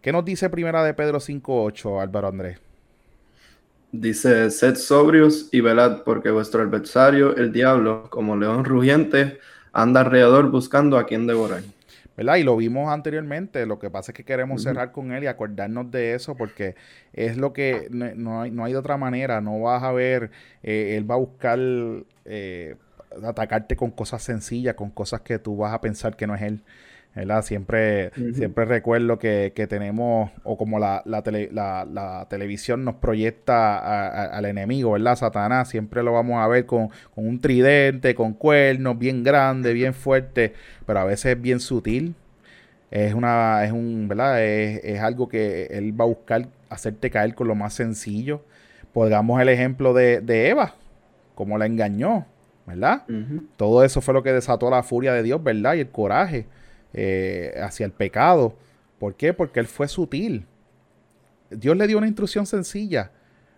¿Qué 0.02 0.12
nos 0.12 0.26
dice 0.26 0.50
Primera 0.50 0.84
de 0.84 0.94
Pedro 0.94 1.20
5.8, 1.20 2.02
Álvaro 2.02 2.30
Andrés? 2.30 2.60
Dice, 3.92 4.52
sed 4.52 4.76
sobrios 4.76 5.50
y 5.52 5.62
velad, 5.62 6.04
porque 6.04 6.30
vuestro 6.30 6.62
adversario, 6.62 7.36
el 7.36 7.52
diablo, 7.52 8.10
como 8.10 8.36
león 8.36 8.66
rugiente, 8.66 9.40
anda 9.72 10.02
alrededor 10.02 10.52
buscando 10.52 10.98
a 10.98 11.06
quien 11.06 11.26
devorar. 11.26 11.64
¿verdad? 12.18 12.38
Y 12.38 12.44
lo 12.44 12.58
vimos 12.58 12.90
anteriormente, 12.90 13.66
lo 13.68 13.78
que 13.78 13.92
pasa 13.92 14.12
es 14.12 14.16
que 14.16 14.26
queremos 14.26 14.64
cerrar 14.64 14.92
con 14.92 15.12
él 15.12 15.24
y 15.24 15.28
acordarnos 15.28 15.92
de 15.92 16.16
eso 16.16 16.36
porque 16.36 16.76
es 17.14 17.38
lo 17.38 17.54
que 17.54 17.88
no, 17.92 18.42
hay, 18.42 18.50
no 18.50 18.66
hay 18.66 18.74
de 18.74 18.80
otra 18.80 18.98
manera, 18.98 19.40
no 19.40 19.62
vas 19.62 19.84
a 19.84 19.92
ver, 19.92 20.32
eh, 20.64 20.96
él 20.98 21.10
va 21.10 21.16
a 21.16 21.20
buscar 21.20 21.60
eh, 22.26 22.76
atacarte 23.24 23.76
con 23.76 23.92
cosas 23.92 24.22
sencillas, 24.24 24.76
con 24.76 24.90
cosas 24.92 25.22
que 25.22 25.40
tú 25.40 25.58
vas 25.58 25.74
a 25.74 25.82
pensar 25.82 26.16
que 26.16 26.28
no 26.28 26.36
es 26.36 26.42
él. 26.42 26.62
¿verdad? 27.18 27.42
Siempre, 27.42 28.12
siempre 28.36 28.66
recuerdo 28.66 29.18
que, 29.18 29.52
tenemos, 29.68 30.30
o 30.44 30.56
como 30.56 30.78
la, 30.78 31.02
la, 31.06 32.28
televisión 32.30 32.86
nos 32.86 32.96
proyecta 32.96 34.28
al 34.28 34.46
enemigo, 34.46 34.92
¿verdad? 34.92 35.16
Satanás, 35.16 35.68
siempre 35.70 36.04
lo 36.04 36.14
vamos 36.14 36.38
a 36.38 36.48
ver 36.48 36.68
con, 36.68 36.90
un 37.16 37.42
tridente, 37.42 38.14
con 38.14 38.34
cuernos, 38.34 39.00
bien 39.00 39.24
grande, 39.24 39.74
bien 39.74 39.96
fuerte, 39.96 40.54
pero 40.86 41.00
a 41.00 41.06
veces 41.06 41.36
es 41.36 41.42
bien 41.42 41.60
sutil. 41.60 42.14
Es 42.92 43.16
una, 43.16 43.66
es 43.66 43.72
un, 43.72 44.08
¿verdad? 44.08 44.44
Es, 44.44 45.02
algo 45.02 45.28
que 45.28 45.66
él 45.72 46.00
va 46.00 46.06
a 46.06 46.08
buscar 46.08 46.48
hacerte 46.70 47.10
caer 47.10 47.34
con 47.34 47.48
lo 47.48 47.56
más 47.56 47.74
sencillo. 47.74 48.44
Pongamos 48.94 49.42
el 49.42 49.50
ejemplo 49.50 49.94
de, 49.96 50.22
de 50.22 50.50
Eva, 50.50 50.76
como 51.34 51.58
la 51.58 51.66
engañó. 51.66 52.28
¿Verdad? 52.68 53.04
Todo 53.56 53.84
eso 53.84 54.02
fue 54.02 54.14
lo 54.14 54.22
que 54.22 54.34
desató 54.34 54.70
la 54.70 54.84
furia 54.84 55.14
de 55.14 55.24
Dios, 55.24 55.42
¿verdad? 55.42 55.76
Y 55.76 55.80
el 55.80 55.90
coraje 55.90 56.46
eh, 56.94 57.56
hacia 57.64 57.86
el 57.86 57.94
pecado. 57.94 58.56
¿Por 59.00 59.16
qué? 59.16 59.34
Porque 59.34 59.62
él 59.62 59.68
fue 59.68 59.88
sutil. 59.88 60.46
Dios 61.50 61.78
le 61.78 61.88
dio 61.88 61.98
una 61.98 62.08
instrucción 62.08 62.46
sencilla. 62.46 63.12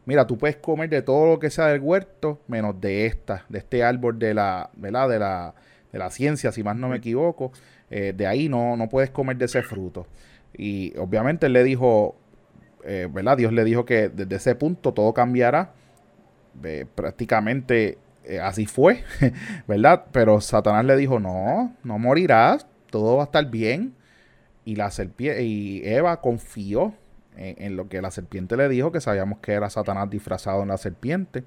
Mira, 0.05 0.27
tú 0.27 0.37
puedes 0.37 0.57
comer 0.57 0.89
de 0.89 1.01
todo 1.01 1.25
lo 1.25 1.39
que 1.39 1.49
sea 1.49 1.67
del 1.67 1.81
huerto, 1.81 2.39
menos 2.47 2.79
de 2.79 3.07
esta, 3.07 3.45
de 3.49 3.57
este 3.57 3.83
árbol 3.83 4.19
de 4.19 4.35
la, 4.35 4.69
¿verdad? 4.75 5.09
De 5.09 5.19
la, 5.19 5.55
de 5.91 5.97
la 5.99 6.11
ciencia, 6.11 6.51
si 6.51 6.61
más 6.61 6.75
no 6.75 6.87
me 6.87 6.97
equivoco. 6.97 7.51
Eh, 7.89 8.13
de 8.15 8.27
ahí 8.27 8.47
no, 8.47 8.77
no 8.77 8.89
puedes 8.89 9.09
comer 9.09 9.37
de 9.37 9.45
ese 9.45 9.63
fruto. 9.63 10.05
Y 10.55 10.95
obviamente 10.97 11.47
él 11.47 11.53
le 11.53 11.63
dijo, 11.63 12.15
eh, 12.83 13.07
¿verdad? 13.11 13.37
Dios 13.37 13.53
le 13.53 13.63
dijo 13.63 13.85
que 13.85 14.09
desde 14.09 14.35
ese 14.35 14.53
punto 14.53 14.93
todo 14.93 15.13
cambiará. 15.15 15.73
prácticamente 16.93 17.97
eh, 18.23 18.39
así 18.39 18.65
fue, 18.65 19.03
¿verdad? 19.67 20.05
Pero 20.11 20.41
Satanás 20.41 20.85
le 20.85 20.95
dijo, 20.97 21.19
no, 21.19 21.73
no 21.83 21.99
morirás, 21.99 22.67
todo 22.89 23.17
va 23.17 23.23
a 23.23 23.25
estar 23.25 23.49
bien. 23.49 23.93
Y, 24.65 24.75
la 24.75 24.91
serpiente, 24.91 25.43
y 25.43 25.81
Eva 25.83 26.21
confió 26.21 26.93
en, 27.39 27.75
lo 27.75 27.87
que 27.87 28.01
la 28.01 28.11
serpiente 28.11 28.57
le 28.57 28.67
dijo, 28.69 28.91
que 28.91 29.01
sabíamos 29.01 29.39
que 29.39 29.53
era 29.53 29.69
Satanás 29.69 30.09
disfrazado 30.09 30.61
en 30.61 30.67
la 30.67 30.77
serpiente. 30.77 31.43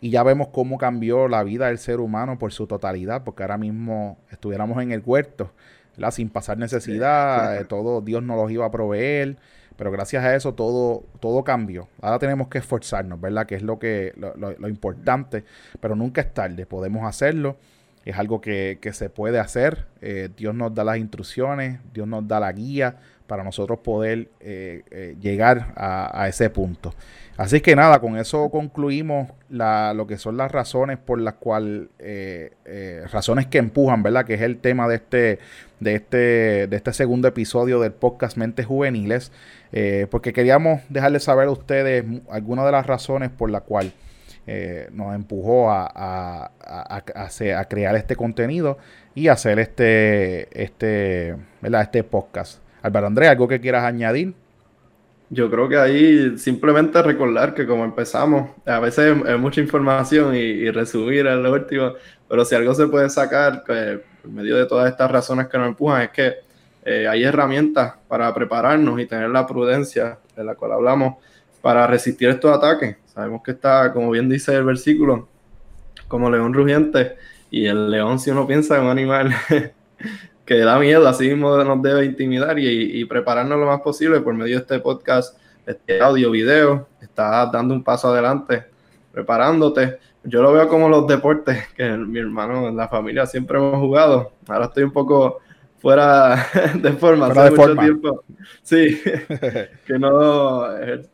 Y 0.00 0.10
ya 0.10 0.22
vemos 0.22 0.48
cómo 0.48 0.78
cambió 0.78 1.26
la 1.28 1.42
vida 1.42 1.66
del 1.66 1.78
ser 1.78 2.00
humano 2.00 2.38
por 2.38 2.52
su 2.52 2.66
totalidad, 2.66 3.24
porque 3.24 3.42
ahora 3.42 3.58
mismo 3.58 4.18
estuviéramos 4.30 4.82
en 4.82 4.92
el 4.92 5.02
huerto, 5.04 5.52
¿verdad? 5.96 6.12
sin 6.12 6.28
pasar 6.28 6.58
necesidad, 6.58 7.56
eh, 7.56 7.64
todo 7.64 8.02
Dios 8.02 8.22
nos 8.22 8.36
los 8.36 8.50
iba 8.50 8.66
a 8.66 8.70
proveer, 8.70 9.36
pero 9.76 9.90
gracias 9.90 10.24
a 10.24 10.34
eso 10.34 10.54
todo, 10.54 11.04
todo 11.20 11.44
cambió. 11.44 11.88
Ahora 12.00 12.18
tenemos 12.18 12.48
que 12.48 12.58
esforzarnos, 12.58 13.20
¿verdad? 13.20 13.46
Que 13.46 13.56
es 13.56 13.62
lo, 13.62 13.78
que, 13.78 14.14
lo, 14.16 14.68
importante, 14.68 15.44
pero 15.80 15.94
nunca 15.94 16.20
es 16.20 16.32
tarde, 16.32 16.66
podemos 16.66 17.06
hacerlo. 17.06 17.56
Es 18.04 18.16
algo 18.16 18.40
que, 18.40 18.78
se 18.92 19.10
puede 19.10 19.38
hacer. 19.40 19.86
Eh, 20.00 20.28
Dios 20.36 20.54
nos 20.54 20.74
da 20.74 20.84
las 20.84 20.98
instrucciones, 20.98 21.80
Dios 21.92 22.06
nos 22.06 22.26
da 22.26 22.38
la 22.38 22.52
guía 22.52 22.96
para 23.26 23.42
nosotros 23.42 23.80
poder 23.80 24.28
eh, 24.38 24.84
eh, 24.92 25.16
llegar 25.20 25.72
a, 25.74 26.28
ese 26.28 26.48
punto. 26.48 26.94
Así 27.36 27.60
que 27.60 27.74
nada, 27.74 27.98
con 27.98 28.16
eso 28.16 28.48
concluimos 28.48 29.28
lo 29.50 30.06
que 30.06 30.16
son 30.16 30.36
las 30.36 30.52
razones 30.52 30.98
por 30.98 31.20
las 31.20 31.34
cuales, 31.34 31.88
razones 33.10 33.48
que 33.48 33.58
empujan, 33.58 34.04
¿verdad? 34.04 34.24
Que 34.24 34.34
es 34.34 34.40
el 34.40 34.58
tema 34.58 34.86
de 34.86 34.94
este, 34.94 35.38
de 35.80 35.96
este, 35.96 36.16
de 36.68 36.76
este 36.76 36.92
segundo 36.92 37.28
episodio 37.28 37.80
del 37.80 37.92
podcast 37.92 38.36
Mentes 38.36 38.66
Juveniles, 38.66 39.32
porque 40.10 40.32
queríamos 40.32 40.80
dejarles 40.88 41.24
saber 41.24 41.48
a 41.48 41.50
ustedes 41.50 42.04
algunas 42.30 42.64
de 42.64 42.72
las 42.72 42.86
razones 42.86 43.30
por 43.30 43.50
las 43.50 43.62
cuales 43.62 43.92
nos 44.92 45.14
empujó 45.14 45.70
a, 45.70 45.90
a, 45.94 46.96
a, 46.96 47.64
crear 47.64 47.96
este 47.96 48.16
contenido 48.16 48.78
y 49.14 49.28
hacer 49.28 49.58
este, 49.58 50.48
este, 50.62 51.36
este 51.62 52.04
podcast. 52.04 52.60
Álvaro 52.82 53.08
Andrés, 53.08 53.30
¿algo 53.30 53.48
que 53.48 53.60
quieras 53.60 53.84
añadir? 53.84 54.34
Yo 55.28 55.50
creo 55.50 55.68
que 55.68 55.76
ahí 55.76 56.38
simplemente 56.38 57.02
recordar 57.02 57.52
que 57.52 57.66
como 57.66 57.84
empezamos, 57.84 58.50
a 58.64 58.78
veces 58.78 59.16
es 59.26 59.38
mucha 59.38 59.60
información 59.60 60.36
y, 60.36 60.70
resumir 60.70 61.26
en 61.26 61.42
lo 61.42 61.52
último, 61.52 61.94
pero 62.28 62.44
si 62.44 62.54
algo 62.54 62.74
se 62.74 62.86
puede 62.86 63.10
sacar 63.10 63.64
pues, 63.66 63.98
por 64.22 64.30
medio 64.30 64.56
de 64.56 64.66
todas 64.66 64.88
estas 64.88 65.10
razones 65.10 65.48
que 65.48 65.58
nos 65.58 65.68
empujan 65.68 66.02
es 66.02 66.10
que 66.10 66.34
eh, 66.88 67.08
hay 67.08 67.24
herramientas 67.24 67.94
para 68.06 68.32
prepararnos 68.32 69.00
y 69.00 69.06
tener 69.06 69.28
la 69.30 69.44
prudencia 69.44 70.20
de 70.36 70.44
la 70.44 70.54
cual 70.54 70.70
hablamos 70.70 71.16
para 71.60 71.84
resistir 71.84 72.28
estos 72.28 72.56
ataques. 72.56 72.98
Sabemos 73.06 73.42
que 73.42 73.50
está, 73.50 73.92
como 73.92 74.12
bien 74.12 74.28
dice 74.28 74.54
el 74.54 74.62
versículo, 74.62 75.26
como 76.06 76.30
león 76.30 76.54
rugiente 76.54 77.16
y 77.50 77.66
el 77.66 77.90
león 77.90 78.20
si 78.20 78.30
uno 78.30 78.46
piensa 78.46 78.76
en 78.76 78.84
un 78.84 78.90
animal 78.90 79.34
que 80.46 80.58
da 80.58 80.78
miedo, 80.78 81.08
así 81.08 81.26
mismo 81.26 81.56
nos 81.64 81.82
debe 81.82 82.04
intimidar 82.04 82.56
y, 82.60 83.04
prepararnos 83.06 83.58
lo 83.58 83.66
más 83.66 83.80
posible 83.80 84.20
por 84.20 84.34
medio 84.34 84.54
de 84.54 84.60
este 84.60 84.78
podcast, 84.78 85.36
este 85.66 86.00
audio, 86.00 86.30
video, 86.30 86.86
estás 87.00 87.50
dando 87.50 87.74
un 87.74 87.82
paso 87.82 88.12
adelante, 88.12 88.64
preparándote. 89.10 89.98
Yo 90.22 90.40
lo 90.40 90.52
veo 90.52 90.68
como 90.68 90.88
los 90.88 91.08
deportes 91.08 91.66
que 91.76 91.88
mi 91.96 92.20
hermano 92.20 92.70
la 92.70 92.86
familia 92.86 93.26
siempre 93.26 93.58
hemos 93.58 93.80
jugado. 93.80 94.30
Ahora 94.46 94.66
estoy 94.66 94.84
un 94.84 94.92
poco 94.92 95.40
fuera 95.78 96.46
de 96.74 96.92
forma, 96.92 97.26
hace 97.26 97.50
mucho 97.50 97.76
tiempo. 97.76 98.24
Sí, 98.62 99.00
que 99.86 99.98
no 99.98 100.66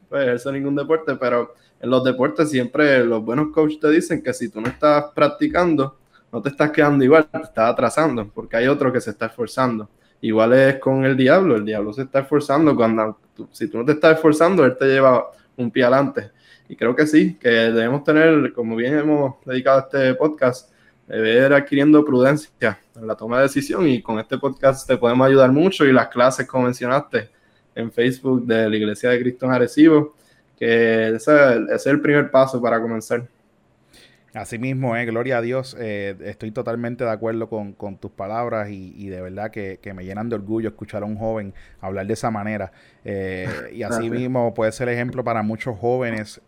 pues, 0.08 0.22
ejerzo 0.22 0.52
ningún 0.52 0.74
deporte, 0.74 1.16
pero 1.16 1.54
en 1.80 1.90
los 1.90 2.04
deportes 2.04 2.50
siempre 2.50 3.04
los 3.04 3.24
buenos 3.24 3.48
coaches 3.52 3.80
te 3.80 3.90
dicen 3.90 4.22
que 4.22 4.32
si 4.32 4.48
tú 4.48 4.60
no 4.60 4.68
estás 4.68 5.06
practicando, 5.14 5.98
no 6.32 6.40
te 6.40 6.48
estás 6.48 6.70
quedando 6.70 7.04
igual, 7.04 7.28
te 7.30 7.38
estás 7.38 7.72
atrasando, 7.72 8.28
porque 8.32 8.56
hay 8.56 8.68
otro 8.68 8.92
que 8.92 9.00
se 9.00 9.10
está 9.10 9.26
esforzando. 9.26 9.88
Igual 10.20 10.52
es 10.52 10.78
con 10.78 11.04
el 11.04 11.16
diablo, 11.16 11.56
el 11.56 11.64
diablo 11.64 11.92
se 11.92 12.02
está 12.02 12.20
esforzando 12.20 12.76
cuando, 12.76 13.18
si 13.50 13.68
tú 13.68 13.78
no 13.78 13.84
te 13.84 13.92
estás 13.92 14.14
esforzando, 14.14 14.64
él 14.64 14.76
te 14.78 14.86
lleva 14.86 15.26
un 15.56 15.70
pie 15.70 15.82
adelante. 15.82 16.30
Y 16.68 16.76
creo 16.76 16.94
que 16.94 17.06
sí, 17.06 17.34
que 17.34 17.48
debemos 17.48 18.04
tener, 18.04 18.52
como 18.52 18.76
bien 18.76 18.98
hemos 18.98 19.34
dedicado 19.44 19.78
a 19.78 19.82
este 19.82 20.14
podcast, 20.14 20.71
debe 21.06 21.54
adquiriendo 21.54 22.04
prudencia 22.04 22.78
en 22.94 23.06
la 23.06 23.14
toma 23.14 23.38
de 23.38 23.44
decisión 23.44 23.88
y 23.88 24.00
con 24.02 24.18
este 24.18 24.38
podcast 24.38 24.86
te 24.86 24.96
podemos 24.96 25.26
ayudar 25.26 25.52
mucho 25.52 25.84
y 25.84 25.92
las 25.92 26.08
clases, 26.08 26.46
como 26.46 26.64
mencionaste, 26.64 27.28
en 27.74 27.90
Facebook 27.90 28.46
de 28.46 28.68
la 28.68 28.76
Iglesia 28.76 29.10
de 29.10 29.20
Cristo 29.20 29.46
en 29.46 29.52
Arecibo, 29.52 30.14
que 30.56 31.08
ese 31.08 31.32
es 31.74 31.86
el 31.86 32.00
primer 32.00 32.30
paso 32.30 32.60
para 32.60 32.80
comenzar. 32.80 33.26
Así 34.34 34.58
mismo, 34.58 34.96
eh, 34.96 35.04
gloria 35.04 35.38
a 35.38 35.42
Dios. 35.42 35.76
Eh, 35.78 36.16
estoy 36.24 36.52
totalmente 36.52 37.04
de 37.04 37.10
acuerdo 37.10 37.50
con, 37.50 37.74
tus 37.98 38.10
palabras 38.10 38.70
y, 38.70 39.08
de 39.08 39.20
verdad 39.20 39.50
que, 39.50 39.78
me 39.94 40.04
llenan 40.04 40.30
de 40.30 40.36
orgullo 40.36 40.70
escuchar 40.70 41.02
a 41.02 41.06
un 41.06 41.16
joven 41.16 41.52
hablar 41.80 42.06
de 42.06 42.14
esa 42.14 42.30
manera. 42.30 42.72
Eh, 43.04 43.46
y 43.74 43.82
así 43.82 44.08
mismo 44.08 44.54
puede 44.54 44.72
ser 44.72 44.88
ejemplo 44.88 45.22
para 45.22 45.42
muchos 45.42 45.78
jóvenes. 45.78 46.40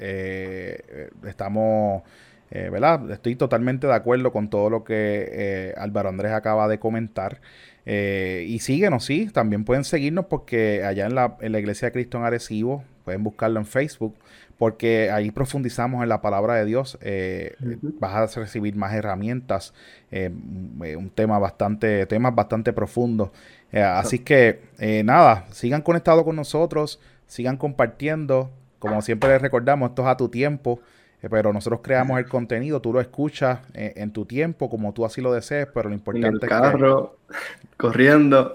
Eh. 2.50 2.70
Estoy 3.10 3.36
totalmente 3.36 3.86
de 3.86 3.94
acuerdo 3.94 4.32
con 4.32 4.48
todo 4.48 4.70
lo 4.70 4.84
que 4.84 5.74
Álvaro 5.76 6.08
Andrés 6.08 6.32
acaba 6.32 6.68
de 6.68 6.78
comentar. 6.78 7.40
y 7.86 8.58
síguenos, 8.60 9.04
sí, 9.04 9.28
también 9.32 9.64
pueden 9.64 9.84
seguirnos 9.84 10.26
porque 10.26 10.84
allá 10.84 11.06
en 11.06 11.14
la, 11.14 11.36
en 11.40 11.52
la 11.52 11.58
Iglesia 11.58 11.88
de 11.88 11.92
Cristo 11.92 12.18
en 12.18 12.24
Arecibo, 12.24 12.84
pueden 13.04 13.22
buscarlo 13.22 13.60
en 13.60 13.66
Facebook 13.66 14.14
porque 14.58 15.10
ahí 15.10 15.30
profundizamos 15.30 16.02
en 16.02 16.08
la 16.08 16.20
palabra 16.20 16.54
de 16.54 16.64
Dios. 16.64 16.98
Eh, 17.00 17.56
vas 17.98 18.36
a 18.36 18.40
recibir 18.40 18.76
más 18.76 18.94
herramientas, 18.94 19.74
eh, 20.10 20.30
eh, 20.84 20.96
un 20.96 21.10
tema 21.10 21.38
bastante, 21.38 22.06
temas 22.06 22.34
bastante 22.34 22.72
profundos. 22.72 23.30
así 23.72 24.20
que 24.20 24.60
nada, 25.04 25.46
sigan 25.50 25.82
conectados 25.82 26.24
con 26.24 26.36
nosotros, 26.36 27.00
sigan 27.26 27.56
compartiendo. 27.56 28.50
Como 28.78 29.00
siempre 29.00 29.30
les 29.30 29.42
recordamos, 29.42 29.90
esto 29.90 30.02
es 30.02 30.08
a 30.08 30.16
tu 30.16 30.28
tiempo, 30.28 30.78
pero 31.30 31.52
nosotros 31.52 31.80
creamos 31.82 32.18
el 32.18 32.26
contenido, 32.26 32.80
tú 32.80 32.92
lo 32.92 33.00
escuchas 33.00 33.60
en 33.74 34.10
tu 34.12 34.26
tiempo, 34.26 34.68
como 34.68 34.92
tú 34.92 35.04
así 35.04 35.20
lo 35.20 35.32
desees, 35.32 35.66
pero 35.72 35.88
lo 35.88 35.94
importante 35.94 36.28
en 36.28 36.34
el 36.34 36.48
carro, 36.48 37.18
corriendo. 37.76 38.52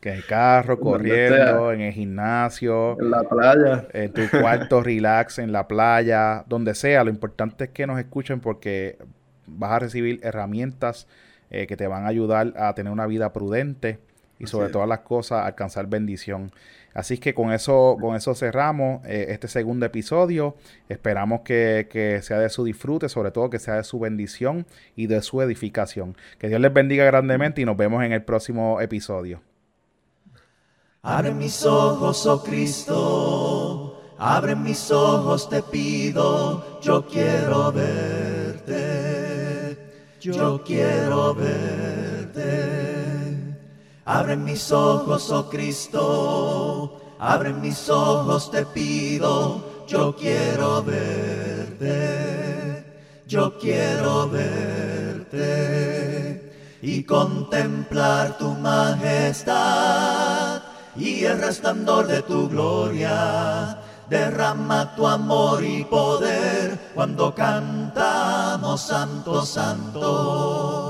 Que 0.00 0.10
en 0.10 0.16
el 0.16 0.26
carro, 0.26 0.78
corriendo, 0.78 1.72
en 1.72 1.80
el 1.80 1.92
gimnasio, 1.92 3.00
en 3.00 3.10
la 3.10 3.22
playa, 3.22 3.86
en 3.92 4.12
tu 4.12 4.22
cuarto, 4.30 4.82
relax, 4.82 5.38
en 5.38 5.50
la 5.50 5.66
playa, 5.66 6.44
donde 6.46 6.74
sea. 6.74 7.04
Lo 7.04 7.10
importante 7.10 7.64
es 7.64 7.70
que 7.70 7.86
nos 7.86 7.98
escuchen 7.98 8.40
porque 8.40 8.98
vas 9.46 9.72
a 9.72 9.78
recibir 9.78 10.20
herramientas 10.22 11.08
eh, 11.50 11.66
que 11.66 11.76
te 11.76 11.86
van 11.86 12.04
a 12.04 12.08
ayudar 12.08 12.52
a 12.56 12.74
tener 12.74 12.92
una 12.92 13.06
vida 13.06 13.32
prudente 13.32 13.98
y 14.44 14.46
sobre 14.46 14.68
todas 14.68 14.88
las 14.88 15.00
cosas 15.00 15.44
alcanzar 15.44 15.86
bendición. 15.86 16.52
Así 16.94 17.18
que 17.18 17.34
con 17.34 17.52
eso, 17.52 17.96
con 18.00 18.14
eso 18.14 18.34
cerramos 18.36 19.04
eh, 19.04 19.26
este 19.30 19.48
segundo 19.48 19.84
episodio. 19.84 20.54
Esperamos 20.88 21.40
que, 21.40 21.88
que, 21.90 22.22
sea 22.22 22.38
de 22.38 22.48
su 22.48 22.62
disfrute, 22.62 23.08
sobre 23.08 23.32
todo 23.32 23.50
que 23.50 23.58
sea 23.58 23.74
de 23.74 23.84
su 23.84 23.98
bendición 23.98 24.64
y 24.94 25.08
de 25.08 25.20
su 25.20 25.42
edificación. 25.42 26.16
Que 26.38 26.48
Dios 26.48 26.60
les 26.60 26.72
bendiga 26.72 27.04
grandemente 27.04 27.60
y 27.60 27.64
nos 27.64 27.76
vemos 27.76 28.04
en 28.04 28.12
el 28.12 28.22
próximo 28.22 28.80
episodio. 28.80 29.42
Abre 31.06 31.34
mis 31.34 31.66
ojos, 31.66 32.24
oh 32.26 32.42
Cristo, 32.42 34.00
abre 34.16 34.56
mis 34.56 34.90
ojos, 34.90 35.50
te 35.50 35.62
pido, 35.62 36.80
yo 36.80 37.06
quiero 37.06 37.70
verte, 37.72 38.76
yo 40.18 40.64
quiero 40.64 41.34
verte. 41.34 42.93
Abre 44.06 44.36
mis 44.36 44.70
ojos, 44.70 45.30
oh 45.30 45.48
Cristo, 45.48 47.00
abre 47.18 47.54
mis 47.54 47.88
ojos, 47.88 48.50
te 48.50 48.66
pido, 48.66 49.64
yo 49.88 50.14
quiero 50.14 50.82
verte, 50.82 51.86
yo 53.26 53.58
quiero 53.58 54.28
verte. 54.28 55.64
Y 56.82 57.04
contemplar 57.04 58.36
tu 58.36 58.50
majestad. 58.50 59.54
Y 60.96 61.24
el 61.24 61.40
resplandor 61.40 62.06
de 62.06 62.20
tu 62.20 62.50
gloria. 62.50 63.80
Derrama 64.10 64.94
tu 64.94 65.06
amor 65.06 65.64
y 65.64 65.82
poder 65.84 66.92
cuando 66.94 67.34
cantamos 67.34 68.82
Santo, 68.82 69.46
Santo 69.46 70.83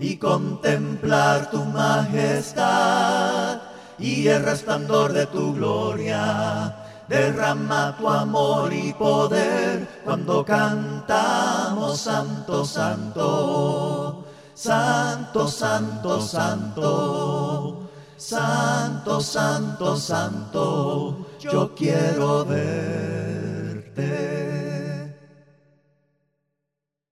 y 0.00 0.16
contemplar 0.16 1.50
tu 1.50 1.64
majestad 1.64 3.60
y 3.98 4.28
el 4.28 4.44
resplandor 4.44 5.12
de 5.12 5.26
tu 5.26 5.54
gloria. 5.54 6.76
Derrama 7.08 7.96
tu 7.98 8.08
amor 8.08 8.72
y 8.72 8.92
poder 8.92 9.88
cuando 10.04 10.44
cantamos 10.44 12.00
Santo, 12.00 12.64
Santo, 12.64 14.24
Santo, 14.54 15.48
Santo, 15.48 16.20
Santo. 16.20 17.88
Santo, 18.18 19.20
santo, 19.20 19.96
santo, 19.96 21.26
yo 21.38 21.72
quiero 21.72 22.44
ver. 22.44 24.47